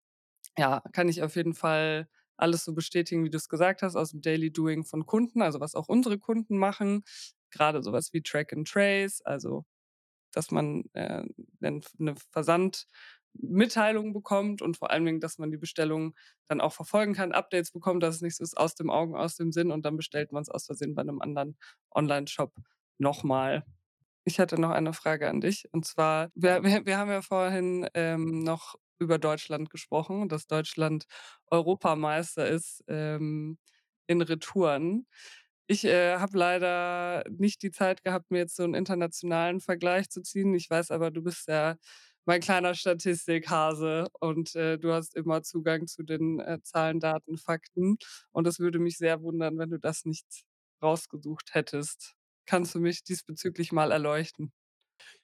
ja, 0.58 0.82
kann 0.94 1.08
ich 1.10 1.22
auf 1.22 1.36
jeden 1.36 1.54
Fall 1.54 2.08
alles 2.38 2.64
so 2.64 2.74
bestätigen, 2.74 3.24
wie 3.24 3.30
du's 3.30 3.48
gesagt 3.50 3.82
hast, 3.82 3.96
aus'm 3.96 4.22
Daily 4.22 4.52
Doing 4.52 4.84
von 4.84 5.06
Kunden, 5.06 5.42
also 5.42 5.60
was 5.60 5.74
auch 5.76 5.88
unsere 5.88 6.18
Kunden 6.20 6.58
machen. 6.58 7.04
Grade 7.52 7.82
so 7.84 7.92
was 7.92 8.12
wie 8.14 8.22
Track 8.22 8.52
and 8.54 8.68
Trace, 8.68 9.22
also 9.24 9.64
dass 10.34 10.50
man, 10.52 10.84
äh, 10.94 11.24
'nen 11.60 11.82
'ne 11.98 12.14
Versandmitteilung 13.34 14.12
bekommt 14.12 14.62
und 14.62 14.76
vor 14.76 14.90
allen 14.90 15.04
Dingen, 15.04 15.20
dass 15.20 15.38
man 15.38 15.50
die 15.50 15.56
Bestellung 15.58 16.14
dann 16.48 16.60
auch 16.60 16.72
verfolgen 16.72 17.14
kann, 17.14 17.32
Updates 17.32 17.70
bekommt, 17.72 18.02
dass 18.02 18.16
es 18.16 18.22
nicht 18.22 18.36
so 18.36 18.44
ist 18.44 18.56
aus 18.58 18.74
den 18.74 18.90
Augen, 18.90 19.16
aus 19.16 19.36
dem 19.36 19.52
Sinn 19.52 19.70
und 19.72 19.84
dann 19.86 19.96
bestellt 19.96 20.32
man's 20.32 20.48
aus 20.50 20.66
Versehen 20.66 20.94
bei 20.94 21.02
'nem 21.04 21.20
anderen 21.22 21.56
Onlineshop 21.90 22.54
noch 22.98 23.22
mal. 23.24 23.64
Ich 24.26 24.38
hätte 24.38 24.60
noch 24.60 24.70
eine 24.70 24.92
Frage 24.94 25.28
an 25.30 25.40
dich 25.42 25.68
und 25.72 25.86
zwar, 25.86 26.30
wir 26.34 26.62
wir 26.64 26.86
wir 26.86 26.98
haben 26.98 27.10
ja 27.10 27.22
vorhin, 27.22 27.88
ähm, 27.94 28.40
noch 28.44 28.76
über 29.00 29.18
Deutschland 29.18 29.70
gesprochen, 29.70 30.28
dass 30.28 30.46
Deutschland 30.48 31.06
Europameister 31.50 32.48
ist, 32.48 32.84
ähm, 32.88 33.58
in 34.08 34.22
Retouren. 34.22 35.06
Ich, 35.68 35.84
äh, 35.86 36.16
habe 36.18 36.38
leider 36.38 37.24
nicht 37.30 37.62
die 37.62 37.70
Zeit 37.72 38.04
gehabt, 38.04 38.30
mir 38.30 38.38
jetzt 38.40 38.56
so 38.56 38.64
'n 38.64 38.74
internationalen 38.74 39.60
Vergleich 39.60 40.10
zu 40.10 40.22
ziehen. 40.22 40.54
Ich 40.54 40.70
weiß 40.70 40.90
aber, 40.92 41.10
du 41.12 41.22
bist 41.22 41.48
ja 41.48 41.76
mein 42.28 42.40
kleiner 42.42 42.74
Statistikhase 42.74 44.06
und, 44.20 44.54
äh, 44.54 44.78
du 44.78 44.92
hast 44.92 45.16
immer 45.16 45.42
Zugang 45.42 45.86
zu 45.88 46.02
den, 46.04 46.40
äh, 46.40 46.60
Zahlen, 46.62 47.00
Daten, 47.00 47.38
Fakten. 47.38 47.96
Und 48.32 48.46
es 48.46 48.60
würde 48.60 48.78
mich 48.78 48.98
sehr 48.98 49.22
wundern, 49.22 49.58
wenn 49.58 49.70
du 49.70 49.78
das 49.80 50.04
nicht 50.04 50.26
rausgesucht 50.82 51.54
hättest. 51.54 52.14
Kannst 52.46 52.74
du 52.74 52.80
mich 52.80 53.02
diesbezüglich 53.04 53.72
mal 53.72 53.92
erleuchten? 53.92 54.52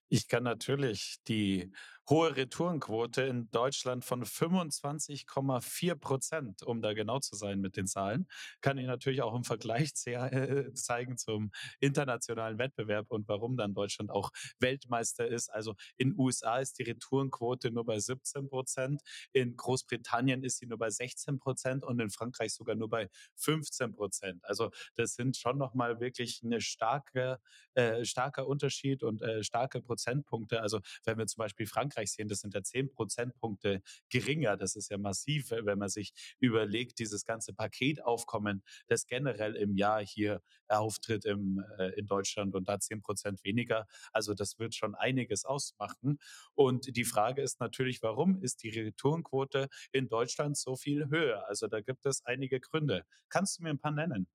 Ich 0.09 0.29
kann 0.29 0.43
natürlich 0.45 1.17
die 1.29 1.73
hohe 2.09 2.37
Retourenquote 2.37 3.23
in 3.23 3.51
Deutschland 3.51 4.05
von 4.05 4.25
25,4% 4.25 6.65
um 6.65 6.83
da 6.83 6.93
genau 6.93 7.21
zu 7.21 7.37
sein 7.37 7.61
mit 7.61 7.77
den 7.77 7.87
Zahlen. 7.87 8.27
Kann 8.61 8.79
ich 8.79 8.87
natürlich 8.87 9.23
auch 9.23 9.35
im 9.35 9.45
Vergleich 9.45 9.93
äh, 10.07 10.73
zeigen 10.75 11.17
zum 11.17 11.51
internationalen 11.81 12.59
Wettbewerb 12.59 13.11
und 13.11 13.29
warum 13.29 13.57
dann 13.57 13.75
Deutschland 13.75 14.11
auch 14.11 14.31
Weltmeister 14.59 15.27
ist. 15.27 15.49
Also 15.49 15.75
in 15.97 16.15
USA 16.19 16.59
ist 16.59 16.79
die 16.79 16.85
Retourenquote 16.85 17.71
nur 17.71 17.85
bei 17.85 17.97
17% 17.97 18.99
in 19.33 19.57
Großbritannien 19.57 20.45
ist 20.45 20.59
sie 20.59 20.67
nur 20.67 20.79
bei 20.79 20.89
16% 20.89 21.83
und 21.83 22.01
in 22.01 22.11
Frankreich 22.11 22.55
sogar 22.55 22.77
nur 22.77 22.89
bei 22.89 23.09
15% 23.39 24.41
Also 24.43 24.71
das 24.97 25.15
sind 25.15 25.37
schon 25.37 25.59
nochmal 25.59 26.01
wirklich 26.01 26.43
eine 26.45 26.61
starke, 26.61 27.39
äh, 27.75 28.05
starker 28.05 28.47
Unterschied 28.47 29.03
und 29.03 29.23
äh, 29.23 29.43
starke 29.43 29.81
Prozentpunkte. 29.81 30.61
Also 30.61 30.81
wenn 31.05 31.19
wir 31.19 31.27
zum 31.27 31.39
Beispiel 31.39 31.67
Frankreich 31.67 31.94
sehen, 31.97 32.29
das 32.29 32.41
sind 32.41 32.55
ja 32.55 32.63
10 32.63 32.91
Prozentpunkte 32.91 33.83
geringer. 34.11 34.57
Das 34.57 34.77
ist 34.77 34.91
ja 34.91 34.99
massiv, 34.99 35.51
wenn 35.51 35.79
man 35.79 35.89
sich 35.89 36.13
überlegt, 36.39 36.99
dieses 36.99 37.25
ganze 37.25 37.53
Paketaufkommen, 37.55 38.63
das 38.87 39.07
generell 39.07 39.57
im 39.57 39.77
Jahr 39.77 40.05
hier 40.05 40.43
auftritt 40.69 41.25
im, 41.25 41.63
äh, 41.79 41.91
in 41.99 42.07
Deutschland 42.07 42.55
und 42.55 42.69
da 42.69 42.79
10 42.79 43.03
Prozent 43.03 43.45
weniger. 43.45 43.87
Also 44.13 44.35
das 44.35 44.59
wird 44.59 44.75
schon 44.75 44.95
einiges 44.95 45.45
ausmachen. 45.45 46.19
Und 46.55 46.97
die 46.97 47.05
Frage 47.05 47.43
ist 47.43 47.61
natürlich, 47.61 48.03
warum 48.03 48.43
ist 48.43 48.63
die 48.63 48.71
Retourenquote 48.71 49.69
in 49.93 50.09
Deutschland 50.09 50.57
so 50.57 50.77
viel 50.77 51.09
höher? 51.11 51.47
Also 51.49 51.67
da 51.69 51.81
gibt 51.81 52.07
es 52.07 52.25
einige 52.25 52.61
Gründe. 52.61 53.05
Kannst 53.29 53.59
du 53.59 53.63
mir 53.63 53.71
ein 53.71 53.79
paar 53.79 53.93
nennen? 53.93 54.27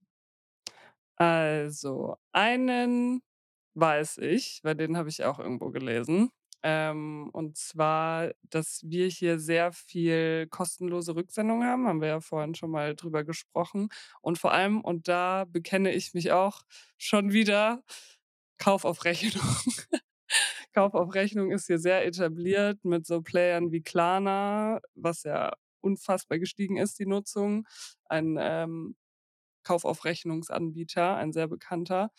Also, 1.18 2.16
einen 2.32 3.22
weiß 3.76 4.20
ich, 4.20 4.62
weil 4.64 4.76
den 4.76 4.98
habe 4.98 5.10
ich 5.10 5.24
auch 5.26 5.40
irgendwo 5.40 5.70
gelesen. 5.72 6.32
Ähm, 6.64 7.30
und 7.34 7.58
zwar, 7.58 8.32
dass 8.44 8.82
wir 8.86 9.08
hier 9.08 9.40
sehr 9.40 9.72
viel 9.72 10.48
kostenlose 10.50 11.16
Rücksendung 11.16 11.64
haben, 11.64 11.88
haben 11.88 12.02
wir 12.02 12.10
ja 12.10 12.22
vorhin 12.22 12.56
schon 12.56 12.72
mal 12.72 12.96
drüber 12.96 13.24
gesprochen. 13.24 13.90
Und 14.22 14.38
vor 14.38 14.52
allem, 14.52 14.82
und 14.82 15.08
da 15.08 15.46
bekenne 15.46 15.94
ich 15.94 16.14
mich 16.14 16.32
auch 16.32 16.64
schon 16.98 17.32
wieder, 17.32 17.84
Kauf 18.60 18.86
auf 18.86 19.06
Rechnung. 19.06 19.42
Kauf 20.74 20.94
auf 20.94 21.16
Rechnung 21.16 21.52
ist 21.52 21.68
hier 21.68 21.80
sehr 21.80 22.06
etabliert 22.06 22.84
mit 22.84 23.06
so 23.08 23.22
Playern 23.22 23.72
wie 23.72 23.82
Klarna, 23.82 24.82
was 24.96 25.24
ja 25.24 25.54
unfassbar 25.82 26.40
gestiegen 26.40 26.78
ist, 26.78 27.00
die 27.00 27.06
Nutzung. 27.06 27.66
Ein 28.06 28.38
ähm, 28.40 28.96
Kaufaufrechnungsanbieter, 29.64 31.16
ein 31.16 31.32
sehr 31.32 31.48
bekannter, 31.48 32.12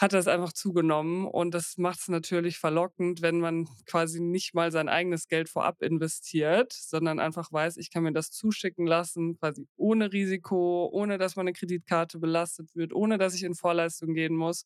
hat 0.00 0.12
das 0.14 0.28
einfach 0.28 0.52
zugenommen 0.52 1.26
und 1.26 1.52
das 1.54 1.76
macht 1.78 2.00
es 2.00 2.08
natürlich 2.08 2.58
verlockend, 2.58 3.22
wenn 3.22 3.38
man 3.40 3.68
quasi 3.86 4.20
nicht 4.20 4.54
mal 4.54 4.72
sein 4.72 4.88
eigenes 4.88 5.28
Geld 5.28 5.48
vorab 5.48 5.82
investiert, 5.82 6.72
sondern 6.72 7.18
einfach 7.20 7.52
weiß, 7.52 7.76
ich 7.76 7.90
kann 7.90 8.04
mir 8.04 8.12
das 8.12 8.30
zuschicken 8.30 8.86
lassen, 8.86 9.36
quasi 9.38 9.66
ohne 9.76 10.12
Risiko, 10.12 10.88
ohne 10.92 11.18
dass 11.18 11.36
meine 11.36 11.52
Kreditkarte 11.52 12.18
belastet 12.18 12.74
wird, 12.74 12.94
ohne 12.94 13.18
dass 13.18 13.34
ich 13.34 13.42
in 13.44 13.54
Vorleistung 13.54 14.14
gehen 14.14 14.34
muss. 14.36 14.64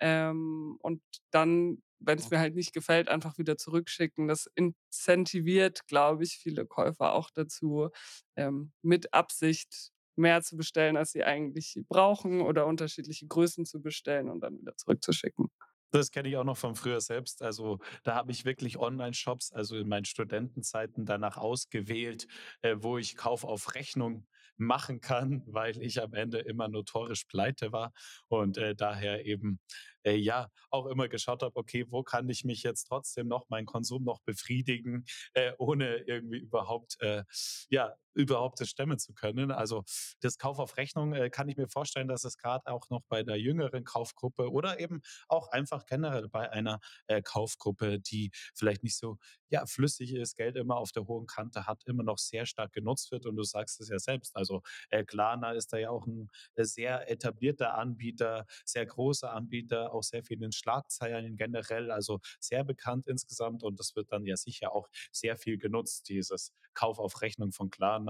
Ähm, 0.00 0.76
und 0.82 1.00
dann, 1.30 1.78
wenn 2.00 2.18
es 2.18 2.30
mir 2.30 2.40
halt 2.40 2.54
nicht 2.56 2.72
gefällt, 2.72 3.08
einfach 3.08 3.38
wieder 3.38 3.56
zurückschicken. 3.56 4.26
Das 4.28 4.48
incentiviert, 4.54 5.86
glaube 5.86 6.24
ich, 6.24 6.38
viele 6.38 6.66
Käufer 6.66 7.12
auch 7.12 7.30
dazu, 7.30 7.90
ähm, 8.36 8.72
mit 8.82 9.14
Absicht 9.14 9.90
mehr 10.16 10.42
zu 10.42 10.56
bestellen, 10.56 10.96
als 10.96 11.12
sie 11.12 11.24
eigentlich 11.24 11.76
brauchen 11.88 12.40
oder 12.42 12.66
unterschiedliche 12.66 13.26
Größen 13.26 13.64
zu 13.66 13.80
bestellen 13.82 14.28
und 14.30 14.40
dann 14.40 14.58
wieder 14.60 14.76
zurückzuschicken. 14.76 15.48
Das 15.94 16.10
kenne 16.10 16.28
ich 16.30 16.36
auch 16.38 16.44
noch 16.44 16.56
von 16.56 16.74
früher 16.74 17.02
selbst. 17.02 17.42
Also, 17.42 17.78
da 18.02 18.14
habe 18.14 18.32
ich 18.32 18.46
wirklich 18.46 18.78
Online-Shops, 18.78 19.52
also 19.52 19.76
in 19.76 19.88
meinen 19.88 20.06
Studentenzeiten 20.06 21.04
danach 21.04 21.36
ausgewählt, 21.36 22.26
äh, 22.62 22.76
wo 22.78 22.96
ich 22.96 23.14
Kauf 23.14 23.44
auf 23.44 23.74
Rechnung 23.74 24.26
machen 24.56 25.00
kann, 25.02 25.42
weil 25.46 25.82
ich 25.82 26.00
am 26.02 26.14
Ende 26.14 26.38
immer 26.38 26.68
notorisch 26.68 27.24
pleite 27.24 27.72
war 27.72 27.92
und, 28.28 28.56
äh, 28.56 28.74
daher 28.74 29.26
eben, 29.26 29.60
äh, 30.02 30.14
ja, 30.16 30.48
auch 30.70 30.86
immer 30.86 31.08
geschaut 31.08 31.42
habe: 31.42 31.56
„Okay, 31.56 31.84
wo 31.90 32.02
kann 32.02 32.26
ich 32.30 32.42
mich 32.44 32.62
jetzt 32.62 32.84
trotzdem 32.84 33.28
noch 33.28 33.50
meinen 33.50 33.66
Konsum 33.66 34.02
noch 34.02 34.20
befriedigen, 34.22 35.04
äh, 35.34 35.52
ohne 35.58 35.96
irgendwie 36.06 36.38
überhaupt, 36.38 36.96
äh, 37.00 37.24
ja, 37.68 37.94
überhaupt 38.14 38.60
das 38.60 38.68
stemmen 38.70 38.98
zu 38.98 39.12
können?“ 39.14 39.50
Also, 39.50 39.84
das 40.20 40.38
Kauf 40.38 40.58
auf 40.58 40.76
Rechnung, 40.76 41.12
äh, 41.14 41.30
kann 41.30 41.48
ich 41.48 41.56
mir 41.56 41.68
vorstellen, 41.68 42.08
dass 42.08 42.24
es 42.24 42.36
gerade 42.38 42.66
auch 42.66 42.88
noch 42.90 43.02
bei 43.08 43.22
der 43.22 43.38
jüngeren 43.40 43.84
Kaufgruppe 43.84 44.50
oder 44.50 44.80
eben 44.80 45.00
auch 45.28 45.48
einfach 45.48 45.86
generell 45.86 46.28
bei 46.28 46.50
einer, 46.50 46.80
äh, 47.06 47.22
Kaufgruppe, 47.22 47.98
die 48.00 48.30
vielleicht 48.54 48.82
nicht 48.82 48.96
so, 48.96 49.18
ja, 49.48 49.66
flüssig 49.66 50.14
ist, 50.14 50.36
Geld 50.36 50.56
immer 50.56 50.76
auf 50.76 50.92
der 50.92 51.06
hohen 51.06 51.26
Kante 51.26 51.66
hat, 51.66 51.82
immer 51.86 52.02
noch 52.02 52.18
sehr 52.18 52.46
stark 52.46 52.72
genutzt 52.72 53.10
wird 53.12 53.26
und 53.26 53.36
du 53.36 53.42
sagst 53.42 53.80
es 53.80 53.88
ja 53.88 53.98
selbst. 53.98 54.36
Also, 54.36 54.62
äh, 54.90 55.04
Klarna 55.04 55.52
ist 55.52 55.72
da 55.72 55.78
ja 55.78 55.90
auch 55.90 56.06
ein 56.06 56.28
äh, 56.54 56.64
sehr 56.64 57.10
etablierter 57.10 57.74
Anbieter, 57.74 58.46
sehr 58.64 58.86
großer 58.86 59.32
Anbieter, 59.32 59.92
auch 59.94 60.02
sehr 60.02 60.22
viel 60.24 60.36
in 60.36 60.42
den 60.42 60.52
Schlagzeilen 60.52 61.36
generell, 61.36 61.90
also 61.90 62.20
sehr 62.40 62.64
bekannt 62.64 63.06
insgesamt 63.06 63.62
und 63.62 63.78
das 63.78 63.94
wird 63.96 64.10
dann 64.12 64.24
ja 64.26 64.36
sicher 64.36 64.72
auch 64.74 64.88
sehr 65.12 65.36
viel 65.36 65.58
genutzt, 65.58 66.08
dieses 66.08 66.52
Kauf 66.74 66.98
auf 66.98 67.20
Rechnung 67.22 67.52
von 67.52 67.70
Klarna. 67.70 68.01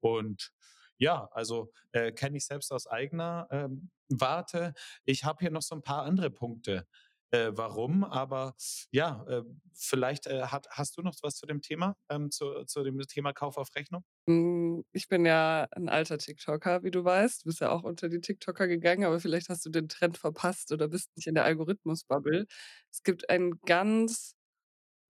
Und 0.00 0.52
ja, 0.98 1.28
also, 1.32 1.72
äh, 1.92 2.12
kenne 2.12 2.36
ich 2.36 2.46
selbst 2.46 2.72
aus 2.72 2.86
eigener, 2.86 3.48
ähm, 3.50 3.90
Warte. 4.12 4.74
Ich 5.04 5.24
habe 5.24 5.38
hier 5.40 5.50
noch 5.52 5.62
so 5.62 5.74
ein 5.76 5.82
paar 5.82 6.02
andere 6.04 6.30
Punkte, 6.30 6.86
äh, 7.30 7.50
warum, 7.54 8.02
aber 8.04 8.54
ja, 8.90 9.24
äh, 9.28 9.42
vielleicht, 9.72 10.26
äh, 10.26 10.42
hat 10.46 10.66
hast 10.70 10.96
du 10.96 11.02
noch 11.02 11.14
was 11.22 11.36
zu 11.36 11.46
dem 11.46 11.62
Thema, 11.62 11.96
ähm, 12.08 12.30
zu 12.32 12.64
zu 12.64 12.82
dem 12.82 12.98
Thema 13.06 13.32
Kauf 13.32 13.56
auf 13.56 13.74
Rechnung? 13.76 14.04
Hm, 14.28 14.84
ich 14.92 15.08
bin 15.08 15.24
ja 15.24 15.66
'n 15.74 15.88
alter 15.88 16.18
TikToker, 16.18 16.82
wie 16.82 16.90
du 16.90 17.04
weißt. 17.04 17.42
Du 17.44 17.48
bist 17.48 17.60
ja 17.60 17.70
auch 17.70 17.82
unter 17.84 18.08
die 18.08 18.20
TikToker 18.20 18.68
gegangen, 18.68 19.04
aber 19.04 19.18
vielleicht 19.20 19.48
hast 19.48 19.64
du 19.64 19.70
den 19.70 19.88
Trend 19.88 20.18
verpasst 20.18 20.72
oder 20.72 20.88
bist 20.88 21.10
nicht 21.16 21.26
in 21.26 21.34
der 21.34 21.44
Algorithmus-Bubble. 21.44 22.46
Es 22.92 23.02
gibt 23.02 23.30
einen 23.30 23.60
ganz 23.62 24.34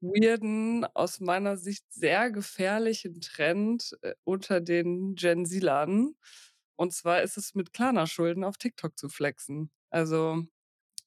weirden, 0.03 0.84
aus 0.94 1.20
meiner 1.20 1.57
Sicht 1.57 1.84
sehr 1.92 2.30
gefährlichen 2.30 3.20
Trend, 3.20 3.96
äh, 4.03 4.14
unter 4.24 4.61
den 4.61 5.14
Gen 5.16 5.46
Z-Lern. 5.46 6.14
Und 6.76 6.92
zwar 6.94 7.22
ist 7.22 7.36
es 7.38 7.55
mit 7.55 7.72
Klarna-Schulden 7.74 8.44
auf 8.44 8.57
TikTok 8.59 8.98
zu 8.98 9.09
flexen. 9.09 9.70
Also 9.90 10.44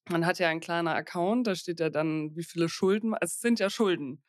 man 0.10 0.26
hat 0.26 0.40
ja 0.40 0.50
ein 0.50 0.60
kleiner 0.62 0.96
Account, 0.96 1.48
da 1.48 1.56
steht 1.56 1.80
ja 1.80 1.90
dann, 1.90 2.36
wie 2.36 2.44
viele 2.44 2.70
Schulden 2.70 3.16
es 3.22 3.40
sind 3.42 3.60
ja 3.60 3.70
Schulden. 3.70 4.24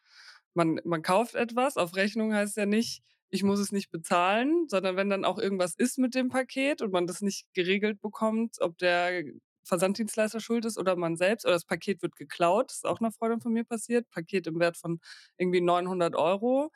Man 0.54 0.80
man 0.84 1.02
kauft 1.02 1.34
etwas, 1.34 1.76
auf 1.76 1.96
Rechnung 1.96 2.34
heißt 2.34 2.56
ja 2.56 2.66
nicht, 2.66 3.02
ich 3.30 3.42
muss 3.44 3.58
es 3.60 3.72
nicht 3.72 3.90
bezahlen, 3.90 4.66
sondern 4.68 4.96
wenn 4.96 5.10
dann 5.10 5.24
auch 5.24 5.38
irgendwas 5.38 5.74
ist 5.76 5.98
mit 5.98 6.14
dem 6.14 6.28
Paket 6.30 6.82
und 6.82 6.92
man 6.92 7.06
das 7.08 7.20
nicht 7.22 7.46
geregelt 7.54 8.00
bekommt, 8.00 8.58
ob 8.60 8.78
der 8.78 9.24
Versanddienstleister 9.64 10.40
schuld 10.40 10.64
ist 10.66 10.78
oder 10.78 10.96
man 10.96 11.16
selbst 11.16 11.44
oder 11.46 11.54
das 11.54 11.64
Paket 11.66 12.02
wird 12.02 12.16
geklaut, 12.16 12.70
das 12.70 12.76
ist 12.78 12.86
auch 12.86 13.00
'ner 13.00 13.12
Freundin 13.12 13.40
von 13.40 13.52
mir 13.52 13.64
passiert, 13.64 14.08
Paket 14.10 14.46
im 14.46 14.60
Wert 14.60 14.76
von 14.76 15.00
irgendwie 15.38 15.60
900 15.62 16.14
Euro, 16.16 16.70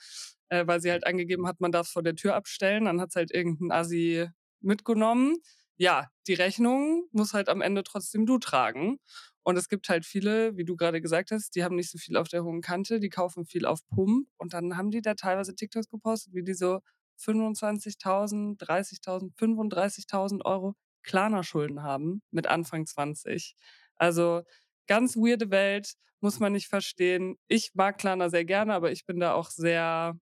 äh, 0.49 0.67
weil 0.67 0.81
sie 0.81 0.91
halt 0.91 1.07
angegeben 1.07 1.47
hat, 1.47 1.61
man 1.61 1.73
darf's 1.73 1.91
vor 1.93 2.03
der 2.03 2.15
Tür 2.17 2.35
abstellen. 2.37 2.87
Dann 2.87 3.01
hat's 3.01 3.17
halt 3.17 3.31
irgend 3.33 3.61
'n 3.61 3.73
Assi 3.73 4.29
mitgenommen 4.61 5.37
ja, 5.81 6.09
die 6.27 6.35
Rechnung 6.35 7.05
muss 7.13 7.35
halt 7.35 7.49
am 7.49 7.61
Ende 7.63 7.85
trotzdem 7.85 8.27
du 8.27 8.39
tragen. 8.39 8.99
Und 9.45 9.57
es 9.57 9.69
gibt 9.69 9.89
halt 9.89 10.05
viele, 10.05 10.57
wie 10.57 10.65
du 10.65 10.75
gerade 10.77 11.01
gesagt 11.01 11.31
hast, 11.31 11.55
die 11.55 11.63
haben 11.65 11.77
nicht 11.77 11.91
so 11.91 11.99
viel 11.99 12.17
auf 12.17 12.27
der 12.29 12.43
hohen 12.45 12.63
Kante, 12.63 12.99
die 13.01 13.09
kaufen 13.11 13.47
viel 13.47 13.65
auf 13.65 13.87
Pump 13.89 14.27
und 14.39 14.55
dann 14.55 14.77
haben 14.77 14.91
die 14.91 15.03
da 15.03 15.15
teilweise 15.15 15.55
TikToks 15.55 15.89
gepostet, 15.91 16.35
wie 16.35 16.43
die 16.43 16.55
so 16.55 16.81
25.000, 17.17 18.57
30.000, 18.61 19.35
35.000 19.39 20.45
Euro 20.45 20.75
Klarna-Schulden 21.09 21.83
haben 21.83 22.23
mit 22.31 22.47
Anfang 22.47 22.87
20. 22.87 23.55
Also 23.97 24.43
ganz 24.87 25.17
weirde 25.17 25.51
Welt, 25.51 25.95
muss 26.21 26.41
man 26.41 26.53
nicht 26.53 26.69
verstehen. 26.69 27.37
Ich 27.49 27.73
mag 27.75 27.99
Klarna 27.99 28.29
sehr 28.29 28.45
gerne, 28.45 28.75
aber 28.75 28.93
ich 28.93 29.07
bin 29.07 29.21
da 29.21 29.35
auch 29.35 29.51
sehr 29.51 30.19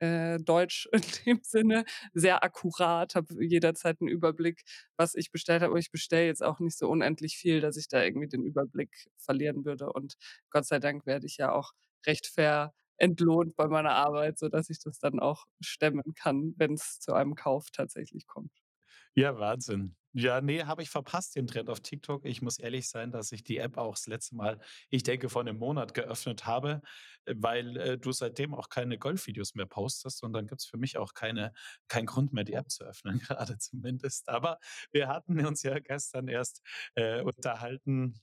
äh, 0.00 0.38
Deutsch 0.38 0.88
in 0.92 1.02
dem 1.26 1.40
Sinne, 1.42 1.84
sehr 2.14 2.44
akkurat, 2.44 3.14
habe 3.14 3.44
jederzeit 3.44 4.00
einen 4.00 4.08
Überblick, 4.08 4.62
was 4.96 5.14
ich 5.14 5.30
bestellt 5.30 5.62
habe. 5.62 5.72
Aber 5.72 5.80
ich 5.80 5.90
bestelle 5.90 6.26
jetzt 6.26 6.42
auch 6.42 6.60
nicht 6.60 6.78
so 6.78 6.88
unendlich 6.88 7.36
viel, 7.36 7.60
dass 7.60 7.76
ich 7.76 7.88
da 7.88 8.02
irgendwie 8.02 8.28
den 8.28 8.44
Überblick 8.44 9.08
verlieren 9.18 9.64
würde. 9.64 9.92
Und 9.92 10.16
Gott 10.50 10.66
sei 10.66 10.78
Dank 10.78 11.06
werde 11.06 11.26
ich 11.26 11.36
ja 11.38 11.52
auch 11.52 11.72
recht 12.06 12.26
fair 12.26 12.72
entlohnt 12.96 13.56
bei 13.56 13.68
meiner 13.68 13.92
Arbeit, 13.92 14.38
sodass 14.38 14.70
ich 14.70 14.80
das 14.80 14.98
dann 14.98 15.20
auch 15.20 15.46
stemmen 15.60 16.14
kann, 16.14 16.54
wenn 16.56 16.74
es 16.74 17.00
zu 17.00 17.12
einem 17.12 17.34
Kauf 17.34 17.70
tatsächlich 17.72 18.26
kommt. 18.26 18.52
Ja, 19.14 19.38
Wahnsinn. 19.38 19.96
Ja, 20.14 20.40
ne, 20.40 20.66
habe 20.66 20.82
ich 20.82 20.88
verpasst, 20.90 21.36
den 21.36 21.46
Trend 21.46 21.68
auf 21.68 21.80
TikTok. 21.80 22.24
Ich 22.24 22.40
muss 22.40 22.58
ehrlich 22.58 22.88
sein, 22.88 23.10
dass 23.12 23.30
ich 23.30 23.42
die 23.44 23.58
App 23.58 23.76
auch 23.76 23.94
das 23.94 24.06
letzte 24.06 24.36
Mal, 24.36 24.58
ich 24.88 25.02
denke, 25.02 25.28
vor 25.28 25.44
'nem 25.44 25.58
Monat 25.58 25.92
geöffnet 25.92 26.46
habe, 26.46 26.80
äh, 27.26 27.34
weil, 27.36 27.76
äh, 27.76 27.98
du 27.98 28.12
seitdem 28.12 28.54
auch 28.54 28.70
keine 28.70 28.98
Golfvideos 28.98 29.54
mehr 29.54 29.66
postest 29.66 30.22
und 30.22 30.32
dann 30.32 30.46
gibt's 30.46 30.64
für 30.66 30.78
mich 30.78 30.96
auch 30.96 31.12
keine 31.12 31.52
keinen 31.88 32.06
Grund 32.06 32.32
mehr, 32.32 32.44
die 32.44 32.54
App 32.54 32.70
zu 32.70 32.84
öffnen, 32.84 33.18
gerade 33.54 33.58
zumindest. 33.58 34.28
Aber 34.30 34.58
wir 34.92 35.08
hatten 35.08 35.44
uns 35.44 35.62
ja 35.62 35.78
gestern 35.78 36.28
erst, 36.28 36.62
äh, 36.94 37.20
unterhalten 37.22 38.14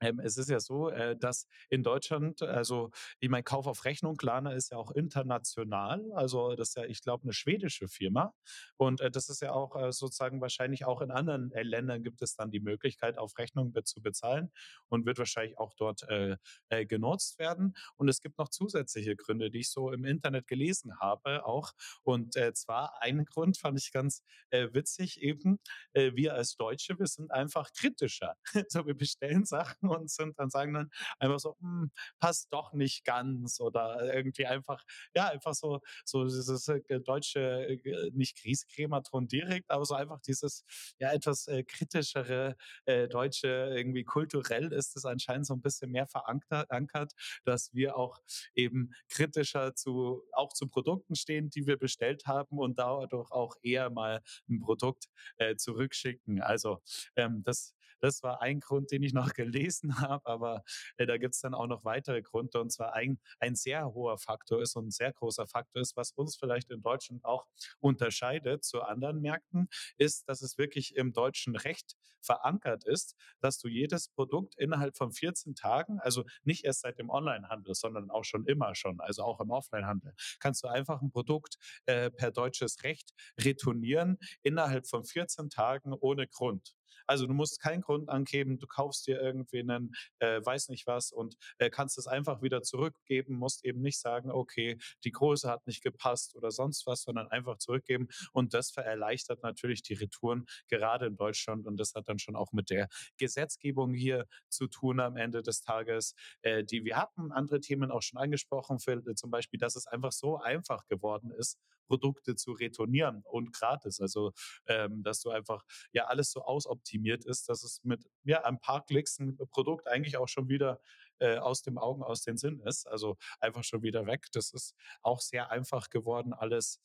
Ähm, 0.00 0.20
es 0.20 0.36
ist 0.36 0.50
ja 0.50 0.60
so, 0.60 0.90
äh, 0.90 1.16
dass 1.16 1.46
in 1.70 1.82
Deutschland 1.82 2.42
also, 2.42 2.90
ich 3.20 3.28
meine, 3.30 3.42
Kauf 3.44 3.66
auf 3.66 3.84
Rechnung, 3.84 4.16
Klarna 4.16 4.52
ist 4.52 4.70
ja 4.72 4.76
auch 4.78 4.90
international. 4.90 6.04
Also, 6.12 6.54
das 6.54 6.68
ist 6.70 6.76
ja, 6.76 6.84
ich 6.84 7.00
glaube, 7.02 7.26
'ne 7.26 7.32
schwedische 7.32 7.88
Firma. 7.88 8.34
Und, 8.76 9.00
äh, 9.00 9.10
das 9.10 9.28
ist 9.28 9.40
ja 9.42 9.52
auch, 9.52 9.74
äh, 9.76 9.92
sozusagen 9.92 10.40
wahrscheinlich 10.40 10.84
auch 10.84 11.00
in 11.00 11.10
anderen, 11.10 11.50
äh, 11.52 11.62
Ländern 11.62 12.02
gibt 12.02 12.20
es 12.22 12.34
dann 12.36 12.50
die 12.50 12.60
Möglichkeit, 12.60 13.18
auf 13.18 13.36
Rechnung 13.38 13.72
zu 13.84 14.00
bezahlen 14.02 14.50
und 14.88 15.06
wird 15.06 15.18
wahrscheinlich 15.18 15.58
auch 15.58 15.74
dort, 15.74 16.02
äh, 16.08 16.36
äh, 16.68 16.84
genutzt 16.86 17.38
werden. 17.38 17.74
Und 17.96 18.08
es 18.08 18.20
gibt 18.20 18.38
noch 18.38 18.48
zusätzliche 18.48 19.16
Gründe, 19.16 19.50
die 19.50 19.60
ich 19.60 19.70
so 19.70 19.92
im 19.92 20.04
Internet 20.04 20.46
gelesen 20.46 20.98
habe 21.00 21.44
auch. 21.46 21.72
Und, 22.02 22.34
zwar 22.54 23.00
einen 23.02 23.24
Grund 23.24 23.56
fand 23.58 23.78
ich 23.78 23.92
ganz, 23.92 24.22
witzig 24.50 25.20
eben. 25.22 25.58
Wir 25.94 26.34
als 26.34 26.56
Deutsche, 26.56 26.98
wir 26.98 27.06
sind 27.06 27.30
einfach 27.32 27.72
kritischer. 27.72 28.34
So, 28.68 28.86
wir 28.86 28.94
bestellen 28.96 29.44
Sachen 29.44 29.85
und 29.88 30.10
sind 30.10 30.38
dann 30.38 30.50
sagen 30.50 30.74
dann 30.74 30.90
einfach 31.18 31.38
so: 31.40 31.56
„Hm, 31.60 31.90
passt 32.18 32.52
doch 32.52 32.72
nicht 32.72 33.04
ganz“ 33.04 33.60
oder 33.60 34.12
irgendwie 34.14 34.46
einfach 34.46 34.84
ja, 35.14 35.28
einfach 35.28 35.54
so 35.54 35.80
so 36.04 36.24
dieses, 36.24 36.68
äh, 36.68 37.00
deutsche, 37.00 37.40
äh, 37.68 38.10
nicht 38.12 38.40
Griesgrämerton 38.42 39.28
direkt, 39.28 39.70
aber 39.70 39.84
so 39.84 39.94
einfach 39.94 40.20
dieses, 40.20 40.64
ja, 40.98 41.12
etwas, 41.12 41.46
äh, 41.48 41.62
kritischere, 41.64 42.56
äh, 42.86 43.08
Deutsche. 43.08 43.48
Irgendwie 43.76 44.04
kulturell 44.04 44.72
ist 44.72 44.96
es 44.96 45.04
anscheinend 45.04 45.46
so 45.46 45.54
'n 45.54 45.60
bisschen 45.62 45.90
mehr 45.90 46.06
verankter 46.06 46.66
ankert, 46.70 47.12
dass 47.44 47.72
wir 47.74 47.96
auch 47.96 48.20
eben 48.54 48.90
kritischer 49.08 49.74
zu 49.74 50.22
auch 50.32 50.52
zu 50.52 50.68
Produkten 50.68 51.14
stehen, 51.16 51.50
die 51.50 51.66
wir 51.66 51.78
bestellt 51.78 52.26
haben 52.26 52.58
und 52.58 52.78
dadurch 52.78 53.30
auch 53.30 53.56
eher 53.62 53.90
mal 53.90 54.22
'n 54.48 54.60
Produkt, 54.60 55.06
äh, 55.38 55.56
zurückschicken. 55.56 56.40
Also, 56.42 56.80
ähm, 57.16 57.42
das 57.44 57.74
das 58.00 58.22
war 58.22 58.42
ein 58.42 58.60
Grund, 58.60 58.90
den 58.92 59.02
ich 59.02 59.12
noch 59.14 59.32
gelesen 59.34 60.00
habe, 60.00 60.26
aber, 60.26 60.62
äh, 60.96 61.06
da 61.06 61.16
gibt's 61.18 61.40
dann 61.40 61.54
auch 61.54 61.66
noch 61.66 61.84
weitere 61.84 62.22
Gründe. 62.22 62.60
Und 62.60 62.70
zwar 62.72 62.94
ein 62.94 63.18
ein 63.40 63.54
sehr 63.56 63.92
hoher 63.94 64.18
Faktor 64.18 64.60
ist 64.62 64.76
und 64.76 64.86
'n 64.86 64.90
sehr 64.90 65.12
großer 65.12 65.46
Faktor 65.46 65.82
ist, 65.82 65.96
was 65.96 66.12
uns 66.12 66.36
vielleicht 66.36 66.70
in 66.70 66.82
Deutschland 66.82 67.24
auch 67.24 67.46
unterscheidet 67.80 68.64
zu 68.64 68.82
anderen 68.82 69.20
Märkten, 69.20 69.68
ist, 69.98 70.28
dass 70.28 70.42
es 70.42 70.58
wirklich 70.58 70.96
im 70.96 71.12
deutschen 71.12 71.56
Recht 71.56 71.94
verankert 72.22 72.84
ist, 72.84 73.14
dass 73.40 73.58
du 73.58 73.68
jedes 73.68 74.08
Produkt 74.08 74.56
innerhalb 74.58 74.96
von 74.96 75.12
14 75.12 75.54
Tagen 75.54 76.00
also, 76.00 76.24
nicht 76.44 76.64
erst 76.64 76.80
seit 76.82 76.98
dem 76.98 77.10
Onlinehandel, 77.10 77.74
sondern 77.74 78.10
auch 78.10 78.24
schon 78.24 78.46
immer 78.46 78.74
schon, 78.74 79.00
also 79.00 79.22
auch 79.22 79.40
im 79.40 79.50
Offlinehandel, 79.50 80.14
kannst 80.40 80.62
du 80.64 80.68
einfach 80.68 81.02
'n 81.02 81.10
Produkt, 81.12 81.56
äh, 81.86 82.10
per 82.10 82.30
deutsches 82.32 82.82
Recht 82.84 83.12
retournieren 83.40 84.18
innerhalb 84.42 84.86
von 84.88 85.04
14 85.04 85.50
Tagen 85.50 85.92
ohne 85.92 86.26
Grund. 86.28 86.75
Also, 87.06 87.26
du 87.26 87.34
musst 87.34 87.60
keinen 87.60 87.82
Grund 87.82 88.08
angeben, 88.08 88.58
du 88.58 88.66
kaufst 88.66 89.06
dir 89.06 89.20
irgendwie 89.20 89.62
'nen, 89.62 89.94
äh, 90.20 90.40
weiß 90.44 90.68
nicht 90.68 90.86
was 90.86 91.12
und, 91.12 91.36
äh, 91.58 91.70
kannst 91.70 91.98
es 91.98 92.06
einfach 92.06 92.42
wieder 92.42 92.62
zurückgeben, 92.62 93.36
musst 93.36 93.64
eben 93.64 93.80
nicht 93.80 93.98
sagen: 94.00 94.30
„Okay, 94.30 94.78
die 95.04 95.10
Größe 95.12 95.48
hat 95.50 95.66
nicht 95.66 95.82
gepasst“ 95.82 96.34
oder 96.36 96.50
sonst 96.50 96.86
was, 96.86 97.02
sondern 97.02 97.28
einfach 97.28 97.58
zurückgeben. 97.58 98.08
Und 98.32 98.54
das 98.54 98.70
ver 98.70 98.84
erleichtert 98.84 99.42
natürlich 99.42 99.82
die 99.82 99.94
Retouren, 99.94 100.46
gerade 100.68 101.06
in 101.06 101.16
Deutschland. 101.16 101.66
Und 101.66 101.76
das 101.78 101.94
hat 101.94 102.08
dann 102.08 102.18
schon 102.18 102.36
auch 102.36 102.52
mit 102.52 102.70
der 102.70 102.88
Gesetzgebung 103.18 103.94
hier 103.94 104.26
zu 104.48 104.66
tun 104.68 105.00
am 105.00 105.16
Ende 105.16 105.42
des 105.42 105.60
Tages, 105.62 106.14
äh, 106.42 106.64
die 106.64 106.84
wir 106.84 106.96
hatten 106.96 107.32
andere 107.32 107.60
Themen 107.60 107.90
auch 107.90 108.02
schon 108.02 108.18
angesprochen, 108.20 108.78
für 108.80 109.02
zum 109.14 109.30
Beispiel, 109.30 109.58
dass 109.58 109.76
es 109.76 109.86
einfach 109.86 110.12
so 110.12 110.38
einfach 110.38 110.86
geworden 110.86 111.30
ist, 111.32 111.58
Produkte 111.86 112.34
zu 112.36 112.52
retournieren 112.52 113.22
und 113.24 113.52
gratis. 113.52 114.00
Also, 114.00 114.32
ähm, 114.66 115.02
dass 115.02 115.20
du 115.20 115.30
einfach 115.30 115.64
ja, 115.92 116.06
alles 116.06 116.30
so 116.32 116.42
ausoptimiert 116.42 117.24
ist, 117.24 117.48
dass 117.48 117.62
es 117.64 117.80
mit, 117.84 118.04
ja, 118.24 118.44
ein 118.44 118.60
paar 118.60 118.84
Klicks 118.84 119.18
'n 119.18 119.36
Produkt 119.50 119.86
eigentlich 119.88 120.16
auch 120.18 120.28
schon 120.28 120.48
wieder, 120.48 120.80
äh, 121.18 121.38
aus 121.38 121.62
den 121.62 121.78
Augen, 121.78 122.02
aus 122.02 122.22
den 122.22 122.36
Sinn 122.36 122.60
ist, 122.60 122.86
also 122.86 123.16
einfach 123.40 123.64
schon 123.64 123.82
wieder 123.82 124.06
weg. 124.06 124.26
Das 124.32 124.52
ist 124.52 124.74
auch 125.02 125.20
sehr 125.20 125.50
einfach 125.50 125.90
geworden 125.90 126.32
alles. 126.34 126.80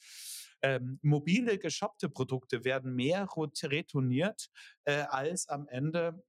Ähm, 0.61 0.99
mobile 1.01 1.57
geshoppte 1.57 2.07
Produkte 2.09 2.63
werden 2.63 2.93
mehr 2.95 3.27
retourniert, 3.35 4.49
äh, 4.85 5.01
als 5.09 5.47
am 5.49 5.67
Ende 5.67 6.23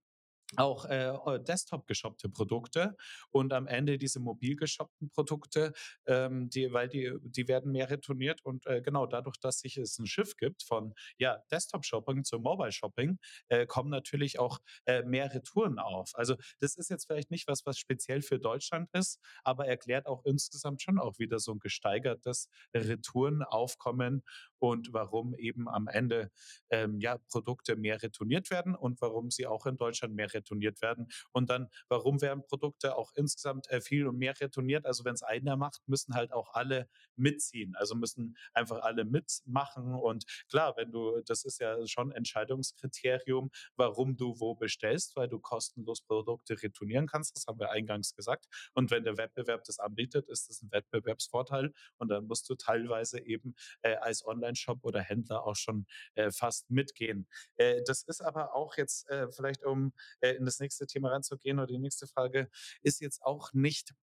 auch, 0.56 0.84
äh, 0.86 1.12
Desktop 1.40 1.86
geshoppte 1.86 2.28
Produkte. 2.28 2.96
Und 3.30 3.52
am 3.52 3.66
Ende 3.66 3.98
diese 3.98 4.20
mobil 4.20 4.56
geshoppten 4.56 5.10
Produkte, 5.10 5.72
ähm, 6.06 6.48
die 6.50 6.72
weil 6.72 6.88
die 6.88 7.12
die 7.22 7.48
werden 7.48 7.72
mehr 7.72 7.90
retourniert 7.90 8.40
und, 8.44 8.66
äh, 8.66 8.80
genau 8.82 9.06
dadurch, 9.06 9.38
dass 9.40 9.60
sich 9.60 9.76
es 9.78 9.98
'n 9.98 10.06
Shift 10.06 10.38
gibt 10.38 10.62
von, 10.62 10.94
ja, 11.18 11.38
Desktop-Shopping 11.50 12.24
zu 12.24 12.38
Mobile-Shopping, 12.38 13.18
äh, 13.48 13.66
kommen 13.66 13.90
natürlich 13.90 14.38
auch, 14.38 14.58
äh, 14.86 15.02
mehr 15.02 15.32
Retouren 15.34 15.78
auf. 15.78 16.10
Also, 16.14 16.36
das 16.60 16.76
ist 16.76 16.90
jetzt 16.90 17.06
vielleicht 17.06 17.30
nicht 17.30 17.48
was, 17.48 17.64
was 17.66 17.78
speziell 17.78 18.22
für 18.22 18.38
Deutschland 18.38 18.90
ist, 18.92 19.18
aber 19.44 19.66
erklärt 19.66 20.06
auch 20.06 20.24
insgesamt 20.24 20.82
schon 20.82 20.98
auch 20.98 21.18
wieder 21.18 21.38
so 21.38 21.52
'n 21.52 21.58
gesteigertes 21.60 22.48
Retourenaufkommen 22.74 24.22
und 24.58 24.92
warum 24.92 25.34
eben 25.34 25.68
am 25.68 25.88
Ende, 25.88 26.30
ähm, 26.70 26.98
ja, 27.00 27.18
Produkte 27.30 27.76
mehr 27.76 28.02
retourniert 28.02 28.50
werden 28.50 28.74
und 28.74 29.00
warum 29.00 29.30
sie 29.30 29.46
auch 29.46 29.66
in 29.66 29.76
Deutschland 29.76 30.14
mehr 30.14 30.26
retourniert 30.26 30.41
werden. 30.82 31.08
Und 31.32 31.50
dann, 31.50 31.68
warum 31.88 32.20
werden 32.22 32.42
Produkte 32.46 32.96
auch 32.96 33.12
insgesamt, 33.14 33.68
äh, 33.70 33.80
viel 33.80 34.06
und 34.06 34.18
mehr 34.18 34.38
retourniert? 34.40 34.86
Also, 34.86 35.04
wenn's 35.04 35.22
einer 35.22 35.56
macht, 35.56 35.80
müssen 35.86 36.14
halt 36.14 36.32
auch 36.32 36.54
alle 36.54 36.88
mitziehen. 37.16 37.74
Also, 37.76 37.94
müssen 37.94 38.36
einfach 38.54 38.82
alle 38.82 39.04
mitmachen. 39.04 39.94
Und 39.94 40.24
klar, 40.48 40.76
wenn 40.76 40.90
du 40.92 41.20
das 41.26 41.44
ist 41.44 41.60
ja 41.60 41.86
schon 41.86 42.12
Entscheidungskriterium, 42.12 43.50
warum 43.76 44.16
du 44.16 44.34
wo 44.40 44.54
bestellst, 44.54 45.16
weil 45.16 45.28
du 45.28 45.38
kostenlos 45.38 46.02
Produkte 46.02 46.60
retournieren 46.62 47.06
kannst. 47.06 47.36
Das 47.36 47.46
haben 47.46 47.58
wir 47.58 47.70
eingangs 47.70 48.14
gesagt. 48.14 48.46
Und 48.74 48.90
wenn 48.90 49.04
der 49.04 49.16
Wettbewerb 49.18 49.64
das 49.64 49.78
anbietet, 49.78 50.28
ist 50.28 50.48
das 50.48 50.62
'n 50.62 50.70
Wettbewerbsvorteil. 50.72 51.72
Und 51.98 52.08
dann 52.08 52.26
musst 52.26 52.48
du 52.48 52.54
teilweise 52.54 53.20
eben, 53.20 53.54
äh, 53.82 53.96
als 53.96 54.24
Onlineshop 54.26 54.84
oder 54.84 55.00
Händler 55.00 55.44
auch 55.44 55.56
schon, 55.56 55.86
äh, 56.14 56.30
fast 56.30 56.70
mitgehen. 56.70 57.28
Äh, 57.56 57.82
das 57.86 58.02
ist 58.02 58.20
aber 58.22 58.54
auch 58.54 58.76
jetzt, 58.76 59.08
äh, 59.10 59.28
vielleicht 59.30 59.64
um, 59.64 59.92
äh, 60.20 60.31
in 60.36 60.44
das 60.46 60.60
nächste 60.60 60.86
Thema 60.86 61.10
reinzugehen 61.10 61.58
oder 61.58 61.66
die 61.68 61.78
nächste 61.78 62.06
Frage, 62.08 62.48
ist 62.82 63.00
jetzt 63.00 63.22
auch 63.22 63.52
nicht, 63.54 63.94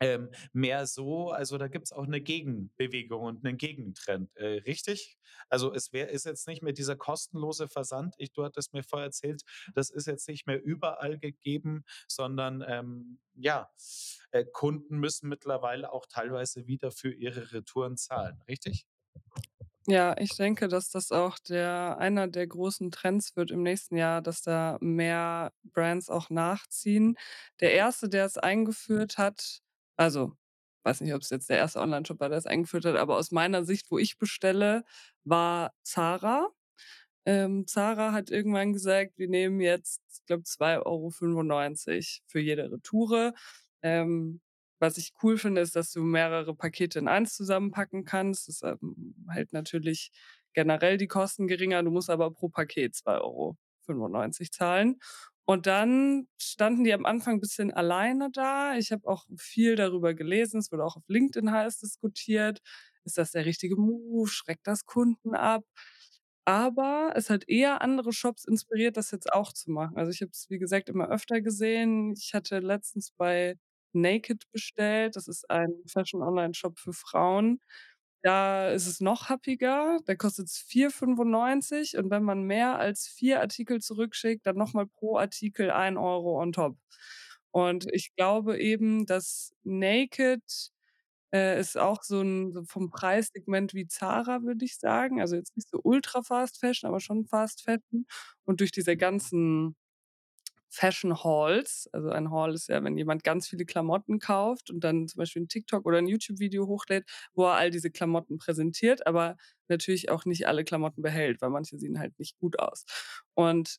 ähm, 0.00 0.30
mehr 0.52 0.86
so 0.86 1.30
also, 1.32 1.58
da 1.58 1.68
gibt's 1.68 1.92
auch 1.92 2.06
'ne 2.06 2.20
Gegenbewegung 2.22 3.22
und 3.24 3.44
'nen 3.44 3.58
Gegentrend, 3.58 4.34
äh, 4.36 4.58
richtig? 4.66 5.18
Also, 5.50 5.72
es 5.74 5.92
wär 5.92 6.10
ist 6.10 6.26
jetzt 6.26 6.48
nicht 6.48 6.62
mehr 6.62 6.72
dieser 6.74 6.96
kostenlose 6.96 7.68
Versand. 7.68 8.14
Ich 8.18 8.32
du 8.32 8.44
hattest 8.44 8.74
mir 8.74 8.82
vorher 8.84 9.06
erzählt, 9.08 9.42
das 9.74 9.90
ist 9.90 10.06
jetzt 10.08 10.28
nicht 10.28 10.46
mehr 10.48 10.62
überall 10.64 11.18
gegeben, 11.18 11.84
sondern, 12.08 12.64
ähm, 12.68 13.20
ja, 13.34 13.70
äh, 14.32 14.44
Kunden 14.52 14.98
müssen 15.00 15.28
mittlerweile 15.30 15.92
auch 15.92 16.06
teilweise 16.08 16.66
wieder 16.68 16.90
für 16.92 17.12
ihre 17.14 17.52
Retouren 17.52 17.96
zahlen, 17.98 18.42
richtig? 18.48 18.84
Ja, 19.88 20.14
ich 20.16 20.36
denke, 20.36 20.68
dass 20.68 20.90
das 20.90 21.10
auch 21.10 21.38
der 21.40 21.96
einer 21.98 22.28
der 22.28 22.46
großen 22.46 22.92
Trends 22.92 23.34
wird 23.34 23.50
im 23.50 23.64
nächsten 23.64 23.96
Jahr, 23.96 24.22
dass 24.22 24.40
da 24.42 24.78
mehr 24.80 25.52
Brands 25.64 26.08
auch 26.08 26.30
nachziehen. 26.30 27.16
Der 27.60 27.74
1., 27.74 28.08
der 28.08 28.24
es 28.26 28.38
eingeführt 28.38 29.18
hat 29.18 29.60
also, 29.96 30.32
weiß 30.84 31.00
nicht, 31.02 31.14
ob's 31.14 31.30
jetzt 31.30 31.50
der 31.50 31.58
1. 31.58 31.76
Onlineshop 31.76 32.18
war, 32.20 32.28
der 32.28 32.38
es 32.38 32.46
eingeführt 32.46 32.84
hat, 32.86 32.96
aber 32.96 33.16
aus 33.18 33.30
meiner 33.30 33.64
Sicht, 33.64 33.90
wo 33.90 33.98
ich 33.98 34.18
bestelle, 34.18 34.84
war 35.24 35.72
Zara. 35.82 36.48
Ähm, 37.26 37.66
Zara 37.66 38.12
hat 38.12 38.30
irgendwann 38.30 38.72
gesagt: 38.74 39.18
„Wir 39.18 39.28
nehmen 39.28 39.60
jetzt, 39.60 40.02
ich 40.14 40.26
glaube, 40.26 40.44
2,95 40.44 42.22
€ 42.26 42.30
für 42.32 42.40
jede 42.40 42.70
Retoure.“ 42.72 43.34
Ähm, 43.82 44.40
was 44.82 44.98
ich 44.98 45.14
cool 45.24 45.38
finde, 45.38 45.62
ist, 45.62 45.76
dass 45.76 45.92
du 45.92 46.02
mehrere 46.04 46.54
Pakete 46.56 47.00
in 47.00 47.08
eins 47.08 47.36
zusammenpacken 47.36 48.04
kannst. 48.06 48.48
Das, 48.48 48.62
ähm, 48.64 49.14
hält 49.30 49.54
natürlich 49.54 50.12
generell 50.54 50.98
die 50.98 51.08
Kosten 51.08 51.48
geringer. 51.48 51.82
Du 51.84 51.90
musst 51.92 52.10
aber 52.10 52.32
pro 52.32 52.50
Paket 52.50 52.96
2,95 52.96 54.50
€ 54.50 54.52
zahlen. 54.52 55.00
Und 55.46 55.66
dann 55.66 56.28
standen 56.40 56.84
die 56.84 56.94
am 56.94 57.06
Anfang 57.06 57.40
bisschen 57.40 57.72
alleine 57.72 58.30
da. 58.32 58.76
Ich 58.76 58.92
habe 58.92 59.08
auch 59.08 59.26
viel 59.38 59.76
darüber 59.76 60.14
gelesen. 60.14 60.60
Es 60.60 60.72
wurde 60.72 60.84
auch 60.84 60.96
auf 60.96 61.04
LinkedIn 61.08 61.50
heiß 61.52 61.78
diskutiert. 61.80 62.60
Ist 63.04 63.18
das 63.18 63.32
der 63.32 63.44
richtige 63.46 63.76
Move? 63.76 64.28
Schreckt 64.28 64.66
das 64.68 64.86
Kunden 64.86 65.34
ab? 65.34 65.64
Aber 66.44 67.12
es 67.16 67.30
hat 67.30 67.48
eher 67.48 67.82
andere 67.82 68.12
Shops 68.12 68.44
inspiriert, 68.44 68.96
das 68.96 69.12
jetzt 69.12 69.32
auch 69.32 69.52
zu 69.52 69.70
machen. 69.70 69.96
Also, 69.96 70.10
ich 70.10 70.22
habe 70.22 70.32
es, 70.32 70.46
wie 70.50 70.58
gesagt, 70.58 70.88
immer 70.88 71.08
öfter 71.08 71.40
gesehen. 71.40 72.14
Ich 72.18 72.34
hatte 72.34 72.58
letztens 72.60 73.12
bei 73.16 73.56
Naked 73.94 74.44
bestellt. 74.52 75.16
Das 75.16 75.28
ist 75.28 75.50
ein 75.50 75.72
Fashion-Onlineshop 75.86 76.78
für 76.78 76.92
Frauen. 76.94 77.60
Da 78.22 78.70
ist 78.70 78.86
es 78.88 79.00
noch 79.00 79.28
happiger. 79.30 79.98
Da 80.06 80.14
kostet's 80.16 80.58
4,95 80.58 81.96
€ 81.96 81.98
und 81.98 82.10
wenn 82.10 82.22
man 82.24 82.44
mehr 82.44 82.78
als 82.78 83.08
4 83.08 83.40
Artikel 83.40 83.80
zurückschickt, 83.80 84.46
dann 84.46 84.56
noch 84.56 84.74
mal 84.74 84.86
pro 84.86 85.18
Artikel 85.18 85.70
1 85.72 85.96
€ 85.98 86.40
on 86.42 86.52
top. 86.52 86.76
Und 87.52 87.86
ich 87.92 88.14
glaube 88.16 88.58
eben, 88.60 89.06
dass 89.06 89.54
Naked, 89.64 90.42
äh, 91.34 91.60
ist 91.60 91.78
auch 91.78 92.02
so 92.04 92.20
'n 92.22 92.52
so 92.52 92.64
vom 92.64 92.90
Preissegment 92.90 93.74
wie 93.74 93.86
Zara, 93.88 94.42
würde 94.44 94.64
ich 94.66 94.78
sagen. 94.78 95.20
Also, 95.22 95.36
jetzt 95.36 95.56
nicht 95.56 95.68
so 95.70 95.80
ultra 95.84 96.22
Fast 96.22 96.60
Fashion, 96.60 96.88
aber 96.88 97.00
schon 97.00 97.26
Fast 97.26 97.62
Fashion. 97.64 98.06
Und 98.46 98.60
durch 98.60 98.72
diese 98.72 98.96
ganzen 98.98 99.76
Fashion 100.72 101.22
Hauls. 101.22 101.88
Also 101.92 102.10
ein 102.10 102.30
Haul 102.30 102.54
ist 102.54 102.68
ja, 102.68 102.82
wenn 102.82 102.96
jemand 102.96 103.24
ganz 103.24 103.48
viele 103.48 103.64
Klamotten 103.66 104.18
kauft 104.18 104.70
und 104.70 104.80
dann 104.82 105.06
zum 105.08 105.18
Beispiel 105.18 105.42
ein 105.42 105.48
TikTok 105.48 105.84
oder 105.86 105.98
ein 105.98 106.06
YouTube-Video 106.08 106.66
hochlädt, 106.66 107.04
wo 107.34 107.44
er 107.46 107.54
all 107.54 107.70
diese 107.70 107.90
Klamotten 107.90 108.38
präsentiert, 108.38 109.06
aber 109.06 109.36
natürlich 109.68 110.10
auch 110.10 110.24
nicht 110.24 110.46
alle 110.48 110.64
Klamotten 110.64 111.02
behält, 111.02 111.40
weil 111.42 111.50
manche 111.50 111.78
sehen 111.78 111.98
halt 111.98 112.18
nicht 112.18 112.38
gut 112.38 112.58
aus. 112.58 112.84
Und 113.34 113.78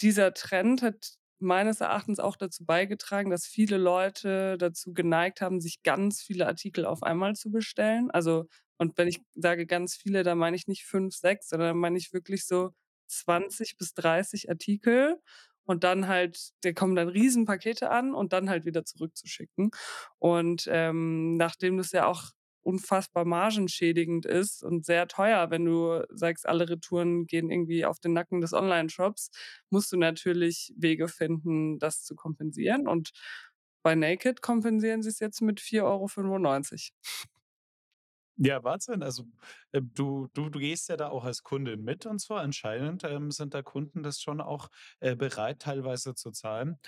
dieser 0.00 0.34
Trend 0.34 0.82
hat 0.82 1.14
meines 1.38 1.80
Erachtens 1.80 2.20
auch 2.20 2.36
dazu 2.36 2.64
beigetragen, 2.64 3.30
dass 3.30 3.46
viele 3.46 3.76
Leute 3.76 4.56
dazu 4.58 4.94
geneigt 4.94 5.40
haben, 5.40 5.60
sich 5.60 5.82
ganz 5.82 6.22
viele 6.22 6.46
Artikel 6.46 6.86
auf 6.86 7.02
einmal 7.02 7.34
zu 7.36 7.50
bestellen. 7.50 8.10
Also, 8.10 8.46
und 8.78 8.96
wenn 8.98 9.08
ich 9.08 9.20
sage 9.34 9.66
ganz 9.66 9.94
viele, 9.96 10.22
dann 10.22 10.38
meine 10.38 10.56
ich 10.56 10.66
nicht 10.68 10.84
5, 10.86 11.14
6, 11.16 11.48
sondern 11.50 11.68
dann 11.70 11.78
meine 11.78 11.98
ich 11.98 12.12
wirklich 12.12 12.46
so 12.46 12.70
20 13.08 13.76
bis 13.76 13.94
30 13.94 14.48
Artikel 14.50 15.20
und 15.66 15.84
dann 15.84 16.08
halt 16.08 16.50
da 16.62 16.72
kommen 16.72 16.94
dann 16.96 17.08
Riesenpakete 17.08 17.90
an 17.90 18.14
und 18.14 18.32
dann 18.32 18.50
halt 18.50 18.64
wieder 18.66 18.84
zurückzuschicken. 18.84 19.70
Und, 20.18 20.68
ähm, 20.70 21.36
nachdem 21.36 21.78
das 21.78 21.92
ja 21.92 22.06
auch 22.06 22.24
unfassbar 22.62 23.24
margenschädigend 23.26 24.24
ist 24.26 24.62
und 24.64 24.86
sehr 24.86 25.06
teuer, 25.08 25.50
wenn 25.50 25.64
du 25.66 26.02
sagst, 26.10 26.46
alle 26.48 26.68
Retouren 26.70 27.26
gehen 27.26 27.50
irgendwie 27.50 27.84
auf 27.84 28.00
den 28.00 28.14
Nacken 28.14 28.40
des 28.40 28.54
Onlineshops, 28.54 29.30
musst 29.70 29.92
du 29.92 29.98
natürlich 29.98 30.72
Wege 30.76 31.08
finden, 31.08 31.78
das 31.78 32.02
zu 32.04 32.14
kompensieren. 32.16 32.88
Und 32.88 33.12
bei 33.82 33.94
Naked 33.94 34.40
kompensieren 34.42 35.02
sie 35.02 35.10
es 35.10 35.20
jetzt 35.20 35.42
mit 35.42 35.60
4,95 35.60 36.92
€. 37.02 37.33
Ja, 38.38 38.64
Wahnsinn. 38.64 39.02
Also, 39.02 39.24
äh, 39.72 39.80
du 39.80 40.28
du 40.34 40.48
du 40.50 40.58
gehst 40.58 40.88
ja 40.88 40.96
da 40.96 41.08
auch 41.08 41.24
als 41.24 41.42
Kundin 41.44 41.84
mit 41.84 42.04
und 42.06 42.20
so. 42.20 42.34
Anscheinend, 42.34 43.04
ähm, 43.04 43.30
sind 43.30 43.54
da 43.54 43.62
Kunden 43.62 44.02
das 44.02 44.20
schon 44.20 44.40
auch, 44.40 44.68
äh, 45.00 45.14
bereit, 45.14 45.60
teilweise 45.60 46.14
zu 46.14 46.32
zahlen, 46.32 46.78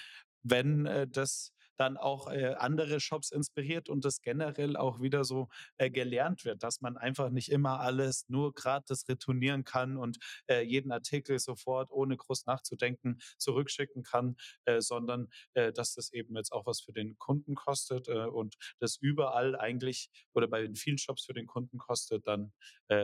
wenn, 0.43 0.87
äh, 0.87 1.07
das 1.09 1.53
dann 1.77 1.97
auch, 1.97 2.29
äh, 2.31 2.55
andere 2.59 3.01
Shops 3.01 3.31
inspiriert 3.31 3.89
und 3.89 4.05
das 4.05 4.21
generell 4.23 4.77
auch 4.77 5.01
wieder 5.01 5.25
so, 5.25 5.49
äh, 5.79 5.91
gelernt 5.91 6.45
wird, 6.45 6.63
dass 6.63 6.81
man 6.81 6.97
einfach 6.97 7.31
nicht 7.31 7.51
immer 7.51 7.81
alles 7.81 8.25
nur 8.29 8.55
gratis 8.55 9.07
retournieren 9.09 9.65
kann 9.65 9.97
und, 9.97 10.19
äh, 10.49 10.63
jeden 10.63 10.93
Artikel 10.93 11.39
sofort, 11.39 11.91
ohne 11.93 12.17
groß 12.17 12.47
nachzudenken, 12.47 13.19
zurückschicken 13.39 14.03
kann, 14.03 14.37
äh, 14.65 14.81
sondern, 14.81 15.29
äh, 15.55 15.73
dass 15.73 15.95
das 15.95 16.13
eben 16.13 16.37
jetzt 16.37 16.53
auch 16.53 16.67
was 16.67 16.81
für 16.81 16.93
den 16.93 17.19
Kunden 17.19 17.55
kostet, 17.55 18.09
äh, 18.09 18.27
und 18.27 18.57
das 18.81 18.97
überall 19.01 19.57
eigentlich 19.57 20.11
oder 20.35 20.49
bei 20.49 20.63
den 20.63 20.75
vielen 20.77 20.99
Shops 20.99 21.25
für 21.27 21.35
den 21.35 21.47
Kunden 21.47 21.79
kostet, 21.79 22.27
dann, 22.27 22.53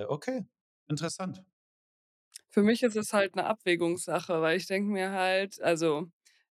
okay, 0.08 0.46
interessant. 0.88 1.44
Für 2.54 2.62
mich 2.62 2.82
ist 2.82 2.96
es 2.96 3.14
halt 3.14 3.34
'ne 3.34 3.46
Abwägungssache, 3.46 4.42
weil 4.42 4.58
ich 4.58 4.66
denke 4.66 4.90
mir 4.92 5.10
halt 5.12 5.58
also, 5.62 6.08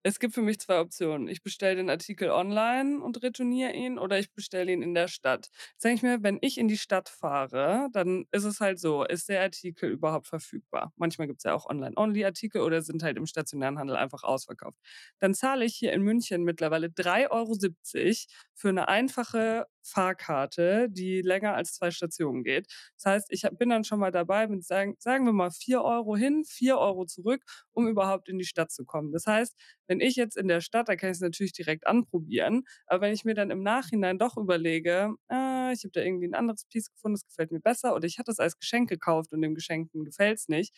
es 0.07 0.20
gibt 0.20 0.34
für 0.34 0.42
mich 0.42 0.59
2 0.61 0.78
Optionen. 0.80 1.28
Ich 1.28 1.42
bestelle 1.42 1.76
den 1.76 1.90
Artikel 1.90 2.30
online 2.30 3.00
und 3.02 3.22
retourniere 3.22 3.72
ihn 3.72 3.98
oder 3.98 4.18
ich 4.18 4.32
bestelle 4.32 4.72
ihn 4.72 4.82
in 4.82 4.94
der 4.94 5.09
Stadt. 5.09 5.48
Jetzt 5.72 5.84
denke 5.84 5.96
ich 5.96 6.02
mir, 6.02 6.22
wenn 6.22 6.38
ich 6.42 6.59
in 6.59 6.68
die 6.68 6.78
Stadt 6.78 7.09
fahre, 7.09 7.88
dann 7.92 8.24
ist 8.30 8.44
es 8.44 8.61
halt 8.61 8.78
so, 8.78 9.04
ist 9.04 9.28
der 9.28 9.42
Artikel 9.42 9.90
überhaupt 9.90 10.28
verfügbar? 10.28 10.92
Manchmal 10.96 11.26
gibt's 11.26 11.44
ja 11.44 11.54
auch 11.54 11.66
Online-Only-Artikel 11.66 12.61
oder 12.62 12.82
sind 12.82 13.02
halt 13.02 13.16
im 13.16 13.26
stationären 13.26 13.78
Handel 13.78 13.96
einfach 13.96 14.22
ausverkauft. 14.22 14.78
Dann 15.18 15.34
zahle 15.34 15.64
ich 15.64 15.74
hier 15.76 15.92
in 15.92 16.02
München 16.02 16.44
mittlerweile 16.44 16.90
3,70 16.90 18.28
€ 18.30 18.34
für 18.54 18.72
'ne 18.72 18.88
einfache 18.88 19.66
Fahrkarte, 19.87 20.89
die 20.91 21.22
länger 21.22 21.55
als 21.55 21.74
2 21.74 21.91
Stationen 21.91 22.43
geht. 22.45 22.66
Das 22.97 23.07
heißt, 23.12 23.26
ich 23.30 23.43
bin 23.59 23.68
dann 23.70 23.84
schon 23.84 23.99
mal 24.01 24.11
dabei 24.12 24.47
mit 24.49 24.64
sagen 24.64 24.97
sagen 24.99 25.24
wir 25.26 25.32
mal 25.32 25.51
4 25.51 25.82
€ 25.84 26.16
hin, 26.16 26.45
4 26.47 26.78
€ 26.78 27.05
zurück, 27.07 27.43
um 27.72 27.89
überhaupt 27.89 28.28
in 28.28 28.39
die 28.39 28.45
Stadt 28.45 28.70
zu 28.72 28.84
kommen. 28.84 29.12
Das 29.12 29.26
heißt, 29.26 29.57
wenn 29.89 30.01
ich 30.01 30.16
jetzt 30.16 30.37
in 30.37 30.49
der 30.49 30.61
Stadt 30.61 30.89
da 30.89 30.97
kann 30.97 31.11
ich's 31.11 31.20
natürlich 31.20 31.53
direkt 31.53 31.87
anprobieren, 31.87 32.64
aber 32.87 33.03
wenn 33.03 33.12
ich 33.14 33.24
mir 33.24 33.34
dann 33.34 33.51
im 33.51 33.62
Nachhinein 33.62 34.18
doch 34.18 34.37
überlege: 34.37 35.14
„Ah, 35.28 35.70
ich 35.72 35.84
habe 35.84 35.93
da 35.93 36.01
irgendwie 36.03 36.26
'n 36.26 36.34
anderes 36.34 36.64
Piece 36.66 36.91
gefunden, 36.91 37.14
das 37.16 37.26
gefällt 37.26 37.53
mir 37.53 37.61
besser“ 37.61 37.95
oder 37.95 38.07
ich 38.07 38.18
hatte 38.18 38.30
es 38.32 38.39
als 38.41 38.59
Geschenk 38.59 38.89
gekauft 38.89 39.32
und 39.32 39.43
dem 39.43 39.55
Geschenkten 39.55 40.05
gefällt's 40.05 40.49
nicht, 40.49 40.74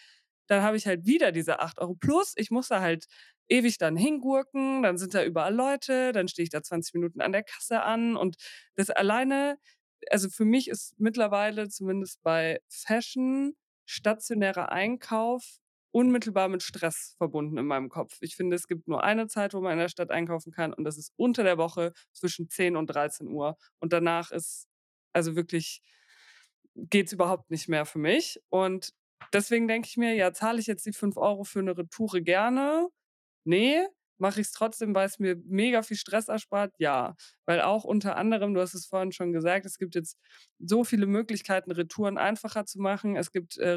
dann 0.48 0.62
habe 0.62 0.76
ich 0.78 0.86
halt 0.88 1.06
wieder 1.06 1.32
diese 1.32 1.60
8 1.60 1.78
€ 1.80 1.96
plus 2.00 2.34
ich 2.36 2.50
muss 2.50 2.68
da 2.68 2.80
halt 2.82 3.06
ewig 3.48 3.78
dann 3.78 3.96
hingurken, 3.96 4.82
dann 4.82 4.98
sind 4.98 5.14
da 5.14 5.24
überall 5.24 5.54
Leute, 5.54 6.12
dann 6.12 6.28
stehe 6.28 6.44
ich 6.44 6.50
da 6.50 6.62
20 6.62 6.94
Minuten 6.94 7.20
an 7.22 7.32
der 7.32 7.44
Kasse 7.44 7.82
an 7.84 8.16
und 8.16 8.36
das 8.76 8.90
alleine 8.90 9.58
also, 10.10 10.30
für 10.30 10.44
mich 10.46 10.68
ist 10.68 10.94
mittlerweile 11.00 11.68
zumindest 11.70 12.22
bei 12.22 12.60
Fashion 12.70 13.54
stationärer 13.86 14.70
Einkauf 14.72 15.58
unmittelbar 15.92 16.48
mit 16.48 16.62
Stress 16.62 17.14
verbunden 17.18 17.58
in 17.58 17.66
meinem 17.66 17.88
Kopf. 17.90 18.18
Ich 18.20 18.36
finde, 18.36 18.56
es 18.56 18.68
gibt 18.68 18.88
nur 18.88 19.04
eine 19.04 19.28
Zeit, 19.28 19.54
wo 19.54 19.60
man 19.62 19.72
in 19.74 19.78
der 19.80 19.88
Stadt 19.90 20.10
einkaufen 20.12 20.52
kann 20.52 20.72
und 20.74 20.84
das 20.84 20.98
ist 20.98 21.12
unter 21.16 21.44
der 21.44 21.58
Woche 21.58 21.92
zwischen 22.12 22.48
10 22.50 22.76
und 22.76 22.88
13:00 22.88 23.56
und 23.80 23.92
danach 23.92 24.30
ist 24.32 24.68
also, 25.14 25.36
wirklich 25.36 25.78
geht's 26.76 27.12
überhaupt 27.12 27.50
nicht 27.50 27.68
mehr 27.68 27.84
für 27.86 27.98
mich. 27.98 28.40
Und 28.50 28.92
deswegen 29.32 29.68
denke 29.68 29.88
ich 29.88 29.96
mir: 29.96 30.14
„Ja, 30.14 30.32
zahle 30.32 30.60
ich 30.60 30.66
jetzt 30.68 30.86
die 30.86 30.92
5 30.92 31.16
€ 31.16 31.44
für 31.44 31.62
'ne 31.62 31.76
Retoure 31.78 32.22
gerne? 32.22 32.88
Ne. 33.44 33.88
Mache 34.18 34.40
ich's 34.42 34.52
trotzdem, 34.52 34.94
weil's 34.94 35.18
mir 35.20 35.36
mega 35.46 35.82
viel 35.82 35.96
Stress 35.98 36.28
erspart? 36.28 36.74
Ja.“ 36.78 37.16
Weil 37.46 37.62
auch 37.62 37.84
unter 37.84 38.16
anderem, 38.16 38.54
du 38.54 38.60
hast 38.62 38.74
es 38.74 38.86
vorhin 38.86 39.12
schon 39.12 39.32
gesagt, 39.32 39.66
es 39.66 39.78
gibt 39.78 39.94
jetzt 39.96 40.18
so 40.60 40.84
viele 40.84 41.06
Möglichkeiten, 41.06 41.72
Retouren 41.72 42.18
einfacher 42.18 42.66
zu 42.66 42.80
machen. 42.80 43.16
Es 43.16 43.32
gibt, 43.32 43.58
äh, 43.58 43.70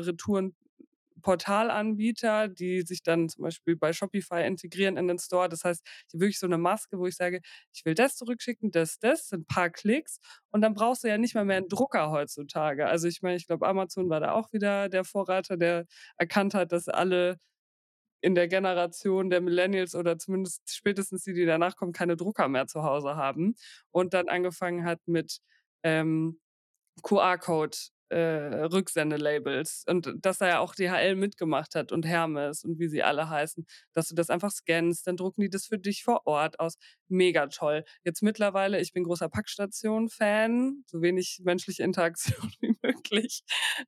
Retourenportalanbieter, 1.21 2.47
die 2.49 2.81
sich 2.83 3.03
dann 3.03 3.29
zum 3.29 3.43
Beispiel 3.43 3.75
bei 3.77 3.93
Shopify 3.93 4.45
integrieren 4.45 4.97
in 4.97 5.07
den 5.07 5.19
Store. 5.19 5.49
Das 5.49 5.63
heißt, 5.65 5.81
ich 6.13 6.19
wirklich 6.19 6.39
so 6.39 6.47
'ne 6.47 6.57
Maske, 6.57 6.99
wo 6.99 7.07
ich 7.07 7.15
sage: 7.15 7.41
„Ich 7.73 7.85
will 7.85 7.95
das 7.95 8.15
zurückschicken, 8.17 8.71
das, 8.71 8.99
das“, 8.99 9.29
sind 9.29 9.47
paar 9.47 9.69
Klicks 9.69 10.19
und 10.51 10.61
dann 10.61 10.73
brauchst 10.73 11.03
du 11.03 11.07
ja 11.09 11.17
nicht 11.17 11.35
mal 11.35 11.45
mehr 11.45 11.59
'n 11.59 11.67
Drucker 11.69 12.11
heutzutage. 12.11 12.87
Also, 12.87 13.07
ich 13.07 13.21
meine, 13.21 13.37
ich 13.37 13.47
glaube, 13.47 13.67
Amazon 13.67 14.09
war 14.09 14.19
da 14.19 14.31
auch 14.33 14.51
wieder 14.53 14.89
der 14.89 15.03
Vorreiter, 15.05 15.57
der 15.57 15.85
erkannt 16.17 16.53
hat, 16.55 16.71
dass 16.71 16.87
alle 16.89 17.37
in 18.21 18.35
der 18.35 18.47
Generation 18.49 19.29
der 19.31 19.41
Millennials 19.41 19.95
oder 19.95 20.17
zumindest 20.19 20.63
spätestens 20.75 21.23
die, 21.25 21.33
die 21.33 21.45
danach 21.45 21.75
kommen, 21.77 21.93
keine 21.93 22.17
Drucker 22.17 22.47
mehr 22.49 22.67
zu 22.67 22.83
Hause 22.83 23.15
haben 23.17 23.55
und 23.91 24.13
dann 24.15 24.29
angefangen 24.29 24.85
hat 24.85 24.99
mit, 25.07 25.39
ähm, 25.83 26.39
QR-Code, 27.03 27.77
äh, 28.11 28.63
Rücksendelabels 28.65 29.85
und 29.87 30.13
dass 30.19 30.39
da 30.39 30.47
ja 30.47 30.59
auch 30.59 30.75
DHL 30.75 31.15
mitgemacht 31.15 31.75
hat 31.75 31.91
und 31.91 32.05
Hermes 32.05 32.63
und 32.63 32.79
wie 32.79 32.87
sie 32.87 33.03
alle 33.03 33.29
heißen, 33.29 33.65
dass 33.93 34.09
du 34.09 34.15
das 34.15 34.29
einfach 34.29 34.51
scannst, 34.51 35.07
dann 35.07 35.17
drucken 35.17 35.41
die 35.41 35.49
das 35.49 35.65
für 35.67 35.79
dich 35.79 36.03
vor 36.03 36.27
Ort 36.27 36.59
aus. 36.59 36.77
Mega 37.07 37.47
toll. 37.47 37.83
Jetzt 38.03 38.21
mittlerweile 38.21 38.81
ich 38.81 38.93
bin 38.93 39.03
großer 39.03 39.29
Packstation-Fan, 39.29 40.83
so 40.87 41.01
wenig 41.01 41.41
menschliche 41.43 41.83
Interaktion 41.83 42.51
wie 42.61 42.75
möglich. 42.83 43.43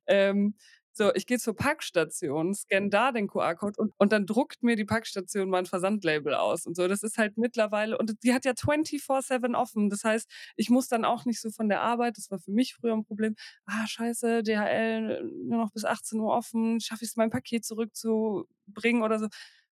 Ähm, 0.06 0.54
so, 0.96 1.12
ich 1.14 1.26
gehe 1.26 1.38
zur 1.38 1.56
Packstation, 1.56 2.54
scanne 2.54 2.88
da 2.90 3.12
den 3.12 3.26
QR-Code 3.28 3.74
und 3.80 3.92
und 3.98 4.12
dann 4.12 4.26
druckt 4.26 4.62
mir 4.62 4.76
die 4.76 4.84
Packstation 4.84 5.48
mein 5.50 5.66
Versandlabel 5.66 6.34
aus 6.34 6.66
und 6.66 6.76
so. 6.76 6.88
Das 6.88 7.02
ist 7.02 7.18
halt 7.18 7.36
mittlerweile 7.38 7.98
und 7.98 8.14
die 8.22 8.32
hat 8.34 8.44
ja 8.44 8.54
24/7 8.54 9.54
offen. 9.56 9.90
Das 9.90 10.04
heißt, 10.04 10.30
ich 10.56 10.70
muss 10.70 10.88
dann 10.88 11.04
auch 11.04 11.24
nicht 11.24 11.40
so 11.40 11.50
von 11.50 11.68
der 11.68 11.80
Arbeit 11.82 12.16
das 12.18 12.30
war 12.30 12.38
für 12.38 12.52
mich 12.52 12.74
früher 12.74 12.94
'n 12.94 13.04
Problem: 13.04 13.34
„Ah, 13.66 13.86
scheiße, 13.86 14.42
DHL 14.44 15.22
nur 15.48 15.58
noch 15.58 15.72
bis 15.72 15.84
18:00 15.84 16.32
offen. 16.32 16.80
Schaffe 16.80 17.04
ich's, 17.04 17.16
mein 17.16 17.30
Paket 17.30 17.64
zurückzubringen 17.64 19.02
oder 19.02 19.18
so?“ 19.18 19.28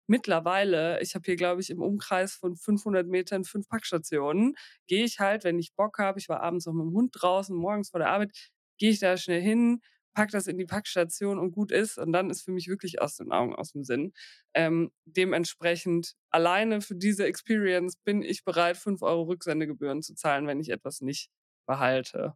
Mittlerweile 0.08 1.00
ich 1.02 1.14
habe 1.14 1.24
hier, 1.26 1.36
glaube 1.36 1.60
ich, 1.60 1.70
im 1.70 1.82
Umkreis 1.82 2.34
von 2.34 2.56
500 2.56 3.06
Metern 3.06 3.44
5 3.44 3.68
Packstationen, 3.68 4.56
gehe 4.88 5.04
ich 5.04 5.20
halt, 5.20 5.44
wenn 5.44 5.58
ich 5.58 5.74
Bock 5.74 5.98
habe 5.98 6.18
ich 6.18 6.28
war 6.28 6.40
abends 6.42 6.66
noch 6.66 6.72
mit'm 6.74 6.92
Hund 6.94 7.12
draußen, 7.14 7.54
morgens 7.56 7.90
vor 7.90 8.00
der 8.00 8.10
Arbeit, 8.10 8.32
gehe 8.78 8.90
ich 8.90 8.98
da 9.00 9.16
schnell 9.16 9.40
hin, 9.42 9.80
packe 10.14 10.32
das 10.32 10.46
in 10.48 10.58
die 10.58 10.66
Packstation 10.66 11.38
und 11.38 11.52
gut 11.52 11.72
ist 11.72 11.98
und 11.98 12.12
dann 12.12 12.30
ist 12.30 12.42
für 12.42 12.52
mich 12.52 12.68
wirklich 12.68 13.00
aus 13.02 13.16
den 13.16 13.32
Augen, 13.32 13.54
aus'm 13.56 13.84
Sinn. 13.84 14.12
Ähm, 14.54 14.90
dementsprechend 15.04 16.14
alleine 16.30 16.80
für 16.82 16.96
diese 16.96 17.26
Experience 17.26 17.96
bin 18.04 18.22
ich 18.22 18.44
bereit, 18.44 18.76
5 18.76 19.02
€ 19.02 19.22
Rücksendegebühren 19.28 20.02
zu 20.02 20.14
zahlen, 20.14 20.46
wenn 20.46 20.60
ich 20.60 20.70
etwas 20.70 21.00
nicht 21.00 21.30
behalte. 21.66 22.34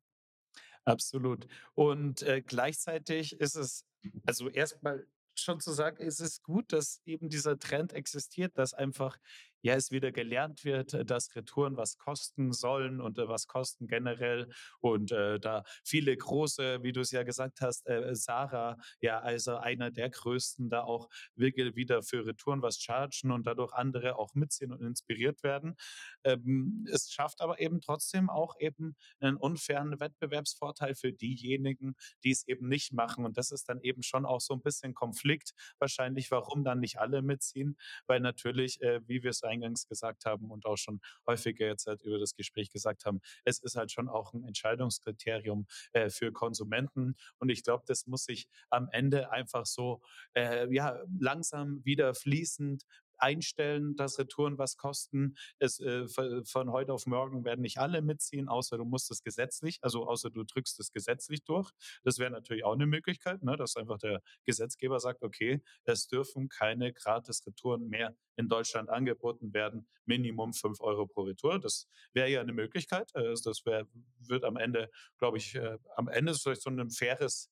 Absolut. 0.86 1.46
Und, 1.74 2.22
äh, 2.22 2.42
gleichzeitig 2.42 3.40
ist 3.40 3.54
es 3.56 3.84
also, 4.26 4.50
erst 4.50 4.82
mal 4.82 5.06
schon 5.34 5.60
zu 5.60 5.72
sagen, 5.72 5.96
es 6.06 6.20
ist 6.20 6.42
gut, 6.42 6.72
dass 6.72 7.00
eben 7.06 7.28
dieser 7.30 7.58
Trend 7.58 7.92
existiert, 7.94 8.58
dass 8.58 8.74
einfach 8.74 9.18
ja, 9.64 9.74
es 9.74 9.90
wieder 9.90 10.12
gelernt 10.12 10.64
wird, 10.64 10.94
äh, 10.94 11.04
dass 11.04 11.34
Retouren 11.34 11.76
was 11.76 11.96
kosten 11.98 12.52
sollen 12.52 13.00
und, 13.00 13.18
äh, 13.18 13.28
was 13.28 13.46
kosten 13.48 13.86
generell. 13.88 14.48
Und, 14.80 15.10
äh, 15.12 15.40
da 15.40 15.64
viele 15.84 16.16
große, 16.16 16.82
wie 16.82 16.92
du 16.92 17.00
es 17.00 17.10
ja 17.10 17.22
gesagt 17.24 17.60
hast, 17.62 17.86
äh, 17.88 18.12
Zara, 18.14 18.76
ja, 19.00 19.20
also 19.20 19.56
einer 19.56 19.90
der 19.90 20.10
größten, 20.10 20.70
da 20.70 20.82
auch 20.84 21.08
wirklich 21.34 21.74
wieder 21.76 22.02
für 22.02 22.26
Retouren 22.26 22.62
was 22.62 22.78
chargen 22.80 23.30
und 23.32 23.46
dadurch 23.46 23.72
andere 23.72 24.16
auch 24.18 24.34
mitziehen 24.34 24.72
und 24.72 24.82
inspiriert 24.82 25.42
werden. 25.42 25.76
Ähm, 26.24 26.86
es 26.92 27.10
schafft 27.12 27.40
aber 27.40 27.60
eben 27.60 27.80
trotzdem 27.80 28.30
auch 28.30 28.54
eben 28.58 28.96
einen 29.20 29.36
unfairen 29.36 29.98
Wettbewerbsvorteil 30.00 30.94
für 30.94 31.12
diejenigen, 31.12 31.94
die 32.24 32.30
es 32.30 32.46
eben 32.48 32.68
nicht 32.68 32.92
machen. 32.92 33.24
Und 33.24 33.36
das 33.38 33.50
ist 33.50 33.68
dann 33.68 33.80
eben 33.80 34.02
schon 34.02 34.26
auch 34.26 34.40
so 34.40 34.54
ein 34.54 34.62
bisschen 34.62 34.94
Konflikt 34.94 35.52
wahrscheinlich, 35.78 36.30
warum 36.30 36.64
dann 36.64 36.80
nicht 36.80 36.98
alle 36.98 37.22
mitziehen, 37.22 37.76
weil 38.06 38.20
natürlich, 38.20 38.80
äh, 38.82 39.00
wie 39.06 39.22
wir 39.22 39.30
es 39.30 39.42
eingangs 39.54 39.86
gesagt 39.86 40.26
haben 40.26 40.50
und 40.50 40.66
auch 40.66 40.76
schon 40.76 41.00
häufiger 41.26 41.66
jetzt 41.66 41.86
halt 41.86 42.02
über 42.02 42.18
das 42.18 42.34
Gespräch 42.34 42.70
gesagt 42.70 43.04
haben, 43.04 43.20
es 43.44 43.58
ist 43.60 43.76
halt 43.76 43.92
schon 43.92 44.08
auch 44.08 44.32
ein 44.32 44.44
Entscheidungskriterium, 44.44 45.66
äh, 45.92 46.10
für 46.10 46.32
Konsumenten. 46.32 47.14
Und 47.38 47.48
ich 47.48 47.62
glaube, 47.62 47.84
das 47.86 48.06
muss 48.06 48.24
sich 48.24 48.48
am 48.70 48.88
Ende 48.92 49.30
einfach 49.30 49.66
so, 49.66 50.00
äh, 50.34 50.72
ja, 50.72 51.00
langsam 51.18 51.84
wieder 51.84 52.14
fließend 52.14 52.84
einstellen, 53.24 53.96
dass 53.96 54.18
Retouren 54.18 54.58
was 54.58 54.76
kosten. 54.76 55.36
Es, 55.58 55.80
äh, 55.80 56.06
von 56.44 56.70
heute 56.70 56.92
auf 56.92 57.06
morgen 57.06 57.44
werden 57.44 57.62
nicht 57.62 57.78
alle 57.78 58.02
mitziehen, 58.02 58.48
außer 58.48 58.76
du 58.76 58.84
musst 58.84 59.10
es 59.10 59.22
gesetzlich, 59.22 59.78
also 59.82 60.06
außer 60.06 60.30
du 60.30 60.44
drückst 60.44 60.78
es 60.78 60.92
gesetzlich 60.92 61.42
durch. 61.44 61.70
Das 62.02 62.18
wäre 62.18 62.30
natürlich 62.30 62.64
auch 62.64 62.74
eine 62.74 62.86
Möglichkeit, 62.86 63.42
ne, 63.42 63.56
dass 63.56 63.76
einfach 63.76 63.98
der 63.98 64.20
Gesetzgeber 64.44 65.00
sagt, 65.00 65.22
okay, 65.22 65.62
es 65.84 66.06
dürfen 66.06 66.48
keine 66.48 66.92
Gratis-Retouren 66.92 67.88
mehr 67.88 68.14
in 68.36 68.48
Deutschland 68.48 68.90
angeboten 68.90 69.54
werden, 69.54 69.86
Minimum 70.04 70.52
5 70.52 70.80
Euro 70.80 71.06
pro 71.06 71.22
Retour. 71.22 71.58
Das 71.58 71.88
wäre 72.12 72.28
ja 72.28 72.40
eine 72.40 72.52
Möglichkeit. 72.52 73.10
Äh, 73.14 73.34
das 73.42 73.64
wär, 73.64 73.86
wird 74.18 74.44
am 74.44 74.56
Ende, 74.56 74.90
glaube 75.18 75.38
ich, 75.38 75.54
äh, 75.54 75.78
am 75.96 76.08
Ende 76.08 76.34
vielleicht 76.34 76.62
so 76.62 76.70
ein 76.70 76.90
faires 76.90 77.50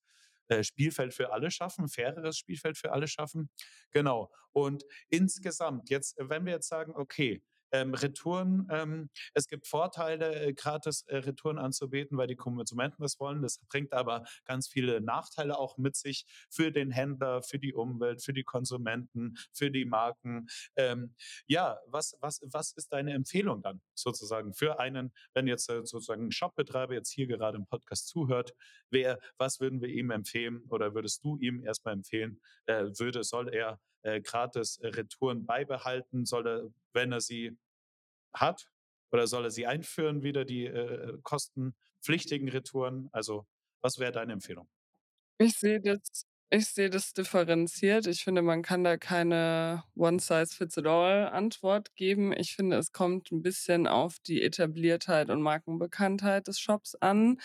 äh, 0.49 0.63
Spielfeld 0.63 1.15
für 1.15 1.33
alle 1.33 1.51
schaffen, 1.51 1.89
faireres 1.89 2.39
Spielfeld 2.39 2.79
für 2.79 2.93
alle 2.93 3.09
schaffen. 3.09 3.51
Genau. 3.91 4.31
Und 4.53 4.85
insgesamt, 5.09 5.91
jetzt, 5.91 6.17
wenn 6.19 6.45
wir 6.45 6.53
jetzt 6.55 6.69
sagen, 6.69 6.93
okay, 6.95 7.43
ähm, 7.73 7.95
Retouren, 7.95 8.69
ähm, 8.71 9.11
es 9.35 9.49
gibt 9.49 9.67
Vorteile, 9.67 10.35
äh, 10.35 10.53
gratis 10.53 11.03
äh, 11.09 11.17
Retouren 11.17 11.59
anzubieten, 11.59 12.17
weil 12.19 12.27
die 12.27 12.37
Konsumenten 12.37 13.03
das 13.03 13.19
wollen. 13.19 13.43
Das 13.43 13.59
bringt 13.69 13.93
aber 13.93 14.25
ganz 14.45 14.69
viele 14.69 15.01
Nachteile 15.01 15.59
auch 15.59 15.79
mit 15.79 15.97
sich 15.97 16.27
für 16.51 16.71
den 16.71 16.91
Händler, 16.91 17.43
für 17.43 17.59
die 17.59 17.75
Umwelt, 17.75 18.23
für 18.23 18.33
die 18.33 18.45
Konsumenten, 18.45 19.37
für 19.53 19.71
die 19.71 19.85
Marken. 19.85 20.47
Ähm, 20.77 21.15
ja, 21.47 21.79
was, 21.87 22.17
was, 22.21 22.41
was 22.45 22.73
ist 22.73 22.93
deine 22.93 23.13
Empfehlung 23.15 23.63
dann 23.63 23.81
sozusagen 23.95 24.55
für 24.55 24.79
einen, 24.79 25.13
wenn 25.35 25.47
jetzt 25.47 25.69
äh, 25.71 25.85
sozusagen 25.85 26.27
ein 26.27 26.33
Shopbetreiber 26.33 26.95
jetzt 26.95 27.11
hier 27.11 27.27
gerade 27.27 27.57
im 27.57 27.67
Podcast 27.67 28.09
zuhört, 28.09 28.55
wer, 28.91 29.19
was 29.39 29.61
würden 29.61 29.81
wir 29.81 29.89
ihm 29.89 30.11
empfehlen 30.11 30.65
oder 30.69 30.95
würdest 30.95 31.25
du 31.25 31.37
ihm 31.39 31.65
erstmal 31.65 31.95
empfehlen, 31.95 32.41
äh, 32.67 32.85
würde, 32.99 33.25
soll 33.25 33.49
er 33.49 33.81
äh, 34.03 34.21
gratis 34.21 34.81
Retouren 34.83 35.47
beibehalten? 35.47 36.25
Soll 36.27 36.47
er, 36.47 36.71
wenn 36.93 37.13
er 37.13 37.21
sie 37.21 37.57
hat, 38.33 38.69
oder 39.11 39.27
soll 39.27 39.45
er 39.45 39.51
sie 39.51 39.67
einführen, 39.67 40.23
wieder 40.23 40.45
die 40.45 40.67
äh, 40.67 41.19
kostenpflichtigen 41.23 42.49
Retouren? 42.49 43.09
Also, 43.13 43.47
was 43.81 43.99
wäre 43.99 44.13
deine 44.13 44.33
Empfehlung? 44.33 44.69
Ich 45.39 45.55
sehe 45.59 45.81
das 45.81 46.27
ich 46.55 46.75
das 46.75 47.15
differenziert. 47.15 48.07
Ich 48.07 48.25
finde, 48.25 48.43
man 48.43 48.61
kann 48.61 48.85
da 48.85 48.99
keine 48.99 49.85
One-Size-Fits-it-all-Antwort 49.97 51.95
geben. 51.95 52.35
Ich 52.37 52.55
finde, 52.55 52.77
es 52.77 52.93
kommt 52.93 53.33
ein 53.33 53.41
bisschen 53.41 53.87
auf 53.87 54.19
die 54.19 54.43
Etabliertheit 54.43 55.31
und 55.31 55.41
Markenbekanntheit 55.41 56.49
des 56.49 56.61
Shops 56.61 56.95
an. 56.97 57.41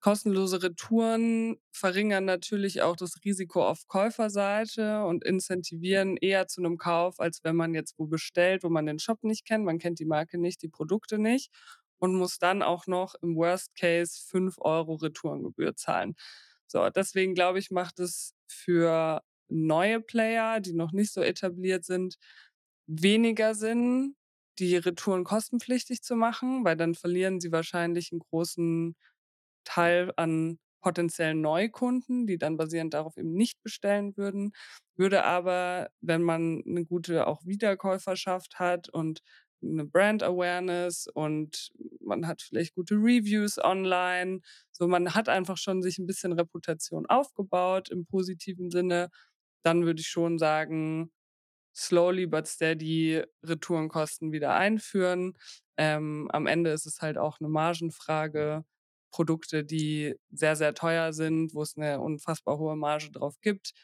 Kostenlose 0.00 0.62
Retouren 0.62 1.58
verringern 1.72 2.24
natürlich 2.24 2.80
auch 2.82 2.96
das 2.96 3.16
Risiko 3.24 3.66
auf 3.66 3.86
Käuferseite 3.86 5.04
und 5.04 5.24
incentivieren 5.24 6.16
eher 6.16 6.46
zu 6.48 6.62
einem 6.62 6.78
Kauf, 6.78 7.20
als 7.20 7.44
wenn 7.44 7.54
man 7.56 7.74
jetzt 7.74 7.98
wo 7.98 8.06
bestellt, 8.06 8.62
wo 8.64 8.70
man 8.70 8.86
den 8.86 8.98
Shop 8.98 9.22
nicht 9.24 9.44
kennt. 9.46 9.64
Man 9.66 9.78
kennt 9.78 9.98
die 9.98 10.06
Marke 10.06 10.38
nicht, 10.38 10.62
die 10.62 10.68
Produkte 10.68 11.18
nicht 11.18 11.50
und 11.98 12.14
muss 12.14 12.38
dann 12.38 12.62
auch 12.62 12.86
noch 12.86 13.14
im 13.20 13.36
Worst 13.36 13.74
Case 13.76 14.20
5 14.26 14.56
Euro 14.58 14.94
Retourengebühr 14.94 15.76
zahlen. 15.76 16.14
So, 16.66 16.88
deswegen 16.88 17.34
glaube 17.34 17.58
ich, 17.58 17.70
macht 17.70 17.98
es 18.00 18.34
für 18.46 19.22
neue 19.48 20.00
Player, 20.00 20.60
die 20.60 20.72
noch 20.72 20.92
nicht 20.92 21.12
so 21.12 21.20
etabliert 21.20 21.84
sind, 21.84 22.16
weniger 22.86 23.54
Sinn, 23.54 24.16
die 24.58 24.76
Retouren 24.76 25.24
kostenpflichtig 25.24 26.02
zu 26.02 26.16
machen, 26.16 26.64
weil 26.64 26.76
dann 26.76 26.94
verlieren 26.94 27.40
sie 27.40 27.52
wahrscheinlich 27.52 28.12
einen 28.12 28.20
großen 28.20 28.96
Teil 29.70 30.12
an 30.16 30.58
potenziellen 30.80 31.40
Neukunden, 31.40 32.26
die 32.26 32.38
dann 32.38 32.56
basierend 32.56 32.94
darauf 32.94 33.16
eben 33.16 33.34
nicht 33.34 33.62
bestellen 33.62 34.16
würden. 34.16 34.52
Würde 34.96 35.24
aber, 35.24 35.90
wenn 36.00 36.22
man 36.22 36.62
eine 36.66 36.84
gute 36.84 37.26
auch 37.26 37.44
Wiederkäuferschaft 37.44 38.58
hat 38.58 38.88
und 38.88 39.20
eine 39.62 39.84
Brand 39.84 40.22
Awareness 40.22 41.06
und 41.06 41.70
man 42.00 42.26
hat 42.26 42.42
vielleicht 42.42 42.74
gute 42.74 42.94
Reviews 42.94 43.58
online. 43.62 44.40
So, 44.72 44.88
man 44.88 45.14
hat 45.14 45.28
einfach 45.28 45.58
schon 45.58 45.82
sich 45.82 45.98
ein 45.98 46.06
bisschen 46.06 46.32
Reputation 46.32 47.06
aufgebaut 47.06 47.90
im 47.90 48.06
positiven 48.06 48.70
Sinne. 48.70 49.10
Dann 49.62 49.84
würde 49.84 50.00
ich 50.00 50.08
schon 50.08 50.38
sagen, 50.38 51.12
slowly 51.76 52.26
but 52.26 52.48
steady 52.48 53.22
Retourenkosten 53.44 54.32
wieder 54.32 54.54
einführen. 54.54 55.34
Ähm, 55.76 56.28
am 56.32 56.46
Ende 56.46 56.70
ist 56.70 56.86
es 56.86 57.00
halt 57.02 57.18
auch 57.18 57.38
eine 57.40 57.48
Margenfrage. 57.50 58.64
Produkte, 59.10 59.64
die 59.64 60.14
sehr, 60.30 60.56
sehr 60.56 60.74
teuer 60.74 61.12
sind, 61.12 61.54
wo 61.54 61.62
es 61.62 61.76
eine 61.76 62.00
unfassbar 62.00 62.58
hohe 62.58 62.76
Marge 62.76 63.10
drauf 63.10 63.40
gibt, 63.40 63.74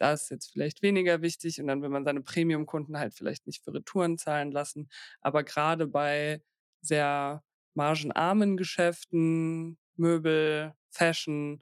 da 0.00 0.14
ist 0.14 0.30
jetzt 0.30 0.52
vielleicht 0.52 0.82
weniger 0.82 1.20
wichtig 1.20 1.60
und 1.60 1.66
dann 1.66 1.82
will 1.82 1.90
man 1.90 2.04
seine 2.04 2.22
Premium-Kunden 2.22 2.98
halt 2.98 3.12
vielleicht 3.14 3.46
nicht 3.46 3.62
für 3.62 3.74
Retouren 3.74 4.16
zahlen 4.16 4.50
lassen. 4.50 4.88
Aber 5.20 5.44
gerade 5.44 5.86
bei 5.86 6.42
sehr 6.80 7.42
margenarmen 7.74 8.56
Geschäften, 8.56 9.78
Möbel, 9.96 10.74
Fashion, 10.88 11.60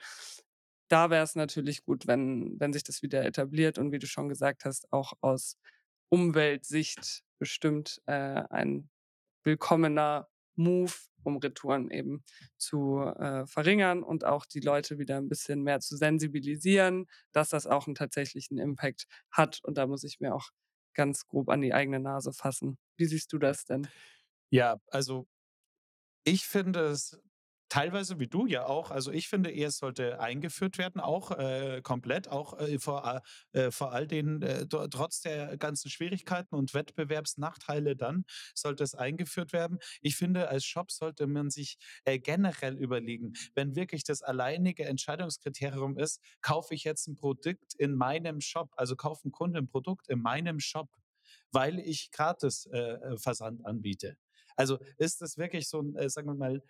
da 0.88 1.10
wäre 1.10 1.24
es 1.24 1.34
natürlich 1.34 1.84
gut, 1.84 2.06
wenn, 2.06 2.58
wenn 2.60 2.72
sich 2.72 2.84
das 2.84 3.02
wieder 3.02 3.24
etabliert 3.24 3.76
und 3.76 3.90
wie 3.90 3.98
du 3.98 4.06
schon 4.06 4.28
gesagt 4.28 4.64
hast, 4.64 4.92
auch 4.92 5.14
aus 5.20 5.56
Umweltsicht 6.08 7.24
bestimmt 7.40 8.00
äh, 8.06 8.12
ein 8.50 8.88
willkommener 9.42 10.28
Move, 10.54 10.92
um 11.28 11.38
Retouren 11.38 11.90
eben 11.90 12.24
zu 12.56 12.98
äh, 13.00 13.46
verringern 13.46 14.02
und 14.02 14.24
auch 14.24 14.46
die 14.46 14.60
Leute 14.60 14.98
wieder 14.98 15.16
ein 15.18 15.28
bisschen 15.28 15.62
mehr 15.62 15.80
zu 15.80 15.96
sensibilisieren, 15.96 17.06
dass 17.32 17.50
das 17.50 17.66
auch 17.66 17.86
einen 17.86 17.94
tatsächlichen 17.94 18.58
Impact 18.58 19.06
hat. 19.30 19.60
Und 19.62 19.78
da 19.78 19.86
muss 19.86 20.04
ich 20.04 20.20
mir 20.20 20.34
auch 20.34 20.50
ganz 20.94 21.26
grob 21.26 21.48
an 21.48 21.60
die 21.60 21.72
eigene 21.74 22.00
Nase 22.00 22.32
fassen. 22.32 22.78
Wie 22.96 23.06
siehst 23.06 23.32
du 23.32 23.38
das 23.38 23.64
denn? 23.64 23.88
Ja, 24.50 24.80
also 24.88 25.28
ich 26.24 26.46
finde 26.46 26.80
es 26.80 27.18
teilweise 27.68 28.18
wie 28.20 28.26
du 28.28 28.46
ja 28.46 28.66
auch. 28.66 28.90
Also, 28.90 29.10
ich 29.12 29.28
finde 29.28 29.52
es 29.54 29.78
sollte 29.78 30.20
eingeführt 30.20 30.78
werden, 30.78 31.00
auch, 31.00 31.30
äh, 31.32 31.80
komplett, 31.82 32.28
auch, 32.28 32.58
äh, 32.58 32.78
vor 32.78 33.22
äh, 33.52 33.70
vor 33.70 33.92
all 33.92 34.06
den 34.06 34.42
äh, 34.42 34.66
tro 34.66 34.86
trotz 34.88 35.20
der 35.20 35.56
ganzen 35.58 35.90
Schwierigkeiten 35.90 36.54
und 36.54 36.74
Wettbewerbsnachteile 36.74 37.96
dann 37.96 38.24
sollte 38.54 38.84
es 38.84 38.94
eingeführt 38.94 39.52
werden. 39.52 39.78
Ich 40.00 40.16
finde, 40.16 40.48
als 40.48 40.64
Shop 40.64 40.90
sollte 40.90 41.26
man 41.26 41.50
sich, 41.50 41.76
äh, 42.04 42.18
generell 42.18 42.76
überlegen, 42.76 43.32
wenn 43.54 43.74
wirklich 43.76 44.04
das 44.04 44.22
alleinige 44.22 44.84
Entscheidungskriterium 44.84 45.98
ist: 45.98 46.20
„Kaufe 46.42 46.74
ich 46.74 46.84
jetzt 46.84 47.06
ein 47.08 47.16
Produkt 47.16 47.74
in 47.74 47.94
meinem 47.94 48.40
Shop?“ 48.40 48.70
Also, 48.76 48.96
kauft 48.96 49.24
'n 49.24 49.32
Kunde 49.32 49.58
ein 49.60 49.68
Produkt 49.68 50.08
in 50.08 50.20
meinem 50.20 50.60
Shop, 50.60 50.88
weil 51.52 51.78
ich 51.80 52.10
gratis, 52.10 52.66
äh, 52.66 53.16
Versand 53.18 53.64
anbiete. 53.66 54.16
Also, 54.56 54.78
ist 54.98 55.20
das 55.22 55.38
wirklich 55.38 55.68
so 55.68 55.80
'n, 55.80 55.94
äh, 55.96 56.08
sagen 56.10 56.26
wir 56.28 56.34
mal, 56.34 56.62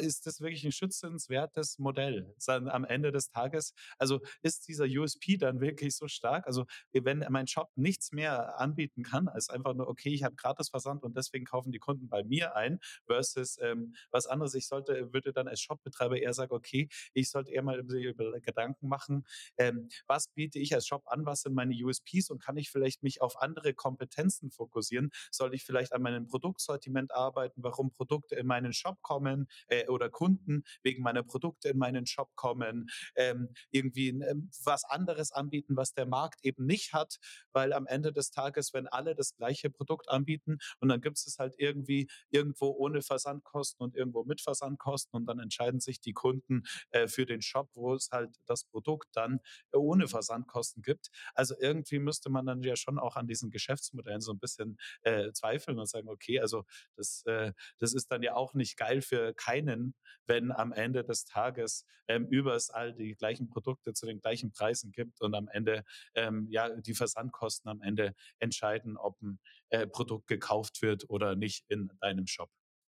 ist 0.00 0.26
das 0.26 0.40
wirklich 0.40 0.64
ein 0.64 0.72
schützenswertes 0.72 1.78
Modell 1.78 2.34
am 2.46 2.84
Ende 2.84 3.12
des 3.12 3.28
Tages? 3.30 3.74
Also, 3.98 4.20
ist 4.42 4.68
dieser 4.68 4.84
USP 4.84 5.36
dann 5.36 5.60
wirklich 5.60 5.96
so 5.96 6.08
stark? 6.08 6.46
Also, 6.46 6.64
wenn 6.92 7.24
mein 7.30 7.46
Shop 7.46 7.70
nichts 7.76 8.12
mehr 8.12 8.58
anbieten 8.60 9.02
kann 9.02 9.28
als 9.28 9.48
einfach 9.50 9.74
nur: 9.74 9.88
„Okay, 9.88 10.10
ich 10.10 10.22
habe 10.24 10.36
Gratisversand 10.36 11.02
und 11.02 11.16
deswegen 11.16 11.44
kaufen 11.44 11.72
die 11.72 11.78
Kunden 11.78 12.08
bei 12.08 12.24
mir 12.24 12.54
ein“, 12.56 12.78
versus, 13.06 13.58
ähm, 13.60 13.94
was 14.10 14.26
anderes. 14.26 14.54
Ich 14.54 14.66
sollte 14.68 15.12
würde 15.12 15.32
dann 15.32 15.48
als 15.48 15.60
Shopbetreiber 15.60 16.18
eher 16.18 16.32
sagen: 16.34 16.52
„Okay, 16.54 16.88
ich 17.14 17.30
sollte 17.30 17.50
eher 17.52 17.62
mal 17.62 17.78
über 17.80 18.40
Gedanken 18.40 18.88
machen, 18.88 19.24
ähm, 19.56 19.88
was 20.06 20.28
biete 20.28 20.58
ich 20.58 20.74
als 20.74 20.86
Shop 20.86 21.02
an? 21.06 21.26
Was 21.26 21.42
sind 21.42 21.54
meine 21.54 21.74
USPs 21.84 22.30
und 22.30 22.42
kann 22.42 22.56
ich 22.56 22.70
vielleicht 22.70 23.02
mich 23.02 23.20
auf 23.22 23.40
andere 23.40 23.74
Kompetenzen 23.74 24.50
fokussieren? 24.50 25.10
Soll 25.30 25.54
ich 25.54 25.64
vielleicht 25.64 25.92
an 25.92 26.02
meinem 26.02 26.26
Produktsortiment 26.26 27.12
arbeiten, 27.12 27.62
warum 27.62 27.90
Produkte 27.92 28.34
in 28.36 28.46
meinen 28.46 28.72
Shop 28.72 29.00
kommen? 29.02 29.47
Äh, 29.68 29.86
oder 29.88 30.10
Kunden 30.10 30.64
wegen 30.82 31.02
meiner 31.02 31.22
Produkte 31.22 31.68
in 31.68 31.78
meinen 31.78 32.06
Shop 32.06 32.34
kommen, 32.34 32.88
ähm, 33.16 33.48
irgendwie 33.70 34.08
ähm, 34.08 34.50
was 34.64 34.84
anderes 34.84 35.32
anbieten, 35.32 35.76
was 35.76 35.92
der 35.92 36.06
Markt 36.06 36.44
eben 36.44 36.66
nicht 36.66 36.92
hat, 36.92 37.16
weil 37.52 37.72
am 37.72 37.86
Ende 37.86 38.12
des 38.12 38.30
Tages, 38.30 38.72
wenn 38.72 38.86
alle 38.86 39.14
das 39.14 39.34
gleiche 39.36 39.70
Produkt 39.70 40.08
anbieten 40.08 40.58
und 40.80 40.88
dann 40.88 41.00
gibt 41.00 41.18
es 41.18 41.36
halt 41.38 41.54
irgendwie 41.58 42.08
irgendwo 42.30 42.70
ohne 42.70 43.02
Versandkosten 43.02 43.84
und 43.84 43.94
irgendwo 43.94 44.24
mit 44.24 44.40
Versandkosten 44.40 45.16
und 45.16 45.26
dann 45.26 45.38
entscheiden 45.38 45.80
sich 45.80 46.00
die 46.00 46.12
Kunden 46.12 46.62
äh, 46.90 47.08
für 47.08 47.26
den 47.26 47.42
Shop, 47.42 47.70
wo 47.74 47.94
es 47.94 48.10
halt 48.12 48.36
das 48.46 48.64
Produkt 48.64 49.08
dann 49.12 49.40
ohne 49.72 50.08
Versandkosten 50.08 50.82
gibt. 50.82 51.08
Also 51.34 51.54
irgendwie 51.58 51.98
müsste 51.98 52.30
man 52.30 52.46
dann 52.46 52.62
ja 52.62 52.76
schon 52.76 52.98
auch 52.98 53.16
an 53.16 53.26
diesen 53.26 53.50
Geschäftsmodellen 53.50 54.20
so 54.20 54.32
ein 54.32 54.38
bisschen 54.38 54.78
äh, 55.02 55.32
zweifeln 55.32 55.78
und 55.78 55.88
sagen, 55.88 56.08
okay, 56.08 56.40
also 56.40 56.64
das, 56.96 57.22
äh, 57.26 57.52
das 57.78 57.94
ist 57.94 58.10
dann 58.10 58.22
ja 58.22 58.34
auch 58.34 58.54
nicht 58.54 58.76
geil 58.76 59.02
für 59.02 59.27
keinen, 59.34 59.94
wenn 60.26 60.52
am 60.52 60.72
Ende 60.72 61.04
des 61.04 61.24
Tages 61.24 61.86
ähm, 62.08 62.26
überall 62.30 62.94
die 62.94 63.14
gleichen 63.14 63.48
Produkte 63.48 63.92
zu 63.92 64.06
den 64.06 64.20
gleichen 64.20 64.52
Preisen 64.52 64.92
gibt 64.92 65.20
und 65.20 65.34
am 65.34 65.48
Ende 65.48 65.84
ähm, 66.14 66.46
ja 66.50 66.68
die 66.80 66.94
Versandkosten 66.94 67.70
am 67.70 67.80
Ende 67.82 68.14
entscheiden, 68.38 68.96
ob 68.96 69.20
ein 69.22 69.38
äh, 69.70 69.86
Produkt 69.86 70.26
gekauft 70.28 70.82
wird 70.82 71.08
oder 71.10 71.36
nicht 71.36 71.64
in 71.68 71.90
deinem 72.00 72.26
Shop. 72.26 72.50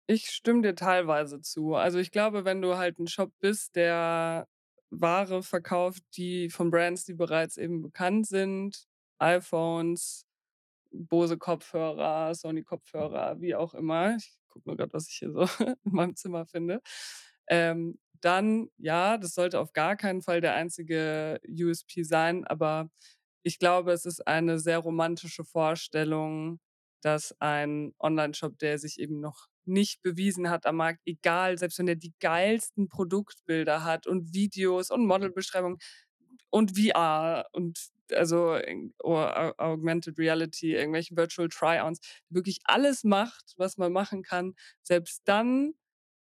Ich 0.08 0.30
stimme 0.30 0.62
dir 0.62 0.76
teilweise 0.76 1.42
zu. 1.42 1.74
Also, 1.76 1.98
ich 2.00 2.12
glaube, 2.12 2.46
wenn 2.46 2.62
du 2.62 2.78
halt 2.78 3.00
'n 3.00 3.08
Shop 3.08 3.32
bist, 3.40 3.76
der 3.76 4.48
Ware 4.92 5.42
verkauft, 5.44 6.04
die 6.16 6.50
von 6.50 6.70
Brands, 6.70 7.06
die 7.06 7.16
bereits 7.16 7.58
eben 7.58 7.82
bekannt 7.82 8.28
sind, 8.28 8.86
iPhones, 9.20 10.26
Bose 10.92 11.38
Kopfhörer, 11.38 12.36
Sony 12.36 12.64
Kopfhörer, 12.64 13.42
wie 13.42 13.56
auch 13.56 13.74
immer. 13.76 14.18
Ich 14.18 14.38
gucke 14.56 14.70
nur 14.70 14.78
grad, 14.78 14.94
was 14.94 15.10
ich 15.10 15.16
hier 15.18 15.32
so 15.32 15.42
in 15.86 15.92
meinem 15.92 16.16
Zimmer 16.16 16.46
finde. 16.46 16.82
Ähm, 17.48 18.00
dann 18.22 18.70
ja, 18.78 19.18
das 19.18 19.34
sollte 19.36 19.60
auf 19.60 19.74
gar 19.74 19.96
keinen 19.98 20.22
Fall 20.24 20.42
der 20.42 20.56
einzige 20.56 21.40
USP 21.48 22.04
sein, 22.04 22.46
aber 22.46 22.90
ich 23.44 23.60
glaube, 23.60 23.92
es 23.92 24.06
ist 24.06 24.26
eine 24.28 24.58
sehr 24.60 24.80
romantische 24.80 25.44
Vorstellung, 25.44 26.60
dass 27.02 27.36
ein 27.40 27.94
Onlineshop, 28.00 28.58
der 28.60 28.80
sich 28.80 29.00
eben 29.00 29.20
noch 29.20 29.48
nicht 29.66 30.02
bewiesen 30.02 30.50
hat 30.50 30.66
am 30.66 30.78
Markt, 30.78 31.02
egal, 31.06 31.58
selbst 31.58 31.78
wenn 31.80 31.88
er 31.88 31.96
die 31.96 32.14
geilsten 32.20 32.88
Produktbilder 32.90 33.84
hat 33.84 34.08
und 34.08 34.34
Videos 34.34 34.90
und 34.92 35.06
Modelbeschreibungen 35.06 35.78
und 36.52 36.78
VR 36.78 37.46
und 37.54 37.80
also 38.12 38.58
oder 39.04 39.56
Au 39.60 39.74
Augmented 39.74 40.18
Reality, 40.20 40.74
irgendwelche 40.76 41.16
Virtual 41.18 41.50
Try-ons, 41.50 42.00
wirklich 42.30 42.60
alles 42.66 43.04
macht, 43.04 43.54
was 43.58 43.78
man 43.78 43.92
machen 43.94 44.22
kann. 44.24 44.56
Selbst 44.84 45.22
dann 45.26 45.74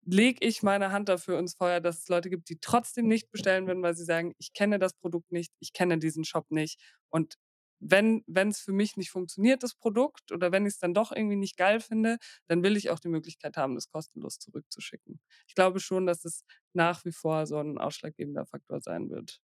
lege 0.06 0.46
ich 0.46 0.62
meine 0.62 0.92
Hand 0.92 1.08
dafür 1.08 1.38
ins 1.38 1.54
Feuer, 1.54 1.80
dass 1.80 2.00
es 2.00 2.08
Leute 2.08 2.30
gibt, 2.30 2.48
die 2.50 2.58
trotzdem 2.60 3.08
nicht 3.08 3.30
bestellen 3.30 3.66
würden, 3.66 3.82
weil 3.82 3.94
sie 3.96 4.04
sagen: 4.04 4.34
„Ich 4.38 4.52
kenne 4.52 4.78
das 4.78 4.94
Produkt 4.94 5.32
nicht, 5.32 5.52
ich 5.60 5.72
kenne 5.72 5.98
diesen 5.98 6.24
Shop 6.24 6.50
nicht.“ 6.50 6.80
Und 7.10 7.34
wenn 7.80 8.24
es 8.48 8.60
für 8.60 8.72
mich 8.72 8.96
nicht 8.96 9.10
funktioniert, 9.10 9.62
das 9.62 9.74
Produkt, 9.74 10.32
oder 10.32 10.52
wenn 10.52 10.66
ich 10.66 10.74
es 10.74 10.78
dann 10.78 10.94
doch 10.94 11.12
irgendwie 11.12 11.36
nicht 11.36 11.56
geil 11.58 11.80
finde, 11.80 12.18
dann 12.48 12.62
will 12.62 12.76
ich 12.76 12.90
auch 12.90 12.98
die 13.00 13.08
Möglichkeit 13.08 13.56
haben, 13.58 13.74
das 13.74 13.90
kostenlos 13.90 14.38
zurückzuschicken. 14.38 15.20
Ich 15.48 15.54
glaube 15.54 15.80
schon, 15.80 16.06
dass 16.06 16.24
es 16.24 16.44
nach 16.72 17.04
wie 17.04 17.12
vor 17.12 17.46
so 17.46 17.58
'n 17.60 17.78
ausschlaggebender 17.78 18.46
Faktor 18.46 18.80
sein 18.82 19.10
wird. 19.10 19.38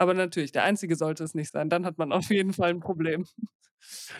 Aber 0.00 0.14
natürlich, 0.14 0.50
der 0.50 0.64
einzige 0.64 0.96
sollte 0.96 1.22
es 1.24 1.34
nicht 1.34 1.50
sein. 1.52 1.68
Dann 1.68 1.84
hat 1.84 1.98
man 1.98 2.10
auf 2.10 2.30
jeden 2.30 2.54
Fall 2.54 2.70
'n 2.70 2.80
Problem. 2.80 3.26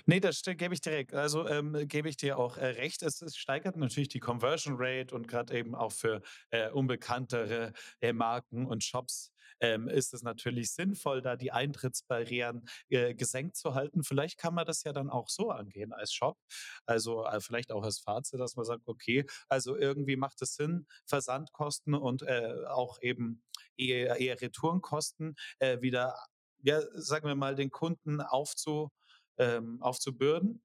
Ne, 0.07 0.21
das 0.21 0.43
gebe 0.43 0.75
ich 0.75 0.81
direkt. 0.81 1.15
Also, 1.15 1.47
ähm, 1.49 1.77
gebe 1.89 2.09
ich 2.09 2.17
dir 2.17 2.39
auch, 2.39 2.57
äh, 2.57 2.67
recht. 2.67 3.03
Es 3.03 3.23
es 3.23 3.37
steigert 3.37 3.77
natürlich 3.77 4.09
die 4.09 4.21
Conversion 4.21 4.75
Rate 4.79 5.15
und 5.15 5.29
gerade 5.29 5.57
eben 5.59 5.75
auch 5.75 5.93
für, 5.93 6.23
äh, 6.51 6.71
unbekanntere, 6.71 7.73
äh, 8.01 8.13
Marken 8.13 8.67
und 8.67 8.85
Shops, 8.85 9.33
ähm, 9.61 9.89
ist 9.89 10.15
es 10.15 10.23
natürlich 10.23 10.73
sinnvoll, 10.73 11.23
da 11.23 11.37
die 11.37 11.53
Eintrittsbarrieren, 11.53 12.67
äh, 12.89 13.15
gesenkt 13.15 13.57
zu 13.57 13.75
halten. 13.75 14.05
Vielleicht 14.05 14.39
kann 14.39 14.55
man 14.55 14.67
das 14.67 14.85
ja 14.85 14.93
dann 14.93 15.11
auch 15.11 15.29
so 15.29 15.51
angehen 15.51 15.93
als 15.93 16.13
Shop. 16.13 16.39
Also, 16.87 17.25
äh, 17.27 17.41
vielleicht 17.41 17.73
auch 17.73 17.83
als 17.85 17.99
Fazit, 18.01 18.41
dass 18.41 18.57
man 18.57 18.65
sagt: 18.65 18.83
„Okay, 18.87 19.25
also 19.49 19.77
irgendwie 19.77 20.17
macht 20.17 20.41
es 20.43 20.55
Sinn, 20.55 20.87
Versandkosten 21.07 21.95
und, 21.95 22.23
äh, 22.23 22.65
auch 22.69 22.99
eben 23.03 23.43
eher 23.77 24.17
eher 24.21 24.41
Retourenkosten, 24.41 25.37
äh, 25.59 25.81
wieder, 25.81 26.15
ja, 26.63 26.81
sagen 26.95 27.27
wir 27.29 27.35
mal, 27.35 27.55
den 27.55 27.71
Kunden 27.71 28.21
aufzu 28.21 28.91
ähm, 29.39 29.81
aufzubürden. 29.83 30.63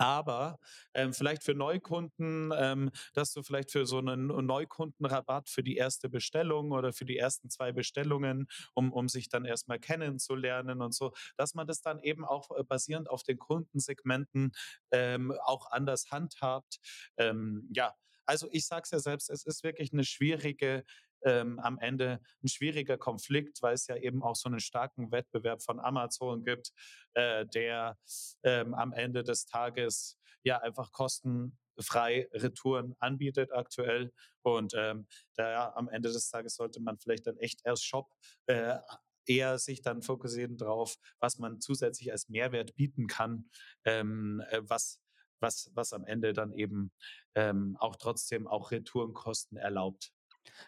Aber, 0.00 0.58
ähm, 0.94 1.12
vielleicht 1.12 1.42
für 1.42 1.54
Neukunden, 1.54 2.52
ähm, 2.56 2.90
dass 3.12 3.32
du 3.34 3.42
vielleicht 3.42 3.70
für 3.70 3.84
so 3.84 3.98
einen 3.98 4.28
Neukundenrabatt 4.28 5.50
für 5.50 5.62
die 5.62 5.76
erste 5.76 6.08
Bestellung 6.08 6.72
oder 6.72 6.92
für 6.94 7.04
die 7.04 7.18
ersten 7.18 7.50
2 7.50 7.72
Bestellungen, 7.72 8.46
um 8.74 8.92
um 8.94 9.08
sich 9.10 9.28
dann 9.28 9.44
erst 9.44 9.68
mal 9.68 9.78
kennenzulernen 9.78 10.80
und 10.80 10.94
so, 10.94 11.12
dass 11.36 11.54
man 11.54 11.66
das 11.66 11.82
dann 11.82 12.00
eben 12.00 12.24
auch, 12.24 12.50
äh, 12.56 12.64
basierend 12.64 13.10
auf 13.10 13.22
den 13.24 13.38
Kundensegmenten, 13.38 14.52
ähm, 14.90 15.32
auch 15.44 15.70
anders 15.70 16.06
handhabt. 16.10 16.78
Ähm, 17.18 17.68
ja, 17.74 17.94
also 18.26 18.48
ich 18.52 18.66
sage 18.66 18.82
es 18.84 18.90
ja 18.92 19.00
selbst, 19.00 19.28
es 19.30 19.44
ist 19.44 19.64
wirklich 19.64 19.92
eine 19.92 20.04
schwierige 20.04 20.84
ähm, 21.24 21.58
am 21.60 21.78
Ende 21.78 22.20
ein 22.42 22.48
schwieriger 22.48 22.98
Konflikt, 22.98 23.62
weil 23.62 23.74
es 23.74 23.86
ja 23.86 23.96
eben 23.96 24.22
auch 24.22 24.36
so 24.36 24.48
einen 24.48 24.60
starken 24.60 25.12
Wettbewerb 25.12 25.62
von 25.62 25.80
Amazon 25.80 26.44
gibt, 26.44 26.72
äh, 27.14 27.46
der, 27.46 27.98
ähm, 28.42 28.74
am 28.74 28.92
Ende 28.92 29.22
des 29.24 29.46
Tages 29.46 30.18
ja 30.42 30.58
einfach 30.58 30.92
kostenfrei 30.92 32.28
Retouren 32.32 32.94
anbietet 32.98 33.52
aktuell. 33.52 34.12
Und, 34.42 34.72
ähm, 34.76 35.06
da 35.34 35.72
am 35.74 35.88
Ende 35.88 36.10
des 36.12 36.30
Tages 36.30 36.54
sollte 36.56 36.80
man 36.80 36.98
vielleicht 36.98 37.26
dann 37.26 37.36
echt 37.38 37.66
als 37.66 37.82
Shop, 37.82 38.10
äh, 38.46 38.78
eher 39.26 39.58
sich 39.58 39.82
dann 39.82 40.02
fokussieren 40.02 40.56
drauf, 40.56 40.96
was 41.20 41.38
man 41.38 41.60
zusätzlich 41.60 42.10
als 42.12 42.28
Mehrwert 42.28 42.74
bieten 42.74 43.06
kann, 43.06 43.50
ähm, 43.84 44.42
äh, 44.50 44.60
was 44.64 45.00
was 45.42 45.70
was 45.74 45.92
am 45.94 46.04
Ende 46.04 46.32
dann 46.34 46.52
eben, 46.52 46.92
ähm, 47.34 47.76
auch 47.80 47.96
trotzdem 47.96 48.46
auch 48.46 48.70
Retourenkosten 48.72 49.56
erlaubt. 49.56 50.12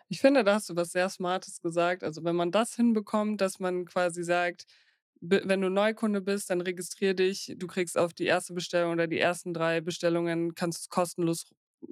Ich 0.09 0.21
finde, 0.21 0.45
da 0.45 0.55
hast 0.55 0.69
du 0.71 0.77
was 0.77 0.93
sehr 0.93 1.09
Smartes 1.09 1.61
gesagt. 1.61 2.05
Also, 2.05 2.25
wenn 2.25 2.37
man 2.37 2.51
das 2.51 2.75
hinbekommt, 2.75 3.41
dass 3.41 3.59
man 3.61 3.85
quasi 3.87 4.23
sagt, 4.25 4.67
wenn 5.21 5.61
du 5.61 5.69
Neukunde 5.71 6.21
bist, 6.21 6.51
dann 6.51 6.61
registrier 6.61 7.15
dich. 7.15 7.55
Du 7.57 7.67
kriegst 7.69 7.97
auf 7.97 8.13
die 8.13 8.25
erste 8.27 8.55
Bestellung 8.55 8.93
oder 8.93 9.07
die 9.07 9.19
ersten 9.21 9.55
3 9.55 9.81
Bestellungen 9.81 10.55
kannst 10.57 10.81
du's 10.81 10.89
kostenlos 10.89 11.45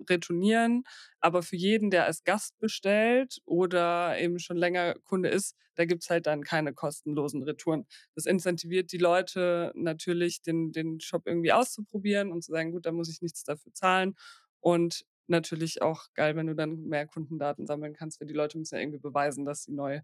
retournieren. 0.09 0.83
Aber 1.21 1.43
für 1.43 1.57
jeden, 1.57 1.91
der 1.91 2.07
als 2.07 2.25
Gast 2.25 2.59
bestellt 2.59 3.39
oder 3.45 4.19
eben 4.19 4.39
schon 4.41 4.57
länger 4.57 4.95
Kunde 5.05 5.29
ist, 5.29 5.55
da 5.77 5.85
gibt's 5.85 6.11
halt 6.11 6.27
dann 6.27 6.43
keine 6.43 6.75
kostenlosen 6.75 7.43
Retouren. 7.45 7.87
Das 8.17 8.27
incentiviert 8.27 8.91
die 8.93 8.99
Leute 8.99 9.73
natürlich, 9.77 10.43
den 10.43 10.73
den 10.73 11.01
Shop 11.01 11.23
irgendwie 11.27 11.53
auszuprobieren 11.53 12.33
und 12.33 12.43
zu 12.43 12.51
sagen: 12.53 12.73
„Gut, 12.73 12.85
da 12.87 12.93
muss 12.93 13.09
ich 13.11 13.23
nichts 13.23 13.45
dafür 13.45 13.73
zahlen.“ 13.73 14.17
Und 14.61 15.05
natürlich 15.31 15.83
auch 15.83 16.07
geil, 16.15 16.37
wenn 16.37 16.47
du 16.47 16.55
dann 16.55 16.85
mehr 16.85 17.07
Kundendaten 17.07 17.67
sammeln 17.67 17.95
kannst, 17.95 18.21
weil 18.21 18.29
die 18.29 18.35
Leute 18.35 18.59
müssen 18.59 18.75
ja 18.77 18.81
irgendwie 18.81 18.99
beweisen, 19.01 19.45
dass 19.45 19.65
sie 19.65 19.73
neu 19.73 20.01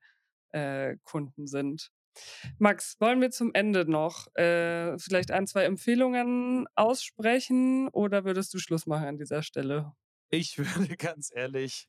äh, 0.52 0.96
Kunden 1.04 1.46
sind. 1.46 1.90
Max, 2.58 2.96
wollen 3.00 3.20
wir 3.20 3.30
zum 3.30 3.52
Ende 3.54 3.90
noch 3.90 4.28
äh, 4.36 4.98
vielleicht 4.98 5.30
ein, 5.32 5.46
2 5.46 5.64
Empfehlungen 5.64 6.66
aussprechen 6.74 7.88
oder 7.88 8.24
würdest 8.24 8.54
du 8.54 8.58
Schluss 8.58 8.86
machen 8.86 9.06
an 9.06 9.18
dieser 9.18 9.42
Stelle? 9.42 9.92
Ich 10.30 10.58
würde 10.90 10.96
ganz 10.96 11.30
ehrlich, 11.34 11.88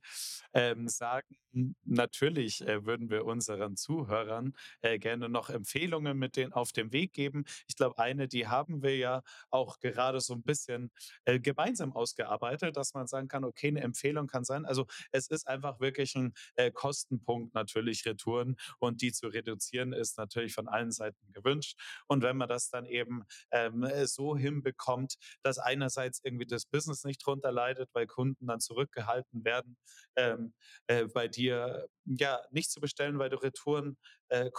ähm, 0.53 0.87
sagen, 0.87 1.37
natürlich, 1.85 2.61
äh, 2.61 2.85
würden 2.85 3.09
wir 3.09 3.25
unseren 3.25 3.75
Zuhörern, 3.77 4.53
äh, 4.81 4.99
gerne 4.99 5.27
noch 5.29 5.49
Empfehlungen 5.49 6.17
mit 6.17 6.35
den 6.35 6.53
auf 6.53 6.71
den 6.71 6.91
Weg 6.93 7.13
geben. 7.13 7.45
Ich 7.67 7.75
glaube, 7.75 7.97
eine, 7.97 8.27
die 8.27 8.47
haben 8.47 8.83
wir 8.83 8.95
ja 8.97 9.23
auch 9.49 9.79
gerade 9.79 10.21
so 10.21 10.33
ein 10.33 10.43
bisschen, 10.43 10.91
äh, 11.25 11.39
gemeinsam 11.39 11.93
ausgearbeitet, 11.93 12.77
dass 12.77 12.93
man 12.93 13.07
sagen 13.07 13.27
kann: 13.27 13.43
„Okay, 13.43 13.67
eine 13.69 13.81
Empfehlung 13.81 14.27
kann 14.27 14.43
sein“ 14.43 14.65
also, 14.65 14.85
es 15.11 15.27
ist 15.27 15.47
einfach 15.47 15.79
wirklich 15.79 16.15
ein 16.15 16.33
äh, 16.55 16.71
Kostenpunkt 16.71 17.55
natürlich 17.55 18.05
Retouren 18.05 18.55
und 18.79 19.01
die 19.01 19.11
zu 19.11 19.27
reduzieren 19.27 19.93
ist 19.93 20.17
natürlich 20.17 20.53
von 20.53 20.67
allen 20.67 20.91
Seiten 20.91 21.31
gewünscht. 21.31 21.77
Und 22.07 22.21
wenn 22.23 22.37
man 22.37 22.49
das 22.49 22.69
dann 22.69 22.85
eben, 22.85 23.23
ähm, 23.51 23.83
äh, 23.83 24.05
so 24.07 24.37
hinbekommt, 24.37 25.15
dass 25.43 25.57
einerseits 25.59 26.21
irgendwie 26.23 26.45
das 26.45 26.65
Business 26.65 27.03
nicht 27.03 27.25
drunter 27.25 27.51
leidet, 27.51 27.89
weil 27.93 28.07
Kunden 28.07 28.26
dann 28.39 28.59
zurückgehalten 28.59 29.45
werden, 29.45 29.77
ähm, 30.15 30.53
äh, 30.87 31.05
bei 31.05 31.27
dir 31.27 31.87
ja 32.05 32.41
nicht 32.51 32.71
zu 32.71 32.79
bestellen, 32.81 33.19
weil 33.19 33.29
du 33.29 33.37
Retouren 33.37 33.97
äh, 34.29 34.49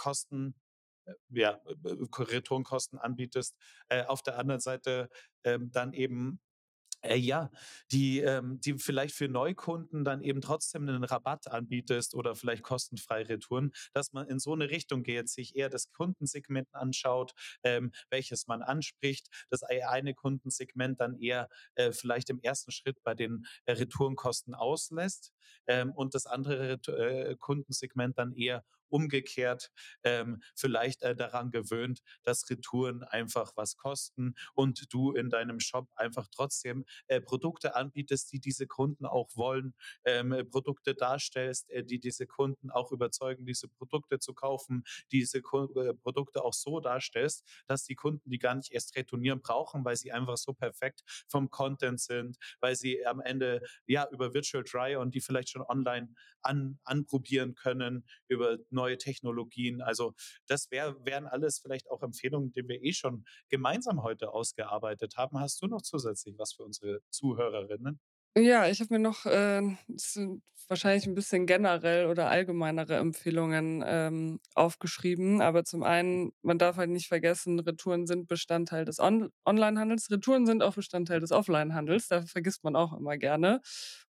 äh, 1.05 1.13
ja, 1.29 1.59
äh, 1.65 2.21
Retourenkosten 2.21 2.99
anbietest. 2.99 3.55
Äh, 3.89 4.05
auf 4.05 4.21
der 4.21 4.37
anderen 4.37 4.61
Seite 4.61 5.09
ähm, 5.43 5.71
dann 5.71 5.93
eben 5.93 6.39
Äh, 7.03 7.15
ja, 7.17 7.49
die 7.91 8.19
ähm, 8.19 8.59
die 8.59 8.73
vielleicht 8.77 9.15
für 9.15 9.29
Neukunden 9.29 10.03
dann 10.03 10.21
eben 10.21 10.41
trotzdem 10.41 10.83
'nen 10.85 11.03
Rabatt 11.05 11.47
anbietest 11.47 12.13
oder 12.13 12.35
vielleicht 12.35 12.61
kostenfreie 12.63 13.29
Retouren, 13.29 13.71
dass 13.93 14.11
man 14.11 14.27
in 14.27 14.39
so 14.39 14.53
'ne 14.55 14.69
Richtung 14.69 15.03
geht, 15.03 15.29
sich 15.29 15.55
eher 15.55 15.69
das 15.69 15.91
Kundensegment 15.93 16.67
anschaut, 16.73 17.33
ähm, 17.63 17.91
welches 18.09 18.47
man 18.47 18.61
anspricht. 18.61 19.27
Das 19.49 19.63
ei 19.63 19.87
eine 19.87 20.13
Kundensegment 20.13 20.99
dann 20.99 21.15
eher, 21.15 21.47
äh, 21.75 21.91
vielleicht 21.93 22.29
im 22.29 22.39
1. 22.41 22.71
Schritt 22.71 23.01
bei 23.03 23.13
den, 23.15 23.45
äh, 23.65 23.73
Retourenkosten 23.73 24.53
auslässt, 24.53 25.31
ähm, 25.67 25.91
und 25.93 26.13
das 26.15 26.25
andere 26.25 26.73
äh, 26.87 27.35
Kundensegment 27.37 28.17
dann 28.17 28.33
eher 28.33 28.63
umgekehrt, 28.89 29.71
ähm, 30.03 30.41
vielleicht, 30.55 31.01
äh, 31.03 31.15
daran 31.15 31.51
gewöhnt, 31.51 32.01
dass 32.23 32.49
Retouren 32.49 33.03
einfach 33.03 33.53
was 33.55 33.77
kosten 33.77 34.35
und 34.53 34.91
du 34.93 35.11
in 35.13 35.29
deinem 35.29 35.59
Shop 35.59 35.87
einfach 35.95 36.27
trotzdem, 36.31 36.85
äh, 37.07 37.21
Produkte 37.21 37.75
anbietest, 37.75 38.31
die 38.31 38.39
diese 38.39 38.67
Kunden 38.67 39.05
auch 39.05 39.29
wollen, 39.35 39.73
ähm, 40.05 40.35
Produkte 40.51 40.95
darstellst, 40.95 41.69
äh, 41.69 41.83
die 41.83 41.99
diese 41.99 42.27
Kunden 42.27 42.69
auch 42.71 42.91
überzeugen, 42.91 43.45
diese 43.45 43.67
Produkte 43.67 44.19
zu 44.19 44.33
kaufen, 44.33 44.83
diese 45.11 45.41
Ku 45.41 45.65
äh, 45.79 45.93
Produkte 45.93 46.43
auch 46.43 46.53
so 46.53 46.79
darstellst, 46.79 47.43
dass 47.67 47.83
die 47.83 47.95
Kunden 47.95 48.29
die 48.29 48.39
gar 48.39 48.55
nicht 48.55 48.71
erst 48.71 48.95
retournieren 48.95 49.41
brauchen, 49.41 49.83
weil 49.85 49.95
sie 49.95 50.11
einfach 50.11 50.37
so 50.37 50.53
perfekt 50.53 51.03
vom 51.27 51.49
Content 51.49 51.99
sind, 52.01 52.37
weil 52.59 52.75
sie 52.75 53.05
am 53.05 53.19
Ende, 53.21 53.61
ja, 53.87 54.07
über 54.11 54.33
Virtual 54.33 54.63
Try-on 54.63 55.11
die 55.11 55.21
vielleicht 55.21 55.49
schon 55.49 55.61
online 55.63 56.13
an 56.41 56.79
anprobieren 56.83 57.55
können, 57.55 58.05
über 58.27 58.57
neue 58.79 58.97
Technologien. 58.97 59.81
Also, 59.81 60.13
das 60.47 60.71
wär 60.71 60.95
wären 61.05 61.27
alles 61.27 61.59
vielleicht 61.59 61.89
auch 61.91 62.01
Empfehlungen, 62.03 62.51
die 62.53 62.67
wir 62.67 62.81
eh 62.83 62.93
schon 62.93 63.25
gemeinsam 63.49 64.03
heute 64.03 64.31
ausgearbeitet 64.33 65.15
haben. 65.17 65.39
Hast 65.39 65.61
du 65.61 65.67
noch 65.67 65.81
zusätzlich 65.81 66.37
was 66.37 66.53
für 66.53 66.63
unsere 66.63 67.01
Zuhörerinnen? 67.09 67.99
Ja, 68.41 68.67
ich 68.69 68.79
habe 68.79 68.93
mir 68.93 68.99
noch, 68.99 69.25
äh, 69.25 69.61
wahrscheinlich 70.69 71.05
'n 71.07 71.13
bisschen 71.15 71.45
generell 71.45 72.05
oder 72.05 72.29
allgemeinere 72.29 72.95
Empfehlungen, 72.97 73.83
ähm, 73.85 74.39
aufgeschrieben. 74.55 75.41
Aber 75.41 75.65
zum 75.65 75.83
einen, 75.83 76.31
man 76.41 76.57
darf 76.57 76.77
halt 76.77 76.89
nicht 76.91 77.07
vergessen, 77.09 77.59
Retouren 77.59 78.05
sind 78.07 78.27
Bestandteil 78.27 78.85
des 78.85 78.99
On 78.99 79.29
Onlinehandels. 79.45 80.09
Retouren 80.11 80.45
sind 80.45 80.61
auch 80.63 80.75
Bestandteil 80.75 81.19
des 81.19 81.31
Offlinehandels, 81.33 82.07
das 82.07 82.31
vergisst 82.31 82.63
man 82.63 82.75
auch 82.77 82.93
immer 82.93 83.17
gerne. 83.17 83.61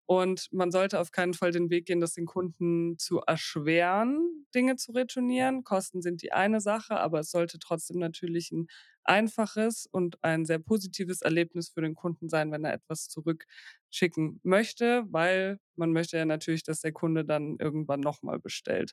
Und 0.06 0.48
man 0.52 0.70
sollte 0.70 1.00
auf 1.00 1.10
keinen 1.12 1.34
Fall 1.34 1.50
den 1.52 1.70
Weg 1.70 1.86
gehen, 1.86 2.00
das 2.00 2.12
den 2.14 2.26
Kunden 2.26 2.98
zu 2.98 3.20
erschweren, 3.26 4.44
Dinge 4.54 4.76
zu 4.76 4.92
retournieren. 4.92 5.64
Kosten 5.64 6.02
sind 6.02 6.22
die 6.22 6.32
eine 6.32 6.60
Sache, 6.60 6.96
aber 7.00 7.20
es 7.20 7.30
sollte 7.30 7.58
trotzdem 7.58 7.98
natürlich 7.98 8.50
'n 8.52 8.66
einfaches 9.10 9.86
und 9.90 10.22
ein 10.24 10.46
sehr 10.46 10.58
positives 10.60 11.22
Erlebnis 11.22 11.70
für 11.70 11.82
den 11.82 11.94
Kunden 11.96 12.28
sein, 12.30 12.52
wenn 12.52 12.64
er 12.64 12.74
etwas 12.74 13.08
zurückschicken 13.08 14.40
möchte, 14.44 15.04
weil 15.10 15.58
man 15.76 15.92
möchte 15.92 16.16
ja 16.18 16.24
natürlich, 16.26 16.62
dass 16.64 16.80
der 16.80 16.92
Kunde 16.92 17.24
dann 17.26 17.56
irgendwann 17.58 18.00
noch 18.00 18.22
mal 18.22 18.38
bestellt. 18.38 18.92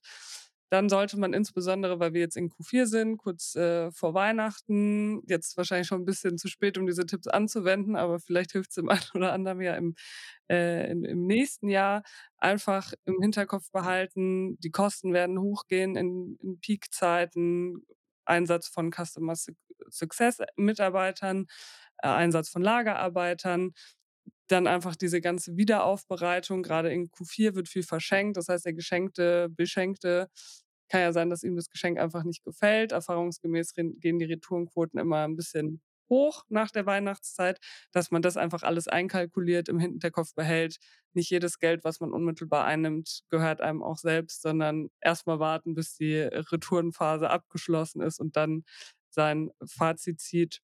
Dann 0.69 0.89
sollte 0.89 1.17
man 1.17 1.33
insbesondere, 1.33 2.01
weil 2.01 2.11
wir 2.13 2.19
jetzt 2.19 2.35
in 2.35 2.49
Q4 2.49 2.87
sind, 2.87 3.17
kurz, 3.17 3.55
äh, 3.55 3.89
vor 3.93 4.13
Weihnachten 4.13 5.21
jetzt 5.25 5.55
wahrscheinlich 5.55 5.87
schon 5.87 6.01
'n 6.01 6.05
bisschen 6.05 6.37
zu 6.37 6.49
spät, 6.49 6.77
um 6.77 6.85
diese 6.85 7.05
Tipps 7.05 7.27
anzuwenden, 7.27 7.95
aber 7.95 8.19
vielleicht 8.19 8.51
hilft's 8.51 8.75
dem 8.75 8.89
einen 8.89 9.09
oder 9.15 9.31
anderen 9.33 9.61
ja 9.61 9.75
im 9.75 9.95
äh, 10.49 10.91
im 10.91 11.05
im 11.05 11.25
nächsten 11.25 11.69
Jahr 11.69 12.03
einfach 12.37 12.93
im 13.05 13.21
Hinterkopf 13.21 13.71
behalten, 13.71 14.57
die 14.59 14.71
Kosten 14.71 15.13
werden 15.13 15.39
hochgehen 15.39 15.95
in 15.95 16.37
in 16.41 16.59
Peakzeiten, 16.59 17.85
Einsatz 18.27 18.67
von 18.67 18.91
Customer 18.91 19.35
Suc 19.35 19.55
Success 19.89 20.39
Mitarbeitern, 20.57 21.47
äh, 21.99 22.07
Einsatz 22.09 22.49
von 22.49 22.61
Lagerarbeitern. 22.63 23.73
Dann 24.49 24.67
einfach 24.67 24.95
diese 24.95 25.21
ganze 25.21 25.57
Wiederaufbereitung. 25.57 26.63
Grade 26.63 26.91
in 26.91 27.09
Q4 27.11 27.55
wird 27.55 27.69
viel 27.69 27.83
verschenkt. 27.83 28.37
Das 28.37 28.47
heißt, 28.49 28.65
der 28.65 28.73
Geschenkte, 28.73 29.49
Beschenkte 29.51 30.29
kann 30.89 31.01
ja 31.01 31.13
sein, 31.13 31.29
dass 31.29 31.43
ihm 31.43 31.55
das 31.57 31.69
Geschenk 31.69 31.99
einfach 31.99 32.23
nicht 32.23 32.43
gefällt. 32.45 32.91
Erfahrungsgemäß 32.93 33.73
gehen 33.73 33.99
die 34.19 34.25
Retourenquoten 34.25 34.99
immer 34.99 35.25
'n 35.25 35.35
bisschen 35.37 35.81
hoch 36.09 36.43
nach 36.49 36.71
der 36.71 36.85
Weihnachtszeit, 36.85 37.59
dass 37.91 38.11
man 38.11 38.21
das 38.21 38.37
einfach 38.37 38.63
alles 38.63 38.87
einkalkuliert, 38.87 39.69
im 39.69 39.79
Hinterkopf 39.79 40.33
behält. 40.35 40.77
Nicht 41.13 41.29
jedes 41.29 41.59
Geld, 41.59 41.83
was 41.83 41.99
man 41.99 42.13
unmittelbar 42.13 42.65
einnimmt, 42.65 43.21
gehört 43.29 43.61
einem 43.61 43.83
auch 43.83 43.97
selbst, 43.97 44.41
sondern 44.41 44.89
erst 45.01 45.27
mal 45.27 45.39
warten, 45.39 45.73
bis 45.75 45.95
die 45.95 46.17
Retourenphase 46.19 47.29
abgeschlossen 47.29 48.01
ist 48.01 48.19
und 48.19 48.35
dann 48.35 48.63
sein 49.09 49.51
Fazit 49.65 50.19
zieht. 50.21 50.61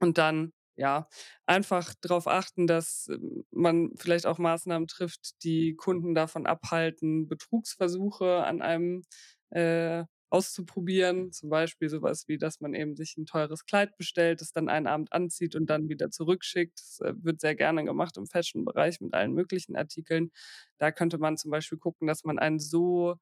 Und 0.00 0.18
dann, 0.18 0.52
ja, 0.76 1.08
einfach 1.46 1.94
drauf 2.02 2.26
achten, 2.26 2.66
dass 2.66 3.10
man 3.50 3.92
vielleicht 3.96 4.26
auch 4.26 4.38
Maßnahmen 4.38 4.88
trifft, 4.88 5.42
die 5.44 5.74
Kunden 5.76 6.14
davon 6.14 6.46
abhalten, 6.46 7.28
Betrugsversuche 7.28 8.44
an 8.44 8.62
einem, 8.62 9.02
äh, 9.50 10.04
auszuprobieren. 10.30 11.32
Zum 11.32 11.50
Beispiel 11.50 11.88
so 11.90 12.02
was 12.02 12.28
wie, 12.28 12.38
dass 12.38 12.60
man 12.60 12.74
eben 12.74 12.96
sich 12.96 13.16
'n 13.16 13.26
teures 13.26 13.66
Kleid 13.66 13.96
bestellt, 13.98 14.40
das 14.42 14.52
dann 14.52 14.68
einen 14.68 14.86
Abend 14.88 15.12
anzieht 15.12 15.56
und 15.56 15.66
dann 15.70 15.88
wieder 15.88 16.10
zurückschickt. 16.10 16.80
Das, 16.80 17.00
äh, 17.00 17.14
wird 17.22 17.40
sehr 17.40 17.54
gerne 17.56 17.84
gemacht 17.84 18.16
im 18.18 18.26
Fashion-Bereich 18.26 19.00
mit 19.00 19.14
allen 19.14 19.32
möglichen 19.34 19.76
Artikeln. 19.76 20.32
Da 20.78 20.92
könnte 20.92 21.18
man 21.18 21.36
zum 21.38 21.50
Beispiel 21.52 21.78
gucken, 21.78 22.06
dass 22.08 22.24
man 22.24 22.38
ein 22.38 22.58
so 22.60 23.16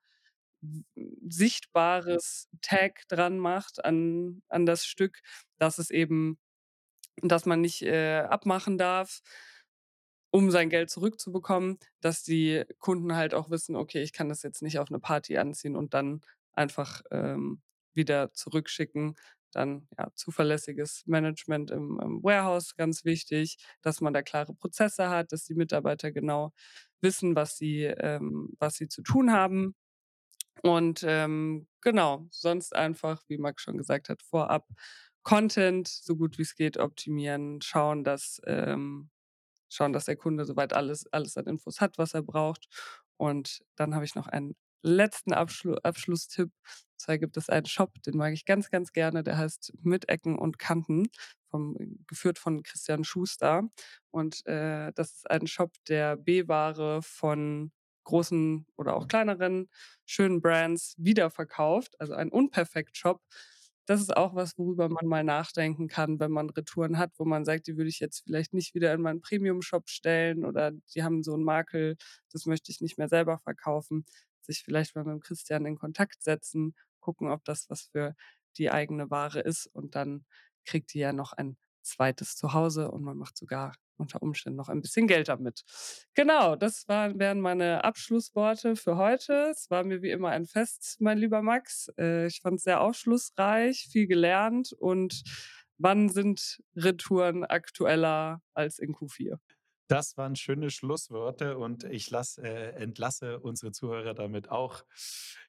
sichtbares 1.29 2.49
Tag 2.63 3.07
dran 3.09 3.39
macht 3.39 3.85
an 3.85 4.43
an 4.49 4.67
das 4.67 4.87
Stück, 4.87 5.21
dass 5.59 5.79
es 5.79 5.91
eben 5.91 6.39
dass 7.23 7.47
man 7.47 7.61
nicht, 7.63 7.83
äh, 7.83 8.21
abmachen 8.31 8.79
darf, 8.79 9.21
um 10.33 10.51
sein 10.51 10.69
Geld 10.71 10.91
zurückzubekommen, 10.91 11.79
dass 12.01 12.25
die 12.25 12.65
Kunden 12.81 13.15
halt 13.17 13.35
auch 13.35 13.51
wissen: 13.51 13.77
„Okay, 13.77 14.03
ich 14.03 14.13
kann 14.13 14.29
das 14.29 14.43
jetzt 14.43 14.63
nicht 14.63 14.79
auf 14.81 14.91
'ne 14.91 14.99
Party 15.01 15.39
anziehen 15.39 15.77
und 15.77 15.95
dann 15.95 16.23
einfach, 16.57 17.03
ähm, 17.11 17.63
wieder 17.95 18.33
zurückschicken.“ 18.33 19.17
Dann, 19.53 19.89
ja, 19.99 20.11
zuverlässiges 20.15 21.05
Management 21.07 21.71
im 21.71 22.01
im 22.03 22.23
Warehouse, 22.25 22.75
ganz 22.77 23.05
wichtig, 23.05 23.59
dass 23.83 24.01
man 24.01 24.13
da 24.15 24.23
klare 24.23 24.55
Prozesse 24.55 25.11
hat, 25.11 25.33
dass 25.33 25.45
die 25.45 25.55
Mitarbeiter 25.55 26.11
genau 26.13 26.53
wissen, 27.01 27.37
was 27.37 27.57
sie 27.59 27.85
ähm, 27.85 28.51
was 28.59 28.77
sie 28.77 28.89
zu 28.89 29.03
tun 29.03 29.33
haben. 29.33 29.75
Und, 30.63 31.05
ähm, 31.07 31.69
genau, 31.83 32.27
sonst 32.31 32.75
einfach, 32.75 33.23
wie 33.29 33.39
Max 33.39 33.63
schon 33.63 33.77
gesagt 33.79 34.09
hat, 34.09 34.23
vorab 34.23 34.69
Content 35.23 35.89
so 35.89 36.17
gut 36.17 36.39
wie's 36.39 36.55
geht 36.57 36.79
optimieren, 36.79 37.61
schauen, 37.63 38.05
dass 38.05 38.41
ähm, 38.47 39.11
schauen, 39.71 39.93
dass 39.95 40.07
der 40.07 40.17
Kunde 40.17 40.45
so 40.47 40.57
weit 40.57 40.73
alles 40.75 41.07
alles 41.13 41.37
an 41.39 41.47
Infos 41.47 41.81
hat, 41.81 41.99
was 41.99 42.15
er 42.15 42.23
braucht. 42.23 42.69
Und 43.19 43.65
dann 43.77 43.95
habe 43.95 44.05
ich 44.07 44.15
noch 44.17 44.29
einen 44.29 44.57
letzten 44.85 45.35
Abschlu 45.35 45.77
Abschlusstipp. 45.85 46.51
Und 46.53 47.01
zwar 47.01 47.19
gibt 47.19 47.37
es 47.39 47.51
einen 47.51 47.67
Shop, 47.67 48.03
den 48.05 48.17
mag 48.19 48.33
ich 48.35 48.47
ganz, 48.47 48.71
ganz 48.71 48.93
gerne, 48.93 49.25
der 49.25 49.39
heißt 49.39 49.75
„Mit 49.83 50.09
Ecken 50.11 50.39
und 50.39 50.59
Kanten“, 50.61 51.09
vom 51.51 51.77
geführt 52.09 52.39
von 52.41 52.63
Christian 52.65 53.05
Schuster. 53.05 53.65
Und, 54.13 54.47
äh, 54.47 54.93
das 54.95 55.13
ist 55.15 55.31
ein 55.31 55.47
Shop, 55.49 55.73
der 55.89 56.17
B-Ware 56.17 57.03
von 57.03 57.73
großen 58.05 58.67
oder 58.77 58.97
auch 58.97 59.09
kleineren 59.09 59.69
schönen 60.07 60.41
Brands 60.43 60.95
wiederverkauft, 60.99 62.01
also 62.01 62.15
ein 62.15 62.31
Unperfekt-Shop. 62.31 63.23
Das 63.87 64.01
ist 64.03 64.17
auch 64.17 64.35
was, 64.35 64.59
worüber 64.59 64.89
man 64.91 65.07
mal 65.07 65.25
nachdenken 65.25 65.89
kann, 65.89 66.21
wenn 66.21 66.31
man 66.33 66.51
Retouren 66.51 66.99
hat, 66.99 67.13
wo 67.19 67.25
man 67.27 67.45
sagt: 67.47 67.67
„Die 67.69 67.77
würde 67.79 67.91
ich 67.91 68.01
jetzt 68.01 68.23
vielleicht 68.27 68.55
nicht 68.55 68.75
wieder 68.75 68.95
in 68.95 69.03
meinen 69.03 69.21
Premiumshop 69.23 69.91
stellen“ 69.91 70.45
oder 70.47 70.73
„die 70.95 71.03
haben 71.05 71.23
so 71.23 71.35
'n 71.35 71.45
Makel, 71.45 71.97
das 72.33 72.47
möchte 72.47 72.73
ich 72.73 72.81
nicht 72.83 72.99
mehr 72.99 73.09
selber 73.09 73.39
verkaufen.“ 73.41 74.07
Sich 74.45 74.63
vielleicht 74.65 74.95
mal 74.95 75.05
mit 75.05 75.13
dem 75.13 75.21
Christian 75.21 75.67
in 75.67 75.77
Kontakt 75.77 76.23
setzen, 76.23 76.75
gucken, 77.01 77.31
ob 77.31 77.45
das 77.45 77.69
was 77.71 77.83
für 77.83 78.15
die 78.57 78.71
eigene 78.71 79.11
Ware 79.11 79.41
ist 79.41 79.67
und 79.67 79.95
dann 79.95 80.25
kriegt 80.65 80.95
die 80.95 81.01
ja 81.01 81.13
noch 81.13 81.33
ein 81.33 81.57
2. 81.83 82.25
Zuhause 82.37 82.91
und 82.91 83.03
man 83.03 83.17
macht 83.17 83.37
sogar 83.37 83.75
unter 83.97 84.23
Umständen 84.23 84.57
noch 84.57 84.69
ein 84.69 84.81
bisschen 84.81 85.07
Geld 85.07 85.29
damit. 85.29 85.63
Genau, 86.15 86.57
das 86.57 86.89
waren 86.89 87.19
wären 87.19 87.41
meine 87.41 87.85
Abschlussworte 87.85 88.77
für 88.77 88.97
heute. 88.97 89.51
Es 89.51 89.71
war 89.71 89.85
mir 89.85 90.03
wie 90.03 90.11
immer 90.11 90.31
ein 90.31 90.47
Fest, 90.47 90.97
mein 91.01 91.19
lieber 91.19 91.43
Max. 91.43 91.91
Äh, 91.99 92.27
ich 92.27 92.41
fand's 92.41 92.65
sehr 92.65 92.81
aufschlussreich, 92.81 93.89
viel 93.91 94.07
gelernt. 94.07 94.73
Und 94.73 95.23
wann 95.79 96.09
sind 96.09 96.63
Retouren 96.75 97.45
aktueller 97.45 98.41
als 98.55 98.79
in 98.79 98.95
Q4? 98.95 99.39
Das 99.89 100.17
waren 100.17 100.35
schöne 100.35 100.71
Schlussworte 100.71 101.59
und 101.59 101.85
ich 101.85 102.11
lasse 102.11 102.43
äh, 102.43 102.71
entlasse 102.71 103.41
unsere 103.41 103.73
Zuhörer 103.73 104.15
damit 104.15 104.51
auch 104.51 104.85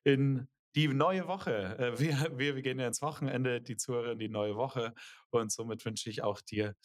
in 0.03 0.47
die 0.75 0.89
neue 0.89 1.27
Woche. 1.27 1.77
Äh, 1.79 1.99
wir 1.99 2.38
wir 2.38 2.55
wir 2.55 2.61
gehen 2.61 2.79
ja 2.79 2.88
ins 2.88 3.01
Wochenende, 3.01 3.61
die 3.61 3.77
Zuhörer 3.77 4.11
in 4.11 4.19
die 4.19 4.29
neue 4.29 4.55
Woche 4.55 4.93
und 5.29 5.51
somit 5.51 5.86
wünsche 5.86 6.09
ich 6.09 6.21
auch 6.21 6.41
dir, 6.41 6.75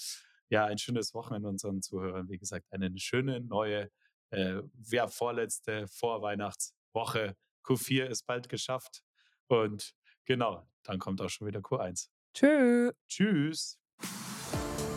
ja, 0.48 0.64
ein 0.66 0.78
schönes 0.78 1.12
Wochenende, 1.14 1.48
unseren 1.48 1.82
Zuhörern, 1.82 2.28
wie 2.28 2.38
gesagt, 2.38 2.66
eine 2.72 2.96
schöne 2.98 3.40
neue, 3.40 3.90
äh, 4.30 4.62
ja, 4.90 5.08
vorletzte 5.08 5.86
Vorweihnachtswoche. 5.88 7.36
Q4 7.64 8.04
ist 8.06 8.26
bald 8.26 8.48
geschafft 8.48 9.02
und 9.48 9.92
genau, 10.24 10.68
dann 10.84 10.98
kommt 10.98 11.20
auch 11.20 11.28
schon 11.28 11.46
wieder 11.46 11.60
Q1. 11.60 12.08
Tschü. 12.34 12.92
Tschüss. 13.08 13.79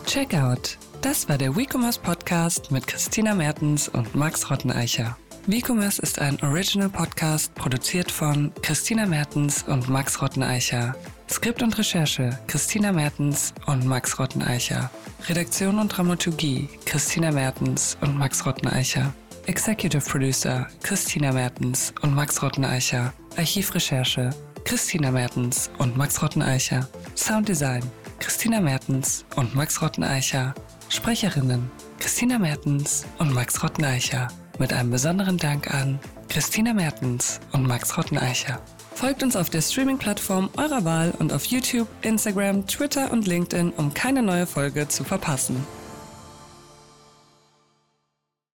Check 0.06 0.34
out. 0.34 0.78
Das 1.02 1.28
war 1.30 1.38
der 1.38 1.56
WeCommerce 1.56 2.00
Podcast 2.00 2.72
mit 2.72 2.88
Christina 2.88 3.34
Mertens 3.34 3.88
und 3.88 4.16
Max 4.16 4.50
Rotteneicher. 4.50 5.18
WeCommerce 5.48 6.00
ist 6.00 6.20
ein 6.20 6.38
Original 6.42 6.90
Podcast 6.90 7.54
produziert 7.56 8.12
von 8.12 8.52
Christina 8.62 9.06
Mertens 9.06 9.64
und 9.64 9.90
Max 9.90 10.22
Rotteneicher. 10.22 10.96
Skript 11.30 11.62
und 11.64 11.78
Recherche 11.78 12.38
Christina 12.48 12.92
Mertens 12.92 13.54
und 13.66 13.86
Max 13.86 14.20
Rotteneicher. 14.20 14.92
Redaktion 15.28 15.80
und 15.80 15.90
Dramaturgie 15.90 16.70
Christina 16.86 17.32
Mertens 17.32 17.98
und 18.02 18.18
Max 18.18 18.46
Rotteneicher. 18.46 19.14
Executive 19.48 20.10
Producer 20.10 20.68
Christina 20.84 21.32
Mertens 21.32 21.94
und 22.02 22.14
Max 22.14 22.42
Rotteneicher. 22.42 23.14
Archivrecherche 23.38 24.30
Christina 24.64 25.12
Mertens 25.12 25.72
und 25.78 25.98
Max 25.98 26.22
Rotteneicher. 26.22 26.88
Sounddesign 27.16 27.84
Christina 28.24 28.62
Mertens 28.62 29.26
und 29.36 29.54
Max 29.54 29.82
Rotteneicher. 29.82 30.56
Sprecherinnen 30.88 31.70
Christina 32.00 32.40
Mertens 32.40 33.06
und 33.20 33.34
Max 33.34 33.62
Rotteneicher. 33.62 34.30
Mit 34.60 34.72
einem 34.72 34.92
besonderen 34.92 35.38
Dank 35.38 35.74
an 35.74 36.00
Christina 36.30 36.74
Mertens 36.74 37.42
und 37.52 37.68
Max 37.68 37.98
Rotteneicher. 37.98 38.62
Folgt 38.96 39.24
uns 39.24 39.36
auf 39.36 39.50
der 39.50 39.62
Streaming-Plattform 39.62 40.50
eurer 40.56 40.86
Wahl 40.86 41.14
und 41.20 41.34
auf 41.34 41.44
YouTube, 41.46 41.90
Instagram, 42.02 42.66
Twitter 42.66 43.12
und 43.12 43.28
LinkedIn, 43.28 43.72
um 43.72 43.94
keine 43.94 44.22
neue 44.22 44.48
Folge 44.48 44.88
zu 44.88 45.04
verpassen. 45.04 45.58